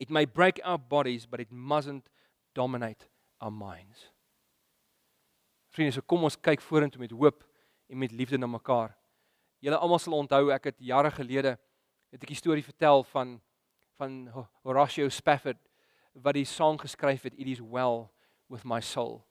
It 0.00 0.10
may 0.10 0.24
break 0.24 0.60
our 0.64 0.78
bodies, 0.78 1.26
but 1.30 1.38
it 1.38 1.52
mustn't 1.52 2.08
dominate 2.54 3.06
our 3.40 3.52
minds. 3.52 4.10
Vriende, 5.70 5.94
so 5.94 6.02
kom 6.02 6.26
ons 6.26 6.34
kyk 6.34 6.60
vorentoe 6.66 6.98
met 6.98 7.14
hoop 7.14 7.44
en 7.86 8.02
met 8.02 8.10
liefde 8.10 8.38
na 8.38 8.50
mekaar. 8.50 8.96
Julle 9.62 9.78
almal 9.78 10.02
sal 10.02 10.18
onthou 10.18 10.50
ek 10.50 10.72
het 10.72 10.82
jare 10.82 11.14
gelede 11.14 11.54
het 12.10 12.22
ek 12.24 12.30
'n 12.30 12.42
storie 12.42 12.66
vertel 12.66 13.04
van 13.14 13.40
van 14.00 14.26
Horatio 14.64 15.08
Spafford 15.08 15.58
wat 16.14 16.34
die 16.34 16.44
sang 16.44 16.80
geskryf 16.80 17.22
het 17.22 17.34
It 17.38 17.46
is 17.46 17.60
well 17.60 18.08
with 18.48 18.64
my 18.64 18.80
soul. 18.80 19.29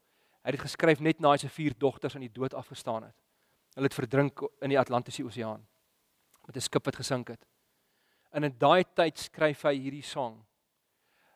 Hy 0.50 0.56
het 0.56 0.64
dit 0.64 0.66
geskryf 0.66 1.02
net 1.06 1.20
na 1.22 1.36
hy 1.36 1.38
se 1.44 1.50
vier 1.54 1.76
dogters 1.78 2.16
aan 2.18 2.24
die 2.26 2.34
dood 2.34 2.56
afgestaan 2.58 3.04
het. 3.06 3.14
Hulle 3.78 3.86
het 3.86 3.94
verdrink 3.94 4.42
in 4.66 4.72
die 4.74 4.80
Atlantiese 4.82 5.22
Oseaan 5.22 5.62
met 6.48 6.58
'n 6.58 6.66
skip 6.66 6.86
wat 6.86 6.96
gesink 6.96 7.28
het. 7.28 7.46
En 8.34 8.44
in 8.44 8.58
daai 8.58 8.84
tyd 8.96 9.18
skryf 9.20 9.62
hy 9.62 9.76
hierdie 9.78 10.04
sang. 10.04 10.44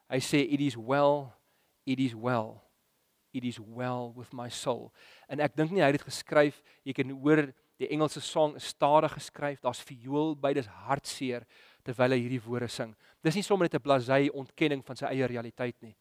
Hy 0.10 0.18
sê 0.18 0.42
it 0.52 0.60
is 0.60 0.76
well, 0.76 1.32
it 1.86 2.00
is 2.00 2.16
well. 2.16 2.64
It 3.34 3.44
is 3.44 3.60
well 3.60 4.12
with 4.16 4.34
my 4.34 4.50
soul. 4.50 4.92
En 5.30 5.40
ek 5.40 5.56
dink 5.56 5.72
nie 5.72 5.82
hy 5.82 5.92
het 5.92 6.00
dit 6.00 6.10
geskryf, 6.10 6.64
jy 6.84 6.94
kan 6.94 7.10
hoor 7.10 7.54
die 7.78 7.90
Engelse 7.90 8.22
sang 8.22 8.56
is 8.56 8.66
stadig 8.66 9.14
geskryf, 9.14 9.62
daar's 9.62 9.82
viool 9.82 10.36
by, 10.36 10.54
dis 10.54 10.66
hartseer 10.66 11.46
terwyl 11.84 12.12
hy 12.12 12.18
hierdie 12.18 12.42
woorde 12.42 12.68
sing. 12.68 12.96
Dis 13.22 13.36
nie 13.36 13.44
sommer 13.44 13.66
net 13.66 13.76
'n 13.76 13.82
blasey 13.82 14.30
ontkenning 14.30 14.84
van 14.84 14.96
sy 14.96 15.06
eie 15.06 15.28
realiteit 15.28 15.82
nie. 15.84 15.96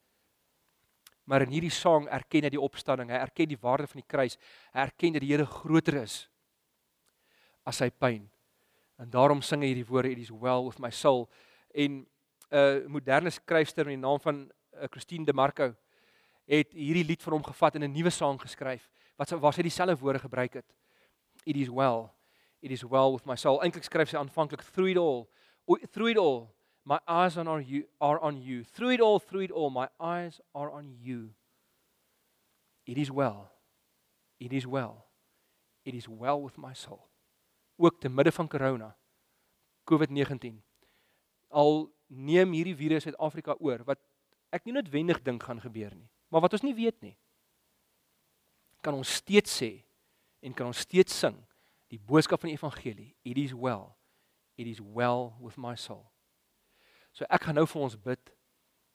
Maar 1.25 1.43
in 1.47 1.55
hierdie 1.55 1.71
sang 1.71 2.09
erken 2.11 2.45
hy 2.45 2.51
die 2.51 2.61
opstanding, 2.61 3.11
hy 3.11 3.21
erken 3.23 3.49
die 3.49 3.61
waarde 3.61 3.87
van 3.87 4.01
die 4.03 4.09
kruis, 4.09 4.39
hy 4.75 4.87
erken 4.87 5.13
dat 5.17 5.23
die 5.23 5.31
Here 5.31 5.47
groter 5.47 6.03
is 6.03 6.29
as 7.65 7.79
sy 7.79 7.91
pyn. 7.91 8.27
En 8.99 9.11
daarom 9.11 9.43
sing 9.43 9.63
hy 9.63 9.71
hierdie 9.71 9.87
woorde 9.87 10.11
it 10.11 10.19
is 10.19 10.31
well 10.31 10.67
with 10.67 10.81
my 10.83 10.91
soul 10.91 11.29
en 11.75 12.03
'n 12.53 12.59
uh, 12.59 12.89
moderne 12.89 13.31
skryfster 13.31 13.87
met 13.87 13.97
die 13.97 14.03
naam 14.03 14.21
van 14.21 14.51
uh, 14.75 14.87
Christine 14.91 15.25
De 15.25 15.33
Marco 15.33 15.73
het 16.45 16.73
hierdie 16.73 17.07
lied 17.07 17.23
vir 17.23 17.33
hom 17.33 17.45
gevat 17.45 17.77
en 17.77 17.85
'n 17.85 17.93
nuwe 17.93 18.11
sang 18.11 18.39
geskryf 18.41 18.91
wat 19.17 19.31
waar 19.31 19.55
sy 19.55 19.63
dieselfde 19.63 19.97
woorde 19.97 20.19
gebruik 20.19 20.55
het. 20.55 20.67
It 21.47 21.57
is 21.57 21.69
well. 21.69 22.11
It 22.61 22.71
is 22.71 22.83
well 22.83 23.13
with 23.13 23.27
my 23.27 23.37
soul. 23.37 23.61
Eintlik 23.63 23.85
skryf 23.85 24.11
sy 24.11 24.17
aanvanklik 24.17 24.63
through 24.63 24.91
it 24.91 24.99
all. 24.99 25.29
Through 25.93 26.11
it 26.11 26.19
all. 26.19 26.51
My 26.85 26.99
eyes 27.07 27.37
are 27.37 27.49
on 27.49 27.65
you 27.67 27.85
are 28.01 28.19
on 28.19 28.43
you. 28.43 28.65
Through 28.65 28.91
it 28.91 29.01
all, 29.01 29.19
through 29.21 29.43
it 29.43 29.51
all, 29.51 29.71
my 29.71 29.89
eyes 30.01 30.41
are 30.55 30.71
on 30.71 30.95
you. 31.01 31.31
It 32.87 32.99
is 32.99 33.11
well. 33.11 33.53
It 34.41 34.53
is 34.53 34.67
well. 34.67 35.07
It 35.85 35.95
is 35.95 36.09
well 36.09 36.43
with 36.43 36.59
my 36.59 36.75
soul 36.75 37.09
ook 37.77 38.01
te 38.01 38.09
midde 38.09 38.33
van 38.33 38.49
corona 38.49 38.97
COVID-19 39.91 40.61
al 41.49 41.91
neem 42.07 42.53
hierdie 42.53 42.77
virus 42.77 43.07
Suid-Afrika 43.07 43.57
oor 43.59 43.83
wat 43.89 44.01
ek 44.55 44.67
nie 44.67 44.77
noodwendig 44.77 45.23
dink 45.25 45.43
gaan 45.43 45.61
gebeur 45.61 45.95
nie 45.97 46.11
maar 46.31 46.45
wat 46.45 46.55
ons 46.55 46.65
nie 46.67 46.77
weet 46.77 47.01
nie 47.03 47.17
kan 48.83 48.95
ons 48.95 49.17
steeds 49.23 49.57
sê 49.63 49.73
en 50.43 50.55
kan 50.55 50.71
ons 50.71 50.85
steeds 50.87 51.19
sing 51.25 51.39
die 51.93 51.99
boodskap 51.99 52.43
van 52.43 52.53
die 52.53 52.59
evangelie 52.59 53.11
it 53.27 53.41
is 53.41 53.55
well 53.55 53.97
it 54.57 54.71
is 54.71 54.81
well 54.81 55.33
with 55.41 55.59
my 55.59 55.75
soul 55.75 56.12
so 57.13 57.29
ek 57.29 57.47
gaan 57.47 57.61
nou 57.61 57.67
vir 57.67 57.83
ons 57.83 57.97
bid 57.97 58.35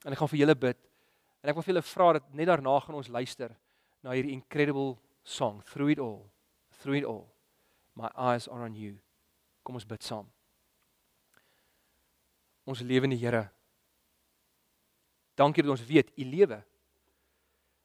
en 0.05 0.11
ek 0.11 0.19
gaan 0.19 0.33
vir 0.33 0.41
julle 0.43 0.55
bid 0.55 0.79
en 1.43 1.49
ek 1.49 1.55
wil 1.55 1.65
vir 1.65 1.73
julle 1.75 1.87
vra 1.93 2.11
dat 2.17 2.33
net 2.33 2.49
daarna 2.49 2.79
gaan 2.83 2.99
ons 2.99 3.13
luister 3.13 3.55
na 4.03 4.13
hierdie 4.17 4.35
incredible 4.35 4.97
song 5.23 5.61
through 5.71 5.91
it 5.93 5.99
all 5.99 6.25
through 6.81 6.97
it 6.97 7.05
all 7.05 7.27
My 7.97 8.11
eyes 8.15 8.47
are 8.47 8.63
on 8.63 8.75
you. 8.75 8.99
Kom 9.65 9.75
ons 9.75 9.87
bid 9.89 10.05
saam. 10.05 10.27
Ons 12.67 12.83
lewende 12.85 13.17
Here. 13.17 13.47
Dankie 15.37 15.63
dat 15.65 15.73
ons 15.73 15.85
weet 15.85 16.11
u 16.13 16.25
lewe. 16.25 16.59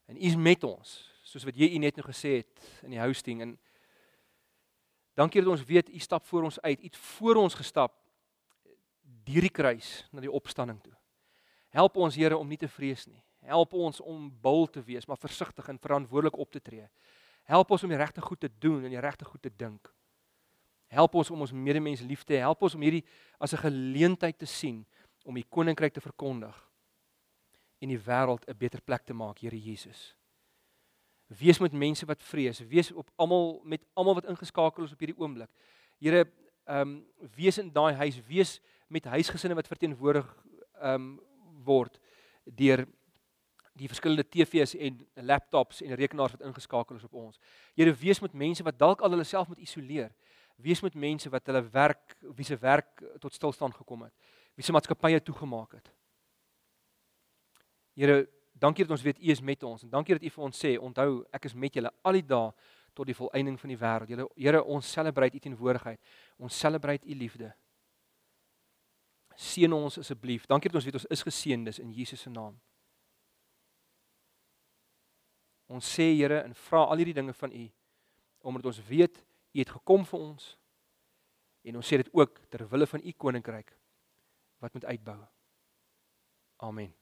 En 0.07 0.17
u 0.17 0.21
is 0.29 0.37
met 0.37 0.65
ons, 0.69 0.93
soos 1.25 1.47
wat 1.49 1.57
jy 1.57 1.71
u 1.73 1.81
net 1.81 1.97
nou 1.97 2.05
gesê 2.05 2.43
het 2.43 2.69
in 2.85 2.93
die 2.93 3.01
hosting 3.01 3.41
en 3.45 3.55
dankie 5.17 5.41
dat 5.41 5.53
ons 5.55 5.65
weet 5.65 5.89
u 5.89 6.01
stap 6.03 6.27
voor 6.29 6.49
ons 6.51 6.61
uit. 6.61 6.81
U 6.81 6.91
het 6.91 7.01
voor 7.17 7.41
ons 7.47 7.57
gestap 7.57 7.97
deur 9.25 9.41
die 9.41 9.53
kruis 9.53 10.09
na 10.13 10.21
die 10.21 10.33
opstanding 10.33 10.81
toe. 10.83 10.95
Help 11.73 11.97
ons 11.97 12.17
Here 12.17 12.37
om 12.37 12.49
nie 12.49 12.61
te 12.61 12.69
vrees 12.69 13.07
nie. 13.07 13.23
Help 13.43 13.73
ons 13.75 14.01
om 14.01 14.29
bil 14.43 14.69
te 14.71 14.83
wees, 14.87 15.07
maar 15.07 15.19
versigtig 15.19 15.69
en 15.69 15.79
verantwoordelik 15.79 16.37
op 16.39 16.51
te 16.53 16.61
tree. 16.61 16.87
Help 17.49 17.71
ons 17.75 17.83
om 17.83 17.91
die 17.91 17.99
regte 17.99 18.23
goed 18.23 18.41
te 18.41 18.51
doen 18.63 18.85
en 18.85 18.93
die 18.93 19.03
regte 19.03 19.27
goed 19.27 19.43
te 19.43 19.51
dink. 19.51 19.91
Help 20.93 21.15
ons 21.19 21.31
om 21.33 21.41
ons 21.41 21.55
medemens 21.57 22.05
lief 22.05 22.23
te 22.29 22.37
hê. 22.37 22.43
Help 22.45 22.63
ons 22.63 22.77
om 22.77 22.85
hierdie 22.85 23.05
as 23.41 23.55
'n 23.55 23.65
geleentheid 23.65 24.39
te 24.39 24.47
sien 24.47 24.85
om 25.25 25.35
die 25.35 25.49
koninkryk 25.49 25.95
te 25.95 26.01
verkondig 26.01 26.55
en 27.81 27.89
die 27.89 27.99
wêreld 27.99 28.45
'n 28.47 28.59
beter 28.59 28.81
plek 28.81 29.05
te 29.05 29.15
maak, 29.15 29.39
Here 29.39 29.59
Jesus. 29.59 30.15
Wees 31.27 31.59
met 31.59 31.73
mense 31.73 32.07
wat 32.07 32.23
vrees, 32.23 32.61
wees 32.61 32.93
op 32.93 33.11
almal 33.17 33.63
met 33.65 33.81
almal 33.95 34.15
wat 34.15 34.29
ingeskakel 34.29 34.85
is 34.85 34.93
op 34.93 34.99
hierdie 34.99 35.19
oomblik. 35.19 35.51
Here, 35.99 36.31
ehm 36.67 36.81
um, 36.81 37.07
wees 37.37 37.59
in 37.59 37.73
daai 37.73 37.95
huis, 37.95 38.21
wees 38.27 38.61
met 38.93 39.09
huisgesinne 39.17 39.57
wat 39.59 39.71
verteenwoordig 39.71 40.29
ehm 40.81 40.95
um, 40.95 41.13
word 41.63 41.99
deur 42.45 42.85
die 43.79 43.89
verskillende 43.89 44.25
TV's 44.29 44.75
en 44.75 44.99
laptops 45.15 45.81
en 45.83 45.95
rekenaars 45.95 46.35
wat 46.35 46.43
ingeskakel 46.49 46.99
is 46.99 47.05
op 47.07 47.15
ons. 47.15 47.39
Here, 47.79 47.95
wees 47.95 48.21
met 48.21 48.35
mense 48.35 48.65
wat 48.67 48.79
dalk 48.79 49.01
al 49.01 49.15
hulle 49.15 49.25
self 49.25 49.49
moet 49.49 49.63
isoleer 49.63 50.11
wees 50.63 50.83
met 50.83 50.95
mense 50.95 51.31
wat 51.31 51.47
hulle 51.47 51.63
werk 51.73 52.17
wie 52.37 52.47
se 52.47 52.57
werk 52.61 53.03
tot 53.21 53.35
stilstand 53.35 53.75
gekom 53.75 54.07
het. 54.07 54.13
Wie 54.55 54.65
se 54.65 54.73
maatskappye 54.73 55.23
toegemaak 55.23 55.79
het. 55.79 55.91
Here, 57.99 58.27
dankie 58.53 58.85
dat 58.85 58.95
ons 58.97 59.05
weet 59.05 59.19
U 59.19 59.33
is 59.35 59.41
met 59.41 59.63
ons 59.63 59.83
en 59.83 59.91
dankie 59.91 60.17
dat 60.17 60.25
U 60.25 60.31
vir 60.37 60.45
ons 60.45 60.63
sê, 60.65 60.77
onthou, 60.79 61.25
ek 61.35 61.49
is 61.51 61.55
met 61.55 61.75
julle 61.75 61.93
al 62.03 62.21
die 62.21 62.27
dae 62.27 62.53
tot 62.97 63.09
die 63.09 63.17
volëinding 63.17 63.59
van 63.61 63.73
die 63.73 63.81
wêreld. 63.81 64.13
Here, 64.13 64.29
Here, 64.37 64.63
ons 64.63 64.89
celebrate 64.89 65.37
U 65.37 65.41
teenwoordigheid. 65.41 66.01
Ons 66.39 66.59
celebrate 66.59 67.09
U 67.09 67.17
liefde. 67.17 67.53
Seën 69.37 69.73
ons 69.73 69.99
asseblief. 69.99 70.47
Dankie 70.47 70.71
dat 70.71 70.81
ons 70.81 70.87
weet 70.89 71.01
ons 71.01 71.11
is 71.11 71.25
geseëndes 71.27 71.79
in 71.79 71.93
Jesus 71.93 72.21
se 72.21 72.31
naam. 72.31 72.57
Ons 75.73 75.89
sê 75.89 76.11
Here 76.13 76.43
en 76.43 76.55
vra 76.69 76.85
al 76.85 77.01
hierdie 77.01 77.17
dinge 77.17 77.33
van 77.33 77.53
U 77.53 77.69
omdat 78.43 78.67
ons 78.67 78.81
weet 78.89 79.21
U 79.55 79.59
het 79.61 79.71
gekom 79.71 80.05
vir 80.09 80.19
ons. 80.21 80.49
En 81.63 81.79
ons 81.79 81.87
sê 81.87 82.01
dit 82.01 82.11
ook 82.13 82.41
ter 82.51 82.65
wille 82.69 82.87
van 82.91 83.05
u 83.07 83.13
koninkryk 83.13 83.71
wat 84.63 84.75
moet 84.75 84.85
uitbou. 84.85 85.21
Amen. 86.57 87.02